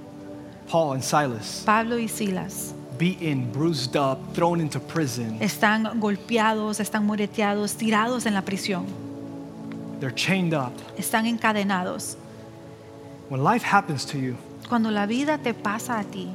Paul 0.68 0.92
and 0.94 1.02
Silas, 1.02 1.62
Pablo 1.64 1.96
y 1.98 2.06
Silas 2.08 2.74
beaten, 2.98 3.50
bruised 3.52 3.96
up, 3.96 4.18
thrown 4.34 4.60
into 4.60 4.80
prison. 4.80 5.38
están 5.40 5.98
golpeados, 6.00 6.80
están 6.80 7.06
moreteados, 7.06 7.74
tirados 7.76 8.26
en 8.26 8.34
la 8.34 8.42
prisión, 8.42 8.84
They're 10.00 10.14
chained 10.14 10.52
up. 10.54 10.72
están 10.96 11.26
encadenados. 11.26 12.16
When 13.30 13.42
life 13.44 13.64
happens 13.64 14.04
to 14.06 14.18
you, 14.18 14.36
Cuando 14.68 14.90
la 14.90 15.06
vida 15.06 15.38
te 15.38 15.54
pasa 15.54 15.98
a 15.98 16.04
ti, 16.04 16.28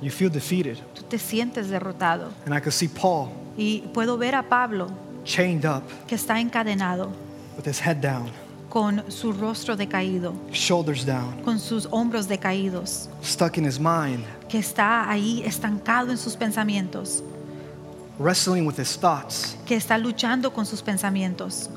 you 0.00 0.10
feel 0.10 0.30
defeated. 0.30 0.78
tú 0.94 1.02
te 1.02 1.18
sientes 1.18 1.68
derrotado. 1.68 2.30
And 2.46 2.54
I 2.54 2.60
could 2.60 2.72
see 2.72 2.88
Paul 2.88 3.28
Y 3.56 3.82
puedo 3.92 4.16
ver 4.16 4.34
a 4.36 4.42
Pablo 4.42 4.88
chained 5.24 5.64
up 5.66 5.82
que 6.06 6.14
está 6.16 6.40
encadenado, 6.40 7.10
with 7.56 7.66
his 7.66 7.80
head 7.80 8.00
down, 8.00 8.30
con 8.68 9.02
su 9.10 9.32
rostro 9.32 9.76
decaído, 9.76 10.34
shoulders 10.52 11.04
down, 11.04 11.42
con 11.44 11.58
sus 11.58 11.86
hombros 11.90 12.28
decaídos, 12.28 13.08
stuck 13.22 13.56
in 13.56 13.64
his 13.64 13.78
mind, 13.78 14.24
que 14.48 14.58
está 14.58 15.08
ahí 15.08 15.42
estancado 15.44 16.10
en 16.10 16.18
sus 16.18 16.36
pensamientos, 16.36 17.22
wrestling 18.18 18.66
with 18.66 18.78
his 18.78 18.96
thoughts. 18.96 19.56
que 19.66 19.76
está 19.76 19.96
luchando 19.98 20.52
con 20.52 20.66
sus 20.66 20.82
pensamientos. 20.82 21.70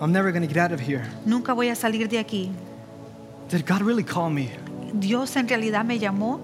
I'm 0.00 0.12
never 0.12 0.30
going 0.30 0.46
to 0.46 0.48
get 0.48 0.58
out 0.58 0.72
of 0.72 0.80
here. 0.80 1.04
Nunca 1.26 1.52
voy 1.52 1.68
a 1.70 1.74
salir 1.74 2.08
de 2.08 2.18
aquí. 2.18 2.50
Did 3.48 3.66
God 3.66 3.82
really 3.82 4.04
call 4.04 4.30
me? 4.30 4.50
Dios 4.92 5.34
en 5.36 5.48
realidad 5.48 5.84
me 5.84 5.98
llamó. 5.98 6.40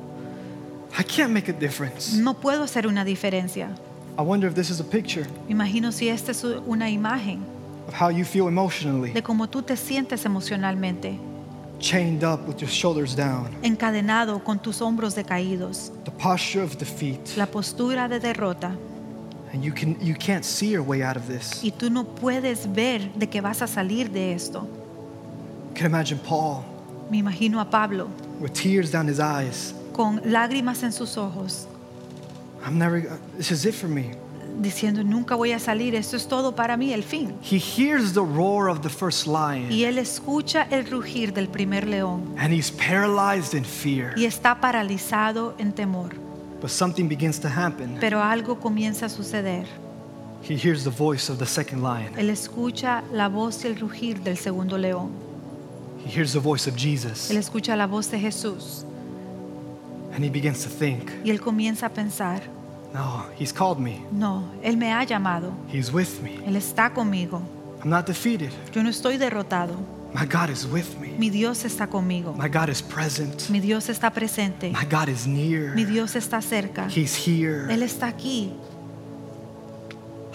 I 0.99 1.03
can't 1.03 1.33
make 1.33 1.49
a 1.49 1.53
difference. 1.53 2.17
No 2.17 2.35
puedo 2.35 2.65
hacer 2.65 2.87
una 2.87 3.05
diferencia. 3.05 3.69
I 4.17 4.23
wonder 4.23 4.49
if 4.49 4.55
this 4.55 4.71
is 4.71 4.79
a 4.81 4.85
picture 4.85 5.27
imagino 5.49 5.91
si 5.93 6.09
esta 6.09 6.31
es 6.31 6.45
una 6.45 6.89
imagen 6.89 7.41
of 7.89 7.95
how 7.95 8.09
you 8.11 8.25
feel 8.25 8.49
emotionally, 8.49 9.13
de 9.13 9.23
cómo 9.23 9.49
tú 9.49 9.63
te 9.63 9.77
sientes 9.77 10.25
emocionalmente, 10.25 11.19
chained 11.79 12.25
up 12.25 12.47
with 12.49 12.61
your 12.61 12.71
shoulders 12.71 13.15
down, 13.15 13.49
encadenado 13.63 14.43
con 14.43 14.59
tus 14.59 14.81
hombros 14.81 15.15
decaídos, 15.15 15.91
the 16.05 16.11
posture 16.13 16.63
of 16.63 16.77
defeat, 16.79 17.37
la 17.37 17.47
postura 17.47 18.09
de 18.09 18.19
derrota, 18.21 18.77
and 19.53 19.63
you 19.63 19.73
can 19.73 19.97
you 20.01 20.15
can't 20.15 20.45
see 20.45 20.71
your 20.71 20.83
way 20.83 21.03
out 21.03 21.17
of 21.17 21.27
this. 21.27 21.63
y 21.63 21.71
tú 21.71 21.91
no 21.91 22.05
puedes 22.05 22.67
ver 22.73 23.11
de 23.15 23.27
que 23.29 23.41
vas 23.41 23.61
a 23.63 23.67
salir 23.67 24.11
de 24.11 24.33
esto. 24.33 24.67
You 25.71 25.75
can 25.81 25.87
imagine 25.87 26.19
Paul 26.21 26.65
Me 27.11 27.19
imagino 27.19 27.61
a 27.61 27.69
Pablo 27.69 28.09
with 28.41 28.53
tears 28.55 28.91
down 28.91 29.07
his 29.09 29.21
eyes. 29.21 29.75
con 29.93 30.21
lágrimas 30.25 30.83
en 30.83 30.91
sus 30.93 31.17
ojos, 31.19 31.67
I'm 32.65 32.79
never. 32.79 33.03
This 33.37 33.51
is 33.51 33.67
it 33.67 33.75
for 33.75 33.89
me. 33.89 34.13
Diciendo, 34.61 35.03
nunca 35.03 35.35
voy 35.35 35.53
a 35.53 35.59
salir, 35.59 35.95
esto 35.95 36.17
es 36.17 36.27
todo 36.27 36.55
para 36.55 36.77
mí, 36.77 36.93
el 36.93 37.03
fin. 37.03 37.35
He 37.43 37.59
hears 37.59 38.13
the 38.13 38.21
roar 38.21 38.69
of 38.69 38.81
the 38.83 38.89
first 38.89 39.27
lion, 39.27 39.71
Y 39.71 39.85
él 39.85 39.99
escucha 39.99 40.67
el 40.71 40.87
rugir 40.87 41.33
del 41.33 41.49
primer 41.49 41.87
león 41.87 42.35
and 42.39 42.53
he's 42.53 42.71
paralyzed 42.71 43.55
in 43.55 43.65
fear. 43.65 44.13
y 44.17 44.25
está 44.25 44.61
paralizado 44.61 45.55
en 45.59 45.73
temor. 45.73 46.15
But 46.61 46.71
something 46.71 47.09
begins 47.09 47.39
to 47.41 47.49
happen. 47.49 47.99
Pero 48.01 48.23
algo 48.23 48.59
comienza 48.59 49.07
a 49.07 49.09
suceder. 49.09 49.67
He 50.49 50.57
hears 50.57 50.85
the 50.85 50.91
voice 50.91 51.31
of 51.31 51.39
the 51.39 51.47
second 51.47 51.83
lion. 51.83 52.13
Él 52.17 52.31
escucha 52.31 53.03
la 53.13 53.29
voz 53.29 53.65
y 53.65 53.69
el 53.69 53.77
rugir 53.79 54.21
del 54.23 54.37
segundo 54.37 54.77
león. 54.79 55.11
He 56.07 56.11
hears 56.11 56.33
the 56.33 56.39
voice 56.39 56.69
of 56.69 56.77
Jesus, 56.77 57.31
Él 57.31 57.39
escucha 57.39 57.77
la 57.77 57.87
voz 57.87 58.11
de 58.11 58.19
Jesús 58.19 58.85
and 60.15 60.25
he 60.25 60.31
begins 60.31 60.63
to 60.63 60.69
think, 60.69 61.11
y 61.25 61.31
él 61.31 61.41
comienza 61.41 61.87
a 61.87 61.89
pensar, 61.89 62.43
No, 62.95 63.27
He's 63.37 63.53
called 63.53 63.81
me. 63.81 64.01
No, 64.13 64.45
Él 64.63 64.77
me 64.77 64.93
ha 64.93 65.05
llamado. 65.05 65.53
He's 65.69 65.93
with 65.93 66.23
me. 66.23 66.39
Él 66.47 66.57
está 66.57 66.95
conmigo. 66.95 67.43
I'm 67.83 67.91
not 67.91 68.07
defeated. 68.07 68.51
Yo 68.73 68.83
no 68.83 68.89
estoy 68.89 69.19
derrotado. 69.19 69.77
My 70.15 70.25
God 70.25 70.49
is 70.49 70.65
with 70.65 70.97
me. 71.01 71.09
Mi 71.19 71.29
Dios 71.29 71.65
está 71.65 71.89
conmigo. 71.89 72.33
My 72.35 72.49
God 72.49 72.69
is 72.69 72.81
present. 72.81 73.51
Mi 73.51 73.59
Dios 73.59 73.89
está 73.89 74.13
presente. 74.13 74.71
My 74.71 74.85
God 74.85 75.09
is 75.09 75.27
near. 75.27 75.75
Mi 75.75 75.85
Dios 75.85 76.15
está 76.15 76.41
cerca. 76.41 76.87
He's 76.89 77.17
here. 77.17 77.67
Él 77.69 77.83
está 77.83 78.07
aquí. 78.07 78.53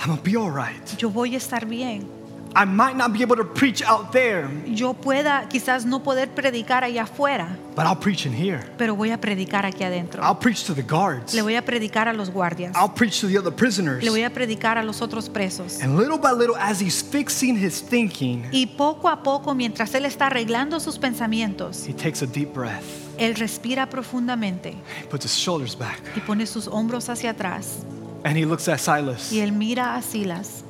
I'm 0.02 0.10
gonna 0.10 0.22
be 0.22 0.36
all 0.36 0.52
right. 0.52 0.98
Yo 0.98 1.10
voy 1.10 1.36
a 1.36 1.38
estar 1.38 1.65
bien. 1.65 2.18
I 2.55 2.65
might 2.65 2.95
not 2.95 3.13
be 3.13 3.21
able 3.21 3.35
to 3.35 3.43
preach 3.45 3.83
out 3.83 4.12
there, 4.12 4.49
Yo 4.65 4.93
pueda 4.95 5.47
quizás 5.49 5.85
no 5.85 6.01
poder 6.01 6.29
predicar 6.33 6.83
allá 6.83 7.03
afuera, 7.03 7.55
but 7.75 7.85
I'll 7.85 7.95
preach 7.99 8.25
in 8.25 8.33
here. 8.33 8.65
pero 8.77 8.95
voy 8.95 9.12
a 9.12 9.21
predicar 9.21 9.65
aquí 9.67 9.83
adentro. 9.83 10.23
I'll 10.23 10.39
preach 10.39 10.63
to 10.65 10.73
the 10.73 10.81
guards. 10.81 11.33
Le 11.35 11.43
voy 11.43 11.55
a 11.55 11.63
predicar 11.63 12.07
a 12.07 12.13
los 12.13 12.31
guardias. 12.31 12.75
I'll 12.75 12.91
preach 12.93 13.21
to 13.21 13.27
the 13.27 13.38
other 13.38 13.51
prisoners. 13.53 14.03
Le 14.03 14.09
voy 14.09 14.23
a 14.23 14.31
predicar 14.31 14.77
a 14.79 14.83
los 14.83 15.01
otros 15.03 15.29
presos. 15.29 15.79
And 15.81 15.95
little 15.95 16.17
by 16.17 16.31
little, 16.31 16.55
as 16.57 16.81
he's 16.81 17.03
fixing 17.03 17.55
his 17.55 17.81
thinking, 17.83 18.45
Y 18.51 18.65
poco 18.65 19.09
a 19.09 19.21
poco, 19.21 19.53
mientras 19.53 19.93
él 19.93 20.05
está 20.05 20.25
arreglando 20.27 20.79
sus 20.79 20.97
pensamientos, 20.97 21.88
he 21.88 21.93
takes 21.93 22.23
a 22.23 22.25
deep 22.25 22.51
breath. 22.53 22.83
él 23.19 23.35
respira 23.35 23.89
profundamente 23.89 24.73
He 25.03 25.07
puts 25.07 25.23
his 25.25 25.35
shoulders 25.38 25.77
back. 25.77 25.99
y 26.15 26.19
pone 26.21 26.47
sus 26.47 26.67
hombros 26.67 27.09
hacia 27.09 27.29
atrás. 27.29 27.85
And 28.25 28.35
he 28.38 28.45
looks 28.45 28.67
at 28.67 28.79
Silas. 28.79 29.31
Y 29.31 29.39
él 29.39 29.51
mira 29.51 29.95
a 29.95 30.01
Silas. 30.01 30.63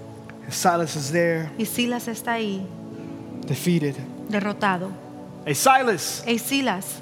Silas 0.51 0.95
is 0.95 1.11
there, 1.11 1.49
Y 1.57 1.65
Silas 1.65 2.07
está 2.07 2.33
ahí, 2.33 2.61
defeated. 3.47 3.95
derrotado. 4.29 4.89
Hey, 5.45 5.55
Silas, 5.55 6.23
Hey 6.25 6.37
Silas, 6.39 6.99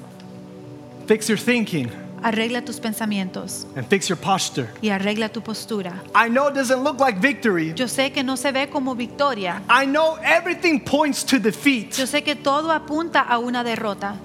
fix 1.06 1.28
your 1.28 1.38
thinking 1.38 1.90
arregla 2.20 2.64
tus 2.64 2.80
pensamientos 2.80 3.64
and 3.76 3.86
fix 3.86 4.08
your 4.08 4.18
posture. 4.18 4.68
y 4.82 4.88
arregla 4.88 5.28
tu 5.28 5.40
postura. 5.40 6.02
I 6.16 6.28
know 6.28 6.48
it 6.48 6.54
doesn't 6.54 6.82
look 6.82 6.98
like 7.00 7.20
victory. 7.20 7.72
Yo 7.74 7.86
sé 7.86 8.10
que 8.12 8.24
no 8.24 8.36
se 8.36 8.50
ve 8.50 8.68
como 8.68 8.94
victoria. 8.96 9.62
I 9.70 9.86
know 9.86 10.16
everything 10.24 10.80
points 10.80 11.24
to 11.26 11.38
defeat. 11.38 11.92
Yo 11.96 12.06
sé 12.06 12.22
que 12.24 12.34
todo 12.34 12.72
apunta 12.72 13.20
a 13.20 13.38
una 13.38 13.62
derrota. 13.62 14.16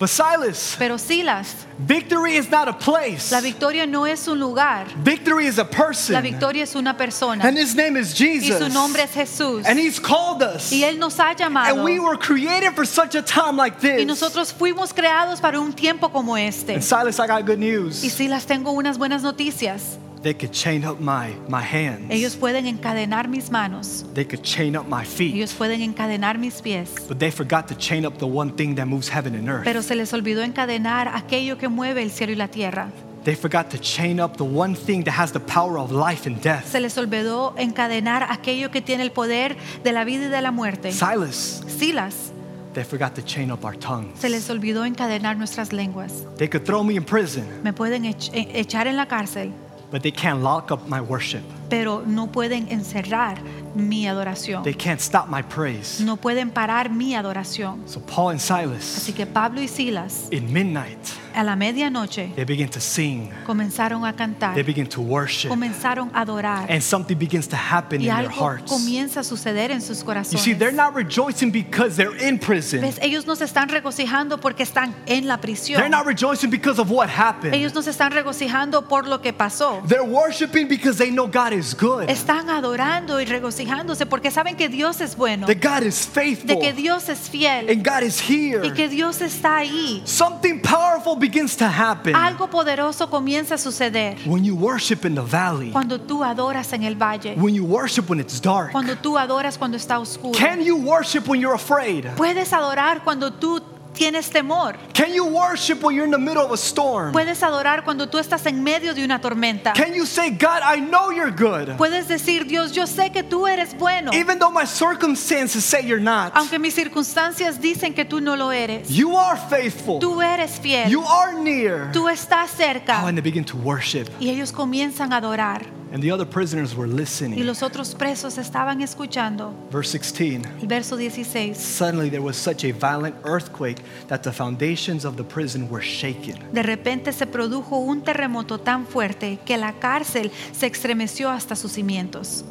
But 0.00 0.08
Silas, 0.08 0.76
Pero 0.78 0.96
Silas, 0.96 1.54
victory 1.78 2.36
is 2.36 2.50
not 2.50 2.68
a 2.68 2.72
place. 2.72 3.30
la 3.30 3.42
victoria 3.42 3.86
no 3.86 4.06
es 4.06 4.26
un 4.28 4.40
lugar. 4.40 4.86
Victory 5.04 5.44
is 5.46 5.58
a 5.58 5.64
person. 5.66 6.14
La 6.14 6.22
victoria 6.22 6.62
es 6.62 6.74
una 6.74 6.96
persona. 6.96 7.44
And 7.44 7.58
his 7.58 7.74
name 7.74 7.98
is 7.98 8.14
Jesus. 8.14 8.62
Y 8.62 8.66
su 8.66 8.72
nombre 8.72 9.02
es 9.02 9.12
Jesús. 9.12 9.66
And 9.66 9.78
he's 9.78 10.00
called 10.00 10.42
us. 10.42 10.72
Y 10.72 10.84
Él 10.84 10.98
nos 10.98 11.18
ha 11.18 11.34
llamado. 11.34 11.74
And 11.74 11.84
we 11.84 12.00
were 12.00 12.16
created 12.16 12.74
for 12.74 12.86
such 12.86 13.14
a 13.14 13.20
time 13.20 13.58
like 13.58 13.78
this. 13.80 14.00
Y 14.00 14.06
nosotros 14.06 14.54
fuimos 14.54 14.94
creados 14.94 15.38
para 15.38 15.60
un 15.60 15.74
tiempo 15.74 16.08
como 16.08 16.34
este. 16.34 16.72
And 16.72 16.82
Silas, 16.82 17.20
I 17.20 17.26
got 17.26 17.44
good 17.44 17.58
news. 17.58 18.02
Y 18.02 18.08
Silas 18.08 18.46
tengo 18.46 18.72
unas 18.72 18.96
buenas 18.96 19.22
noticias. 19.22 19.98
They 20.22 20.34
could 20.34 20.52
chain 20.52 20.84
up 20.84 21.00
my, 21.00 21.34
my 21.48 21.62
hands. 21.62 22.10
Ellos 22.10 22.36
pueden 22.36 22.66
encadenar 22.66 23.26
mis 23.28 23.50
manos. 23.50 24.04
They 24.12 24.26
could 24.26 24.42
chain 24.42 24.76
up 24.76 24.86
my 24.86 25.02
feet. 25.04 25.34
Ellos 25.34 25.54
pueden 25.54 25.80
encadenar 25.80 26.38
mis 26.38 26.60
pies. 26.60 26.90
But 27.08 27.18
they 27.18 27.30
forgot 27.30 27.66
to 27.68 27.74
chain 27.74 28.04
up 28.04 28.18
the 28.18 28.26
one 28.26 28.52
thing 28.52 28.74
that 28.74 28.86
moves 28.86 29.08
heaven 29.08 29.34
and 29.34 29.48
earth. 29.48 29.64
Pero 29.64 29.80
se 29.82 29.94
les 29.94 30.12
olvidó 30.12 30.42
encadenar 30.42 31.08
aquello 31.08 31.56
que 31.56 31.68
mueve 31.68 32.02
el 32.02 32.10
cielo 32.10 32.32
y 32.32 32.36
la 32.36 32.48
tierra. 32.48 32.90
They 33.24 33.34
forgot 33.34 33.70
to 33.70 33.78
chain 33.78 34.20
up 34.20 34.36
the 34.36 34.44
one 34.44 34.74
thing 34.74 35.04
that 35.04 35.12
has 35.18 35.32
the 35.32 35.40
power 35.40 35.78
of 35.78 35.90
life 35.90 36.26
and 36.26 36.40
death. 36.42 36.66
Se 36.66 36.80
les 36.80 36.96
olvidó 36.98 37.54
encadenar 37.56 38.22
aquello 38.30 38.70
que 38.70 38.80
tiene 38.82 39.02
el 39.02 39.12
poder 39.12 39.56
de 39.82 39.92
la 39.92 40.04
vida 40.04 40.26
y 40.26 40.28
de 40.28 40.40
la 40.42 40.50
muerte. 40.50 40.92
Silas, 40.92 41.62
Silas, 41.66 42.32
they 42.74 42.84
forgot 42.84 43.14
to 43.14 43.22
chain 43.22 43.50
up 43.50 43.64
our 43.64 43.76
tongues. 43.76 44.18
se 44.20 44.28
les 44.28 44.48
olvidó 44.50 44.84
encadenar 44.84 45.36
nuestras 45.38 45.72
lenguas. 45.72 46.24
They 46.36 46.48
could 46.48 46.64
throw 46.66 46.82
me 46.84 46.94
in 46.94 47.04
prison, 47.04 47.44
Me 47.62 47.72
pueden 47.72 48.04
ech- 48.04 48.30
echar 48.34 48.86
en 48.86 48.96
la 48.96 49.06
cárcel, 49.06 49.52
but 49.90 50.02
they 50.02 50.10
can't 50.10 50.42
lock 50.42 50.70
up 50.70 50.88
my 50.88 51.00
worship. 51.00 51.44
Pero 51.70 52.02
no 52.04 52.30
pueden 52.32 52.66
encerrar 52.70 53.38
mi 53.74 54.06
adoración. 54.08 54.62
They 54.64 54.74
can't 54.74 55.00
stop 55.00 55.28
my 55.28 55.42
praise. 55.42 56.00
No 56.02 56.16
pueden 56.16 56.50
parar 56.50 56.90
mi 56.90 57.14
adoración. 57.14 57.82
So 57.86 58.00
Paul 58.00 58.30
and 58.32 58.40
Silas, 58.40 58.96
Así 58.98 59.12
que 59.14 59.24
Pablo 59.26 59.62
y 59.62 59.68
Silas, 59.68 60.26
in 60.32 60.52
midnight, 60.52 60.98
a 61.32 61.44
la 61.44 61.54
medianoche, 61.54 62.34
they 62.34 62.44
begin 62.44 62.68
to 62.68 62.80
sing. 62.80 63.30
comenzaron 63.46 64.04
a 64.04 64.12
cantar, 64.16 64.54
They 64.54 64.64
begin 64.64 64.88
to 64.88 65.00
worship. 65.00 65.48
comenzaron 65.50 66.10
a 66.12 66.22
adorar. 66.22 66.66
And 66.68 66.82
something 66.82 67.16
begins 67.16 67.46
to 67.48 67.56
happen 67.56 68.00
Y 68.00 68.08
in 68.08 68.16
their 68.16 68.28
algo 68.28 68.40
hearts. 68.40 68.68
comienza 68.72 69.20
a 69.20 69.22
suceder 69.24 69.70
en 69.70 69.80
sus 69.80 70.00
You 70.00 70.06
corazones. 70.06 70.40
see, 70.42 70.52
they're 70.54 70.72
not 70.74 70.94
rejoicing 70.96 71.52
because 71.52 71.96
they're 71.96 72.16
in 72.28 72.38
prison. 72.40 72.80
¿Ves? 72.80 72.98
Ellos 73.00 73.24
no 73.26 73.36
se 73.36 73.44
están 73.44 73.68
regocijando 73.68 74.40
porque 74.40 74.64
están 74.64 74.92
en 75.06 75.28
la 75.28 75.38
prisión. 75.40 75.76
They're 75.78 75.88
not 75.88 76.04
rejoicing 76.06 76.50
because 76.50 76.80
of 76.80 76.90
what 76.90 77.08
happened. 77.08 77.54
Ellos 77.54 77.72
no 77.72 77.82
se 77.82 77.90
están 77.90 78.10
regocijando 78.10 78.88
por 78.88 79.06
lo 79.06 79.20
que 79.22 79.32
pasó. 79.32 79.80
They're 79.86 80.02
worshiping 80.02 80.66
because 80.66 80.98
they 80.98 81.10
know 81.12 81.28
God 81.28 81.52
is 81.52 81.59
good. 81.78 82.08
Están 82.08 82.50
adorando 82.50 83.20
y 83.20 83.24
regocijándose 83.24 84.06
porque 84.06 84.30
saben 84.30 84.56
que 84.56 84.68
Dios 84.68 85.00
es 85.00 85.16
bueno, 85.16 85.46
That 85.46 85.56
God 85.62 85.86
is 85.86 86.06
faithful. 86.06 86.46
de 86.48 86.58
que 86.58 86.72
Dios 86.72 87.08
es 87.08 87.28
fiel 87.30 87.68
And 87.70 87.86
God 87.86 88.02
is 88.02 88.20
here. 88.20 88.66
y 88.66 88.72
que 88.72 88.88
Dios 88.88 89.20
está 89.20 89.58
ahí. 89.58 90.02
Something 90.04 90.60
powerful 90.60 91.16
begins 91.16 91.56
to 91.56 91.66
happen 91.66 92.14
Algo 92.14 92.48
poderoso 92.48 93.08
comienza 93.10 93.54
a 93.54 93.58
suceder 93.58 94.16
when 94.26 94.44
you 94.44 94.54
worship 94.54 95.04
in 95.04 95.14
the 95.14 95.20
valley, 95.22 95.70
cuando 95.70 96.00
tú 96.00 96.22
adoras 96.24 96.72
en 96.72 96.82
el 96.84 96.94
valle, 96.96 97.34
when 97.36 97.54
you 97.54 97.64
worship 97.64 98.08
when 98.08 98.20
it's 98.20 98.40
dark. 98.40 98.72
cuando 98.72 98.96
tú 98.96 99.16
adoras 99.18 99.56
cuando 99.58 99.76
está 99.76 99.98
oscuro. 99.98 100.38
Can 100.38 100.60
you 100.62 100.76
worship 100.76 101.26
when 101.28 101.40
you're 101.40 101.54
afraid? 101.54 102.06
Puedes 102.16 102.52
adorar 102.52 103.02
cuando 103.04 103.32
tú 103.32 103.60
tienes 103.94 104.30
temor. 104.30 104.76
Can 104.94 105.12
you 105.14 105.24
worship 105.26 105.82
when 105.82 105.94
you're 105.94 106.04
in 106.06 106.10
the 106.10 106.18
middle 106.18 106.42
of 106.44 106.52
a 106.52 106.56
storm? 106.56 107.12
Puedes 107.12 107.42
adorar 107.42 107.84
cuando 107.84 108.08
tú 108.08 108.18
estás 108.18 108.46
en 108.46 108.62
medio 108.62 108.94
de 108.94 109.04
una 109.04 109.20
tormenta. 109.20 109.72
Can 109.74 109.94
you 109.94 110.06
say, 110.06 110.30
God, 110.30 110.62
I 110.64 110.80
know 110.80 111.10
you're 111.10 111.30
good, 111.30 111.76
Puedes 111.76 112.08
decir, 112.08 112.46
Dios, 112.46 112.72
yo 112.72 112.86
sé 112.86 113.10
que 113.12 113.22
tú 113.22 113.46
eres 113.46 113.76
bueno, 113.78 114.10
even 114.12 114.38
though 114.38 114.50
my 114.50 114.64
circumstances 114.66 115.64
say 115.64 115.82
you're 115.84 116.02
not? 116.02 116.32
aunque 116.34 116.58
mis 116.58 116.74
circunstancias 116.74 117.60
dicen 117.60 117.94
que 117.94 118.04
tú 118.04 118.20
no 118.20 118.36
lo 118.36 118.50
eres. 118.52 118.88
You 118.88 119.16
are 119.16 119.36
faithful. 119.48 119.98
Tú 120.00 120.20
eres 120.22 120.58
fiel, 120.60 120.88
You 120.90 121.02
are 121.04 121.32
near. 121.34 121.90
tú 121.92 122.08
estás 122.08 122.50
Oh, 122.52 122.56
cerca. 122.56 123.06
and 123.06 123.16
they 123.16 123.22
begin 123.22 123.44
to 123.44 123.56
worship. 123.56 124.08
Y 124.20 124.30
ellos 124.30 124.52
comienzan 124.52 125.12
a 125.12 125.16
adorar. 125.18 125.64
And 125.92 126.00
the 126.00 126.12
other 126.12 126.24
prisoners 126.24 126.76
were 126.76 126.86
Y 126.86 126.94
listening. 126.94 127.44
los 127.46 127.62
otros 127.64 127.96
presos 127.96 128.38
estaban 128.38 128.80
escuchando. 128.80 129.52
Verse 129.72 129.90
16. 129.90 130.42
El 130.62 130.68
verso 130.68 130.96
16. 130.96 131.54
Suddenly 131.56 132.10
there 132.10 132.22
was 132.22 132.36
such 132.36 132.64
a 132.64 132.70
violent 132.72 133.16
earthquake 133.24 133.78
that 134.06 134.22
the 134.22 134.30
foundations 134.32 135.04
of 135.04 135.16
the 135.16 135.24
prison 135.24 135.68
were 135.68 135.82
shaken. 135.82 136.36
De 136.52 136.62
repente 136.62 137.12
se 137.12 137.26
produjo 137.26 137.78
un 137.78 138.02
terremoto 138.02 138.58
tan 138.58 138.86
fuerte 138.86 139.40
que 139.44 139.56
la 139.58 139.72
cárcel 139.80 140.30
se 140.52 140.66
estremeció 140.68 141.28
hasta 141.28 141.56
sus 141.56 141.72
cimientos. 141.72 142.44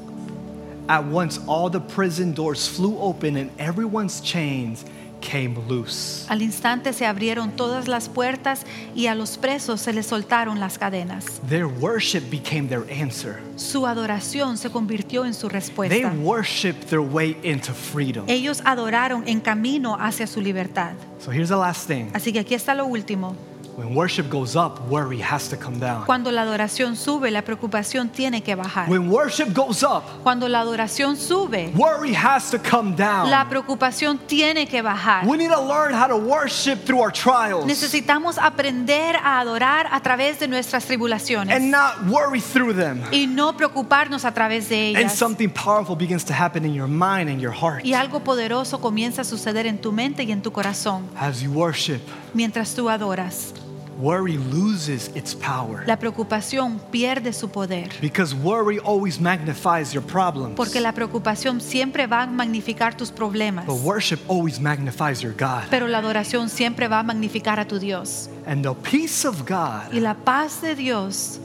At 0.90 1.06
once 1.06 1.40
all 1.48 1.70
the 1.70 1.80
prison 1.80 2.34
doors 2.34 2.68
flew 2.68 2.98
open 3.00 3.38
and 3.38 3.52
everyone's 3.58 4.22
chains 4.22 4.84
came 5.22 5.56
loose. 5.68 6.26
Al 6.30 6.42
instante 6.42 6.94
se 6.94 7.06
abrieron 7.06 7.52
todas 7.52 7.88
las 7.88 8.10
puertas 8.10 8.66
y 8.96 9.08
a 9.08 9.16
los 9.16 9.38
presos 9.38 9.82
se 9.82 9.94
les 9.94 10.06
soltaron 10.06 10.60
las 10.60 10.78
cadenas. 10.78 11.42
Their 11.48 11.66
worship 11.66 12.30
became 12.30 12.68
their 12.68 12.86
answer. 13.02 13.40
Su 13.56 13.86
adoración 13.86 14.58
se 14.58 14.70
convirtió 14.70 15.26
en 15.26 15.34
su 15.34 15.50
respuesta. 15.50 15.96
They 15.96 16.06
worshiped 16.06 16.88
their 16.88 17.02
way 17.02 17.38
into 17.44 17.74
freedom. 17.74 18.26
Ellos 18.28 18.62
adoraron 18.66 19.28
en 19.28 19.40
camino 19.40 19.98
hacia 20.00 20.28
su 20.28 20.42
libertad. 20.42 20.94
So 21.20 21.32
here's 21.32 21.50
the 21.50 21.56
last 21.56 21.88
thing. 21.88 22.10
Así 22.14 22.32
que 22.32 22.40
aquí 22.40 22.56
está 22.56 22.74
lo 22.74 22.86
último. 22.86 23.36
When 23.80 23.96
worship 23.96 24.30
goes 24.30 24.58
up, 24.58 24.82
worry 24.90 25.22
has 25.22 25.48
to 25.52 25.56
come 25.58 25.80
down. 25.80 26.04
Cuando 26.06 26.32
la 26.34 26.42
adoración 26.42 26.98
sube, 26.98 27.32
la 27.32 27.44
preocupación 27.44 28.10
tiene 28.10 28.44
que 28.44 28.54
bajar. 28.54 28.90
When 28.90 29.10
worship 29.10 29.54
goes 29.54 29.84
up, 29.84 30.04
Cuando 30.22 30.50
la 30.50 30.60
adoración 30.60 31.16
sube, 31.16 31.72
worry 31.78 32.14
has 32.14 32.52
to 32.52 32.60
come 32.60 32.94
down. 32.94 33.30
la 33.30 33.48
preocupación 33.48 34.18
tiene 34.28 34.68
que 34.68 34.82
bajar. 34.82 35.26
We 35.26 35.38
need 35.38 35.50
to 35.50 35.62
learn 35.66 35.94
how 35.94 36.08
to 36.08 36.18
worship 36.18 36.84
through 36.84 37.00
our 37.02 37.12
trials 37.14 37.66
Necesitamos 37.66 38.38
aprender 38.38 39.16
a 39.16 39.40
adorar 39.40 39.88
a 39.92 40.02
través 40.02 40.40
de 40.40 40.50
nuestras 40.50 40.84
tribulaciones. 40.86 41.56
and 41.56 41.72
not 41.72 42.06
worry 42.10 42.42
through 42.42 42.74
them. 42.76 43.02
y 43.14 43.28
no 43.28 43.56
preocuparnos 43.56 44.26
a 44.26 44.34
través 44.34 44.68
de 44.68 44.90
ellas. 44.90 45.04
And 45.04 45.10
something 45.10 45.50
powerful 45.50 45.96
begins 45.96 46.26
to 46.26 46.34
happen 46.34 46.66
in 46.66 46.74
your 46.74 46.90
mind 46.90 47.30
and 47.30 47.40
your 47.40 47.54
heart 47.54 47.86
Y 47.86 47.94
algo 47.94 48.20
poderoso 48.26 48.82
comienza 48.82 49.22
a 49.22 49.24
suceder 49.24 49.66
en 49.68 49.80
tu 49.80 49.94
mente 49.94 50.24
y 50.24 50.34
en 50.34 50.42
tu 50.42 50.52
corazón 50.52 51.08
as 51.18 51.42
you 51.42 51.50
worship. 51.50 52.02
mientras 52.34 52.76
tú 52.76 52.90
adoras. 52.90 53.54
Worry 54.00 54.38
loses 54.38 55.12
its 55.14 55.36
power 55.36 55.84
La 55.86 56.00
preocupación 56.00 56.80
pierde 56.90 57.34
su 57.34 57.50
poder 57.50 57.90
because 58.00 58.34
worry 58.34 58.80
always 58.80 59.20
magnifies 59.20 59.92
your 59.94 60.02
problems. 60.02 60.56
porque 60.56 60.80
la 60.80 60.94
preocupación 60.94 61.60
siempre 61.60 62.08
va 62.08 62.24
a 62.24 62.28
magnificar 62.28 62.96
tus 62.96 63.12
problemas, 63.12 63.66
But 63.66 63.82
worship 63.84 64.20
always 64.30 64.58
magnifies 64.58 65.20
your 65.22 65.34
God. 65.34 65.64
pero 65.70 65.86
la 65.90 65.98
adoración 65.98 66.50
siempre 66.50 66.88
va 66.88 67.00
a 67.00 67.04
magnificar 67.04 67.60
a 67.60 67.66
tu 67.68 67.78
Dios. 67.78 68.30
And 68.46 68.64
the 68.64 68.74
peace 68.74 69.26
of 69.28 69.42
God, 69.46 69.92
Y 69.94 70.00
la 70.00 70.14
paz 70.14 70.62
de 70.62 70.76
Dios, 70.76 71.42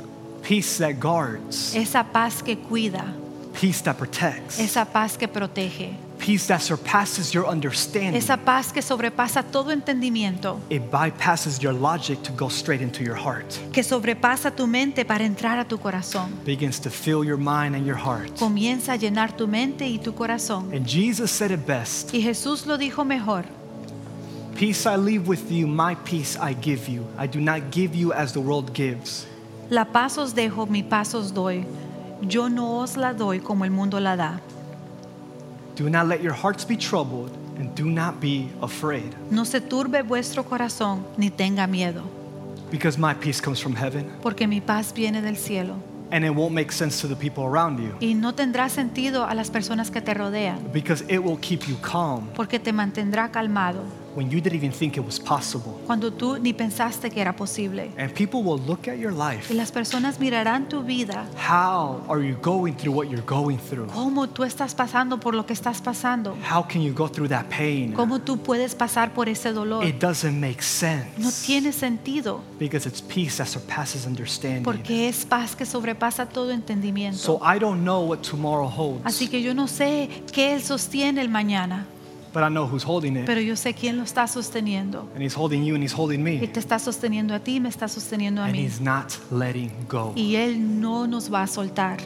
peace 0.49 0.79
that 0.79 1.01
guards, 1.01 1.75
esa 1.75 2.05
paz 2.05 2.41
que 2.41 2.57
cuida, 2.57 3.05
peace 3.61 3.83
that 3.83 3.97
protects, 3.97 4.61
esa 4.61 4.85
paz 4.85 5.19
que 5.19 5.27
protege, 5.27 5.97
peace 6.19 6.47
that 6.47 6.61
surpasses 6.61 7.33
your 7.35 7.47
understanding. 7.47 8.15
esa 8.17 8.37
paz 8.37 8.73
que 8.73 8.81
sobrepasa 8.83 9.43
todo 9.43 9.71
entendimiento, 9.71 10.59
It 10.71 10.91
bypasses 10.91 11.59
your 11.61 11.75
logic 11.75 12.23
to 12.23 12.33
go 12.33 12.49
straight 12.49 12.81
into 12.83 13.03
your 13.03 13.17
heart. 13.17 13.47
que 13.73 13.83
sobrepasa 13.83 14.51
tu 14.51 14.67
mente 14.67 15.05
para 15.05 15.25
entrar 15.25 15.59
a 15.59 15.65
tu 15.65 15.79
corazón. 15.79 16.31
Begins 16.45 16.81
to 16.81 16.91
fill 16.91 17.25
your 17.25 17.37
mind 17.39 17.75
and 17.75 17.85
your 17.87 17.99
heart. 17.99 18.39
Comienza 18.39 18.93
a 18.93 18.97
llenar 18.97 19.37
tu 19.37 19.47
mente 19.47 19.87
y 19.87 19.99
tu 19.99 20.15
corazón. 20.15 20.73
And 20.73 20.87
Jesus 20.87 21.31
said 21.31 21.51
it 21.51 21.67
best 21.67 22.13
Y 22.15 22.21
Jesús 22.23 22.67
lo 22.67 22.79
dijo 22.79 23.05
mejor. 23.05 23.45
Peace 24.55 24.87
I 24.87 24.97
leave 24.97 25.27
with 25.27 25.51
you, 25.51 25.67
my 25.67 25.97
peace 26.05 26.37
I 26.41 26.55
give 26.55 26.89
you. 26.89 27.05
I 27.19 27.27
do 27.27 27.41
not 27.41 27.73
give 27.73 27.95
you 27.97 28.13
as 28.13 28.33
the 28.33 28.41
world 28.41 28.73
gives. 28.73 29.27
La 29.69 29.85
paz 29.85 30.17
os 30.17 30.33
dejo, 30.33 30.67
mi 30.69 30.83
paz 30.85 31.15
os 31.15 31.33
doy. 31.33 31.67
Yo 32.23 32.49
no 32.49 32.79
os 32.81 32.97
la 32.97 33.13
doy 33.13 33.41
como 33.41 33.65
el 33.65 33.71
mundo 33.73 33.99
la 33.99 34.15
da. 34.15 34.41
Do 35.77 35.91
not 35.91 36.07
let 36.07 36.23
your 36.23 36.33
hearts 36.35 36.65
be 36.67 36.77
troubled, 36.77 37.31
and 37.59 37.75
do 37.75 37.85
not 37.87 38.21
be 38.21 38.49
afraid, 38.63 39.13
No 39.31 39.45
se 39.45 39.61
turbe 39.61 40.03
vuestro 40.03 40.45
corazón 40.45 41.05
ni 41.17 41.31
tenga 41.31 41.67
miedo, 41.67 42.03
because 42.71 42.99
my 42.99 43.15
peace 43.15 43.41
comes 43.41 43.61
from 43.61 43.75
heaven, 43.75 44.07
porque 44.23 44.47
mi 44.47 44.61
paz 44.61 44.93
viene 44.95 45.21
del 45.21 45.37
cielo. 45.37 45.75
and 46.13 46.25
it 46.25 46.31
won't 46.31 46.53
make 46.55 46.71
sense 46.71 47.01
to 47.01 47.09
the 47.09 47.17
people 47.17 47.45
around 47.45 47.79
you, 47.81 47.93
Y 48.01 48.15
no 48.15 48.35
tendrá 48.35 48.69
sentido 48.69 49.25
a 49.27 49.35
las 49.35 49.51
personas 49.51 49.91
que 49.91 50.01
te 50.01 50.15
rodean, 50.15 50.59
because 50.73 51.03
it 51.09 51.19
will 51.19 51.39
keep 51.41 51.63
you 51.67 51.77
calm. 51.83 52.29
porque 52.37 52.61
te 52.61 52.73
mantendrá 52.73 53.31
calmado 53.33 53.83
when 54.15 54.31
you 54.31 54.41
didn't 54.41 54.57
even 54.57 54.73
think 54.73 54.97
it 54.97 55.05
was 55.05 55.19
possible. 55.21 55.73
cuando 55.87 56.13
tú 56.13 56.39
ni 56.39 56.53
pensaste 56.53 57.11
que 57.11 57.21
era 57.21 57.35
posible. 57.35 57.91
And 57.99 58.13
people 58.13 58.43
will 58.43 58.61
look 58.67 58.89
at 58.89 58.99
your 58.99 59.13
life. 59.13 59.53
Y 59.53 59.57
las 59.57 59.73
personas 59.73 60.19
mirarán 60.21 60.69
tu 60.69 60.83
vida, 60.83 61.27
How 61.37 62.03
are 62.09 62.23
you 62.27 62.37
going 62.41 62.75
through 62.75 62.95
what 62.95 63.09
you're 63.09 63.25
going 63.27 63.57
through? 63.59 63.87
cómo 63.93 64.29
tú 64.29 64.45
estás 64.45 64.75
pasando 64.75 65.19
por 65.19 65.35
lo 65.35 65.45
que 65.47 65.53
estás 65.53 65.81
pasando, 65.81 66.37
How 66.51 66.63
can 66.67 66.83
you 66.83 66.93
go 66.95 67.09
through 67.09 67.29
that 67.29 67.47
pain? 67.49 67.93
cómo 67.93 68.21
tú 68.21 68.39
puedes 68.39 68.75
pasar 68.75 69.13
por 69.13 69.29
ese 69.29 69.53
dolor. 69.53 69.85
It 69.85 70.01
doesn't 70.01 70.39
make 70.41 70.63
sense 70.63 71.07
No 71.19 71.31
tiene 71.45 71.73
sentido, 71.73 72.41
because 72.59 72.89
it's 72.89 73.03
peace 73.03 73.37
that 73.39 73.47
surpasses 73.47 74.07
understanding. 74.07 74.63
porque 74.63 75.09
es 75.09 75.25
paz 75.25 75.55
que 75.57 75.67
sobrepasa 75.67 76.27
todo 76.27 76.51
entendimiento. 76.53 77.19
So 77.19 77.41
I 77.45 77.59
don't 77.59 77.83
know 77.83 78.03
what 78.05 78.19
tomorrow 78.23 78.69
holds, 78.69 79.01
Así 79.05 79.29
que 79.29 79.43
yo 79.43 79.55
no 79.55 79.67
sé 79.69 80.09
qué 80.33 80.55
Él 80.55 80.63
sostiene 80.63 81.21
el 81.21 81.29
mañana, 81.29 81.87
but 82.35 82.43
I 82.43 82.49
know 82.51 82.67
who's 82.67 82.85
holding 82.85 83.17
it. 83.17 83.25
pero 83.25 83.41
yo 83.41 83.55
sé 83.57 83.73
quién 83.73 83.97
lo 83.97 84.03
está 84.03 84.27
sosteniendo. 84.27 85.09
And 85.15 85.23
he's 85.23 85.35
holding 85.35 85.65
you 85.65 85.75
and 85.75 85.83
he's 85.83 85.95
holding 85.97 86.21
Y 86.21 86.39
me. 86.41 86.49
te 86.49 86.61
está 86.61 86.79
sosteniendo 86.79 87.33
a 87.35 87.39
ti, 87.39 87.61
me 87.61 87.71
está 87.71 87.89
sosteniendo 87.89 88.43
a 88.43 88.47
And 88.47 88.55
mí. 88.57 88.65
he's 88.67 88.81
not 88.81 89.13
letting 89.31 89.71
go. 89.89 90.13
Y 90.17 90.35
Él 90.37 90.81
no 90.81 91.07
nos 91.07 91.33
va 91.33 91.43
a 91.45 91.47
soltar. 91.47 91.99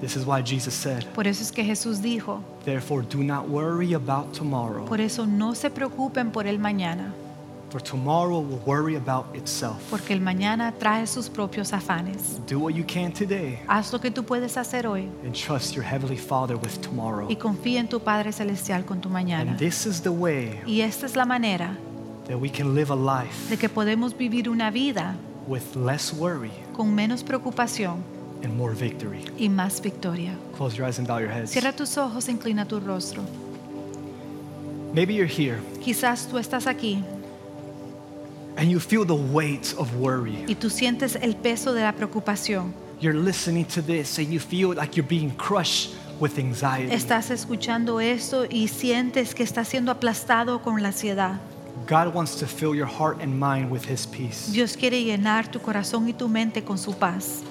This 0.00 0.16
is 0.16 0.24
why 0.26 0.42
Jesus 0.42 0.74
said, 0.74 1.04
Por 1.14 1.26
eso 1.28 1.42
es 1.42 1.50
que 1.52 1.64
Jesús 1.64 2.02
dijo, 2.02 2.40
Therefore, 2.64 3.04
do 3.08 3.22
not 3.22 3.48
worry 3.48 3.94
about 3.94 4.32
tomorrow, 4.36 4.84
por 4.84 5.00
eso 5.00 5.26
no 5.26 5.54
se 5.54 5.70
preocupen 5.70 6.30
por 6.32 6.46
el 6.46 6.58
mañana, 6.58 7.14
for 7.72 7.80
tomorrow 7.82 8.38
will 8.40 8.60
worry 8.66 8.96
about 8.96 9.34
itself. 9.34 9.78
porque 9.90 10.12
el 10.12 10.20
mañana 10.20 10.72
trae 10.78 11.06
sus 11.06 11.30
propios 11.30 11.72
afanes. 11.72 12.38
Do 12.46 12.58
what 12.58 12.74
you 12.74 12.84
can 12.86 13.12
today 13.12 13.60
Haz 13.66 13.92
lo 13.92 13.98
que 13.98 14.10
tú 14.10 14.24
puedes 14.24 14.56
hacer 14.58 14.86
hoy 14.86 15.08
and 15.24 15.34
trust 15.34 15.74
your 15.74 15.82
Heavenly 15.84 16.18
Father 16.18 16.56
with 16.56 16.82
tomorrow. 16.82 17.26
y 17.30 17.36
confía 17.36 17.80
en 17.80 17.88
tu 17.88 17.98
Padre 18.00 18.30
Celestial 18.32 18.84
con 18.84 19.00
tu 19.00 19.08
mañana. 19.08 19.52
And 19.52 19.58
this 19.58 19.86
is 19.86 20.02
the 20.02 20.10
way 20.10 20.60
Y 20.66 20.82
esta 20.82 21.06
es 21.06 21.16
la 21.16 21.24
manera 21.24 21.78
that 22.28 22.38
we 22.38 22.50
can 22.50 22.74
live 22.74 22.90
a 22.92 22.94
life 22.94 23.48
de 23.48 23.56
que 23.56 23.70
podemos 23.70 24.14
vivir 24.16 24.50
una 24.50 24.70
vida 24.70 25.16
with 25.48 25.74
less 25.74 26.12
worry 26.12 26.52
con 26.76 26.94
menos 26.94 27.24
preocupación 27.24 28.02
and 28.44 28.54
more 28.54 28.74
victory. 28.74 29.24
y 29.38 29.48
más 29.48 29.80
victoria. 29.80 30.36
Close 30.56 30.76
your 30.76 30.86
eyes 30.86 30.98
and 30.98 31.08
bow 31.08 31.18
your 31.18 31.30
heads. 31.30 31.50
Cierra 31.50 31.72
tus 31.72 31.96
ojos, 31.96 32.28
inclina 32.28 32.66
tu 32.66 32.80
rostro. 32.80 33.22
Maybe 34.92 35.14
you're 35.14 35.26
here 35.26 35.58
Quizás 35.82 36.26
tú 36.28 36.36
estás 36.38 36.66
aquí 36.66 37.02
and 38.56 38.70
you 38.70 38.78
feel 38.78 39.04
the 39.04 39.14
weight 39.14 39.74
of 39.78 39.94
worry. 39.96 40.44
y 40.46 40.54
tú 40.54 40.70
sientes 40.70 41.16
el 41.20 41.36
peso 41.36 41.72
de 41.72 41.82
la 41.82 41.92
preocupación. 41.92 42.74
You're 43.00 43.18
listening 43.18 43.64
to 43.66 43.82
this 43.82 44.18
and 44.18 44.28
you 44.28 44.38
feel 44.38 44.74
like 44.74 44.96
you're 44.96 45.08
being 45.08 45.30
crushed 45.36 45.94
with 46.20 46.38
anxiety. 46.38 46.94
Estás 46.94 47.30
escuchando 47.30 48.00
esto 48.00 48.44
y 48.48 48.68
sientes 48.68 49.34
que 49.34 49.42
estás 49.42 49.68
siendo 49.68 49.90
aplastado 49.90 50.62
con 50.62 50.80
la 50.82 50.88
ansiedad. 50.88 51.40
God 51.88 52.14
wants 52.14 52.36
to 52.36 52.46
fill 52.46 52.74
your 52.74 52.86
heart 52.86 53.20
and 53.20 53.34
mind 53.34 53.70
with 53.70 53.84
His 53.84 54.06
peace. 54.06 54.52
Dios 54.52 54.76
quiere 54.76 55.02
llenar 55.02 55.50
tu 55.50 55.58
corazón 55.60 56.08
y 56.08 56.12
tu 56.12 56.28
mente 56.28 56.62
con 56.62 56.78
su 56.78 56.94
paz. 56.94 57.42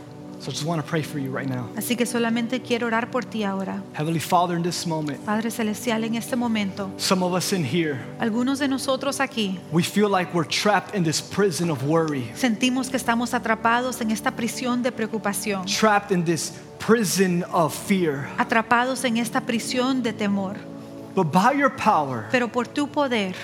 So 0.42 0.50
I 0.50 0.54
just 0.54 0.66
want 0.66 0.84
to 0.84 0.90
pray 0.90 1.04
for 1.04 1.20
you 1.20 1.30
right 1.30 1.48
now. 1.48 1.70
Así 1.78 1.96
que 1.96 2.08
solamente 2.08 2.62
quiero 2.64 2.88
orar 2.88 3.12
por 3.12 3.24
ti 3.24 3.44
ahora. 3.44 3.84
Heavenly 3.94 4.20
Father, 4.20 4.56
in 4.58 4.64
this 4.64 4.88
moment, 4.88 5.24
Padre 5.24 5.52
Celestial, 5.52 6.04
en 6.04 6.16
este 6.16 6.36
momento, 6.36 6.90
some 6.98 7.22
of 7.24 7.34
us 7.34 7.54
in 7.54 7.64
here, 7.64 8.00
algunos 8.20 8.58
de 8.58 8.68
nosotros 8.68 9.20
aquí 9.20 9.60
we 9.72 9.84
feel 9.84 10.10
like 10.10 10.34
we're 10.34 10.44
trapped 10.48 10.96
in 10.96 11.04
this 11.04 11.22
prison 11.22 11.70
of 11.70 11.84
worry, 11.84 12.32
sentimos 12.36 12.90
que 12.90 12.98
estamos 12.98 13.36
atrapados 13.36 14.02
en 14.02 14.10
esta 14.10 14.32
prisión 14.32 14.82
de 14.82 14.92
preocupación, 14.92 15.68
trapped 15.68 16.12
in 16.12 16.24
this 16.26 16.54
prison 16.80 17.44
of 17.52 17.72
fear. 17.72 18.28
atrapados 18.40 19.06
en 19.06 19.18
esta 19.18 19.42
prisión 19.42 20.02
de 20.02 20.12
temor. 20.12 20.56
But 21.14 21.32
by 21.32 21.54
your 21.54 21.70
power, 21.70 22.26
Pero 22.32 22.48
por 22.48 22.66
tu 22.66 22.88
poder, 22.88 23.36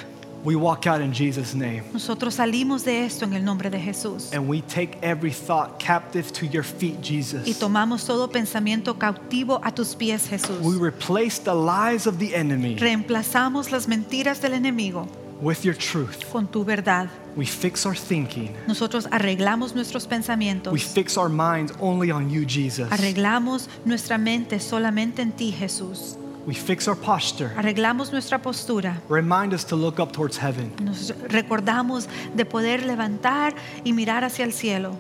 we 0.48 0.56
walk 0.56 0.88
out 0.88 1.02
in 1.02 1.12
Jesus' 1.12 1.54
name. 1.54 1.84
nosotros 1.92 2.36
salimos 2.36 2.86
de 2.86 3.04
esto 3.06 3.26
en 3.26 3.34
el 3.34 3.44
nombre 3.44 3.70
de 3.70 3.78
Jesús. 3.80 4.32
And 4.34 4.48
we 4.48 4.62
take 4.62 4.98
every 5.02 5.32
thought 5.32 5.78
captive 5.78 6.32
to 6.32 6.46
your 6.46 6.64
feet, 6.64 7.00
Y 7.02 7.04
Jesus. 7.04 7.60
tomamos 7.60 8.06
todo 8.06 8.30
pensamiento 8.30 8.98
cautivo 8.98 9.60
a 9.62 9.74
tus 9.74 9.94
pies, 9.94 10.26
Jesús. 10.30 10.62
We 10.62 10.78
replace 10.78 11.38
the 11.40 11.54
lies 11.54 12.08
of 12.08 12.18
the 12.18 12.34
enemy 12.34 12.76
Reemplazamos 12.78 13.72
las 13.72 13.90
mentiras 13.90 14.40
del 14.42 14.54
enemigo 14.54 15.06
with 15.42 15.64
your 15.66 15.76
truth. 15.76 16.24
con 16.32 16.48
tu 16.48 16.64
verdad. 16.64 17.10
We 17.36 17.46
fix 17.46 17.86
our 17.86 17.96
thinking. 17.96 18.56
Nosotros 18.68 19.06
arreglamos 19.12 19.76
nuestros 19.76 20.06
We 20.06 20.10
pensamientos. 20.10 20.82
fix 20.82 21.18
our 21.18 21.30
minds 21.30 21.74
only 21.82 22.10
on 22.10 22.30
you, 22.30 22.46
Jesus. 22.46 22.90
Arreglamos 22.90 23.68
nuestra 23.84 24.18
mente 24.18 24.62
solamente 24.62 25.22
en 25.22 25.34
ti, 25.34 25.52
Jesús. 25.52 26.16
We 26.48 26.54
fix 26.54 26.88
our 26.88 26.96
posture. 26.96 27.52
Arreglamos 27.58 28.14
nuestra 28.14 28.42
postura. 28.42 29.02
Remind 29.10 29.54
us 29.54 29.66
to 29.66 29.76
look 29.76 30.00
up 30.00 30.14
towards 30.14 30.38
heaven 30.38 30.72
Nos 30.82 31.14
recordamos 31.28 32.08
de 32.34 32.46
poder 32.46 32.86
levantar 32.86 33.54
y 33.84 33.92
mirar 33.92 34.24
hacia 34.24 34.46
el 34.46 34.54
cielo, 34.54 34.96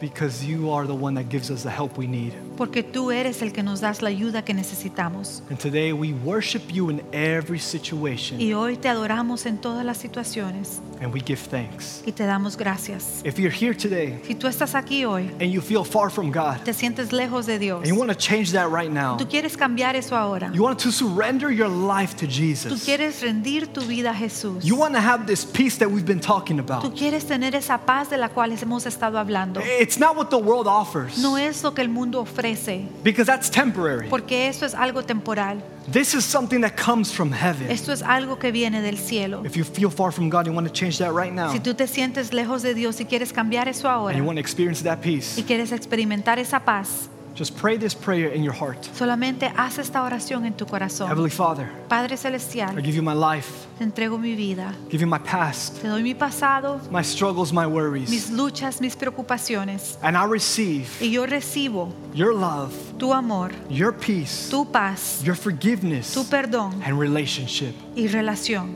because 0.00 0.44
you 0.44 0.70
are 0.70 0.86
the 0.86 0.94
one 0.94 1.14
that 1.14 1.28
gives 1.30 1.50
us 1.50 1.62
the 1.62 1.70
help 1.70 1.96
we 1.96 2.06
need. 2.06 2.32
porque 2.56 2.82
tú 2.82 3.10
eres 3.12 3.42
el 3.42 3.52
que 3.52 3.62
nos 3.62 3.80
das 3.80 4.00
la 4.02 4.08
ayuda 4.08 4.42
que 4.44 4.54
necesitamos. 4.54 5.42
And 5.50 5.58
today 5.58 5.92
we 5.92 6.12
worship 6.24 6.62
you 6.72 6.90
in 6.90 7.02
every 7.12 7.58
situation 7.58 8.40
Y 8.40 8.52
hoy 8.54 8.76
te 8.76 8.88
adoramos 8.88 9.44
en 9.46 9.58
todas 9.58 9.84
las 9.84 9.98
situaciones 9.98 10.80
and 11.00 11.12
we 11.12 11.20
give 11.20 11.38
thanks. 11.50 12.02
y 12.06 12.12
te 12.12 12.24
damos 12.24 12.56
gracias. 12.56 13.20
If 13.24 13.38
you're 13.38 13.54
here 13.54 13.74
today 13.74 14.18
Si 14.26 14.34
tú 14.34 14.46
estás 14.48 14.74
aquí 14.74 15.04
hoy, 15.04 15.30
and 15.40 15.50
you 15.52 15.60
feel 15.60 15.84
far 15.84 16.10
from 16.10 16.30
God 16.30 16.62
te 16.64 16.72
sientes 16.72 17.12
lejos 17.12 17.46
de 17.46 17.58
Dios, 17.58 17.80
and 17.80 17.88
you 17.88 17.94
want 17.94 18.10
to 18.10 18.16
change 18.16 18.52
that 18.52 18.70
right 18.70 18.90
now, 18.90 19.16
tú 19.18 19.26
quieres 19.28 19.56
cambiar 19.56 19.94
eso 19.96 20.16
ahora. 20.16 20.50
you 20.54 20.62
want 20.62 20.78
to 20.78 20.90
surrender 20.90 21.50
your 21.50 21.68
life 21.68 22.14
to 22.16 22.26
Jesus, 22.26 22.72
Tú 22.72 22.78
quieres 22.84 23.20
rendir 23.22 23.66
tu 23.66 23.82
vida 23.82 24.10
a 24.10 24.14
Jesús. 24.14 24.64
You 24.64 24.76
want 24.76 24.94
to 24.94 25.00
have 25.00 25.26
this 25.26 25.44
peace 25.44 25.76
that 25.78 25.88
we've 25.90 26.06
been 26.06 26.20
talking 26.20 26.58
about, 26.58 26.82
Tú 26.82 26.94
quieres 26.94 27.26
tener 27.26 27.54
esa 27.54 27.78
paz 27.78 28.08
de 28.08 28.16
la 28.16 28.28
cual 28.30 28.52
hemos 28.52 28.86
estado 28.86 29.18
hablando. 29.18 29.60
It's 29.86 30.00
not 30.00 30.16
what 30.16 30.30
the 30.30 30.36
world 30.36 30.66
offers 30.66 31.16
No 31.18 31.36
es 31.38 31.62
lo 31.62 31.72
que 31.72 31.80
el 31.82 31.88
mundo 31.88 32.20
ofrece, 32.20 32.88
because 33.04 33.24
that's 33.26 33.48
temporary. 33.48 34.08
porque 34.08 34.48
eso 34.48 34.66
es 34.66 34.74
algo 34.74 35.04
temporal. 35.04 35.62
This 35.92 36.14
is 36.14 36.24
something 36.24 36.62
that 36.62 36.72
comes 36.76 37.12
from 37.12 37.30
heaven. 37.30 37.70
Esto 37.70 37.92
es 37.92 38.02
algo 38.02 38.40
que 38.40 38.50
viene 38.50 38.82
del 38.82 38.98
cielo. 38.98 39.42
If 39.44 39.54
you 39.56 39.62
feel 39.64 39.88
far 39.88 40.10
from 40.10 40.28
God, 40.28 40.46
you 40.46 40.52
want 40.52 40.66
to 40.66 40.72
change 40.72 40.98
that 40.98 41.12
right 41.12 41.32
now. 41.32 41.52
Si 41.52 41.60
tú 41.60 41.74
te 41.74 41.86
sientes 41.86 42.32
lejos 42.32 42.62
de 42.62 42.74
Dios 42.74 43.00
y 43.00 43.04
quieres 43.04 43.32
cambiar 43.32 43.68
eso 43.68 43.86
And 43.88 43.96
ahora 43.96 44.18
you 44.18 44.24
want 44.24 44.36
to 44.38 44.40
experience 44.40 44.82
that 44.82 44.98
peace. 45.00 45.38
y 45.38 45.44
quieres 45.44 45.70
experimentar 45.70 46.40
esa 46.40 46.58
paz, 46.64 47.08
Just 47.36 47.54
pray 47.58 47.76
this 47.76 47.94
prayer 47.94 48.32
in 48.34 48.42
your 48.42 48.54
heart. 48.54 48.82
solamente 48.94 49.52
haz 49.56 49.78
esta 49.78 50.02
oración 50.02 50.46
en 50.46 50.54
tu 50.54 50.64
corazón. 50.64 51.08
Heavenly 51.08 51.28
Father, 51.28 51.68
Padre 51.86 52.16
celestial, 52.16 52.70
I 52.78 52.80
give 52.80 52.96
you 52.96 53.02
my 53.02 53.12
life, 53.12 53.66
te 53.76 53.84
entrego 53.84 54.18
mi 54.18 54.34
vida, 54.34 54.72
give 54.90 55.02
you 55.02 55.06
my 55.06 55.18
past, 55.18 55.82
te 55.82 55.86
doy 55.88 56.02
mi 56.02 56.14
pasado, 56.14 56.80
my 56.90 57.02
struggles, 57.02 57.52
my 57.52 57.66
worries. 57.66 58.08
mis 58.08 58.30
luchas, 58.30 58.80
mis 58.80 58.96
preocupaciones. 58.96 59.98
and 60.02 60.16
I 60.16 60.24
receive 60.24 60.88
Y 61.02 61.10
yo 61.10 61.26
recibo 61.26 61.92
your 62.14 62.32
love, 62.32 62.72
tu 62.98 63.12
amor, 63.12 63.50
your 63.68 63.92
peace, 63.92 64.48
tu 64.48 64.64
paz, 64.64 65.22
your 65.22 65.36
forgiveness, 65.36 66.14
tu 66.14 66.24
perdón 66.24 66.80
and 66.86 66.98
relationship. 66.98 67.74
y 67.94 68.06
relación. 68.08 68.74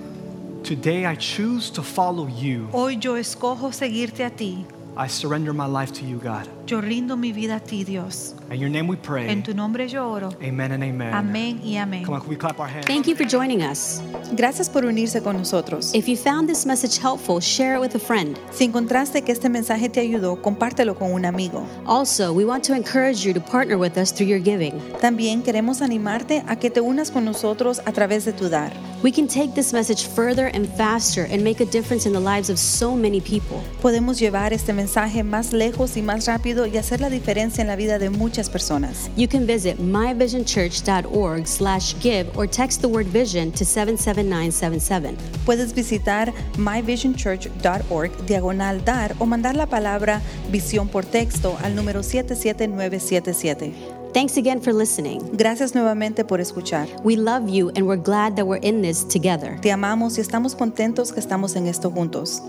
Today 0.64 1.06
I 1.06 1.16
choose 1.16 1.70
to 1.70 1.82
follow 1.82 2.26
you. 2.28 2.68
Hoy 2.72 2.98
yo 3.00 3.14
escojo 3.16 3.72
seguirte 3.72 4.22
a 4.26 4.28
ti. 4.30 4.66
I 4.98 5.06
surrender 5.08 5.54
my 5.54 5.64
life 5.66 5.92
to 5.94 6.04
you, 6.04 6.18
God. 6.18 6.46
Yo 6.70 6.80
rindo 6.80 7.16
mi 7.16 7.32
vida 7.32 7.56
a 7.56 7.60
ti, 7.60 7.82
Dios. 7.82 8.36
In 8.48 8.60
your 8.60 8.70
name 8.70 8.86
we 8.86 8.96
pray. 8.96 9.28
En 9.28 9.42
tu 9.42 9.52
nombre 9.52 9.88
yo 9.88 10.08
oro. 10.08 10.28
Amen 10.40 10.70
and 10.70 10.84
amen. 10.84 11.12
Amén 11.12 11.60
y 11.64 11.76
amén. 11.76 12.04
Come 12.04 12.14
on, 12.14 12.20
can 12.20 12.30
we 12.30 12.36
clap 12.36 12.60
our 12.60 12.68
hands? 12.68 12.86
Thank 12.86 13.08
you 13.08 13.16
for 13.16 13.26
joining 13.26 13.60
us. 13.60 14.00
Gracias 14.36 14.68
por 14.68 14.84
unirse 14.84 15.20
con 15.20 15.36
nosotros. 15.36 15.92
If 15.94 16.06
you 16.06 16.16
found 16.16 16.48
this 16.48 16.64
message 16.64 16.96
helpful, 16.96 17.40
share 17.40 17.74
it 17.74 17.80
with 17.80 17.96
a 17.96 17.98
friend. 17.98 18.38
Si 18.52 18.64
encontraste 18.64 19.22
que 19.22 19.32
este 19.32 19.48
mensaje 19.48 19.88
te 19.88 19.98
ayudó, 19.98 20.40
compártelo 20.40 20.96
con 20.96 21.10
un 21.10 21.24
amigo. 21.24 21.66
Also, 21.86 22.32
we 22.32 22.44
want 22.44 22.62
to 22.62 22.72
encourage 22.72 23.26
you 23.26 23.34
to 23.34 23.40
partner 23.40 23.76
with 23.76 23.98
us 23.98 24.12
through 24.12 24.28
your 24.28 24.40
giving. 24.40 24.80
También 25.00 25.42
queremos 25.42 25.82
animarte 25.82 26.44
a 26.46 26.54
que 26.54 26.70
te 26.70 26.80
unas 26.80 27.10
con 27.10 27.24
nosotros 27.24 27.80
a 27.84 27.90
través 27.90 28.24
de 28.24 28.32
tu 28.32 28.48
dar. 28.48 28.70
We 29.02 29.10
can 29.10 29.26
take 29.26 29.54
this 29.54 29.72
message 29.72 30.06
further 30.06 30.50
and 30.52 30.68
faster 30.76 31.24
and 31.24 31.42
make 31.42 31.60
a 31.60 31.64
difference 31.64 32.06
in 32.06 32.12
the 32.12 32.20
lives 32.20 32.50
of 32.50 32.58
so 32.58 32.94
many 32.94 33.20
people. 33.20 33.62
Podemos 33.80 34.20
llevar 34.20 34.52
este 34.52 34.74
mensaje 34.74 35.24
más 35.24 35.52
lejos 35.54 35.96
y 35.96 36.02
más 36.02 36.26
rápido 36.26 36.59
y 36.66 36.76
hacer 36.76 37.00
la 37.00 37.10
diferencia 37.10 37.62
en 37.62 37.68
la 37.68 37.76
vida 37.76 37.98
de 37.98 38.10
muchas 38.10 38.48
personas. 38.48 39.10
You 39.16 39.28
can 39.28 39.46
visit 39.46 39.78
myvisionchurch.org 39.78 41.46
slash 41.46 41.94
give 42.00 42.26
or 42.36 42.48
text 42.48 42.80
the 42.80 42.88
word 42.88 43.06
vision 43.06 43.52
to 43.52 43.64
77977. 43.64 45.16
Puedes 45.44 45.74
visitar 45.74 46.32
myvisionchurch.org 46.56 48.26
diagonal 48.26 48.84
dar 48.84 49.14
o 49.18 49.26
mandar 49.26 49.56
la 49.56 49.66
palabra 49.66 50.20
visión 50.50 50.88
por 50.88 51.04
texto 51.04 51.56
al 51.62 51.74
número 51.74 52.02
77977. 52.02 54.00
Thanks 54.12 54.36
again 54.36 54.60
for 54.60 54.72
listening. 54.72 55.20
Gracias 55.36 55.74
nuevamente 55.74 56.24
por 56.24 56.40
escuchar. 56.40 56.88
We 57.04 57.16
love 57.16 57.48
you 57.48 57.70
and 57.76 57.86
we're 57.86 58.02
glad 58.02 58.34
that 58.36 58.46
we're 58.46 58.60
in 58.62 58.82
this 58.82 59.06
together. 59.06 59.60
Te 59.60 59.70
amamos 59.70 60.18
y 60.18 60.20
estamos 60.20 60.56
contentos 60.56 61.12
que 61.12 61.20
estamos 61.20 61.54
en 61.54 61.68
esto 61.68 61.90
juntos. 61.90 62.42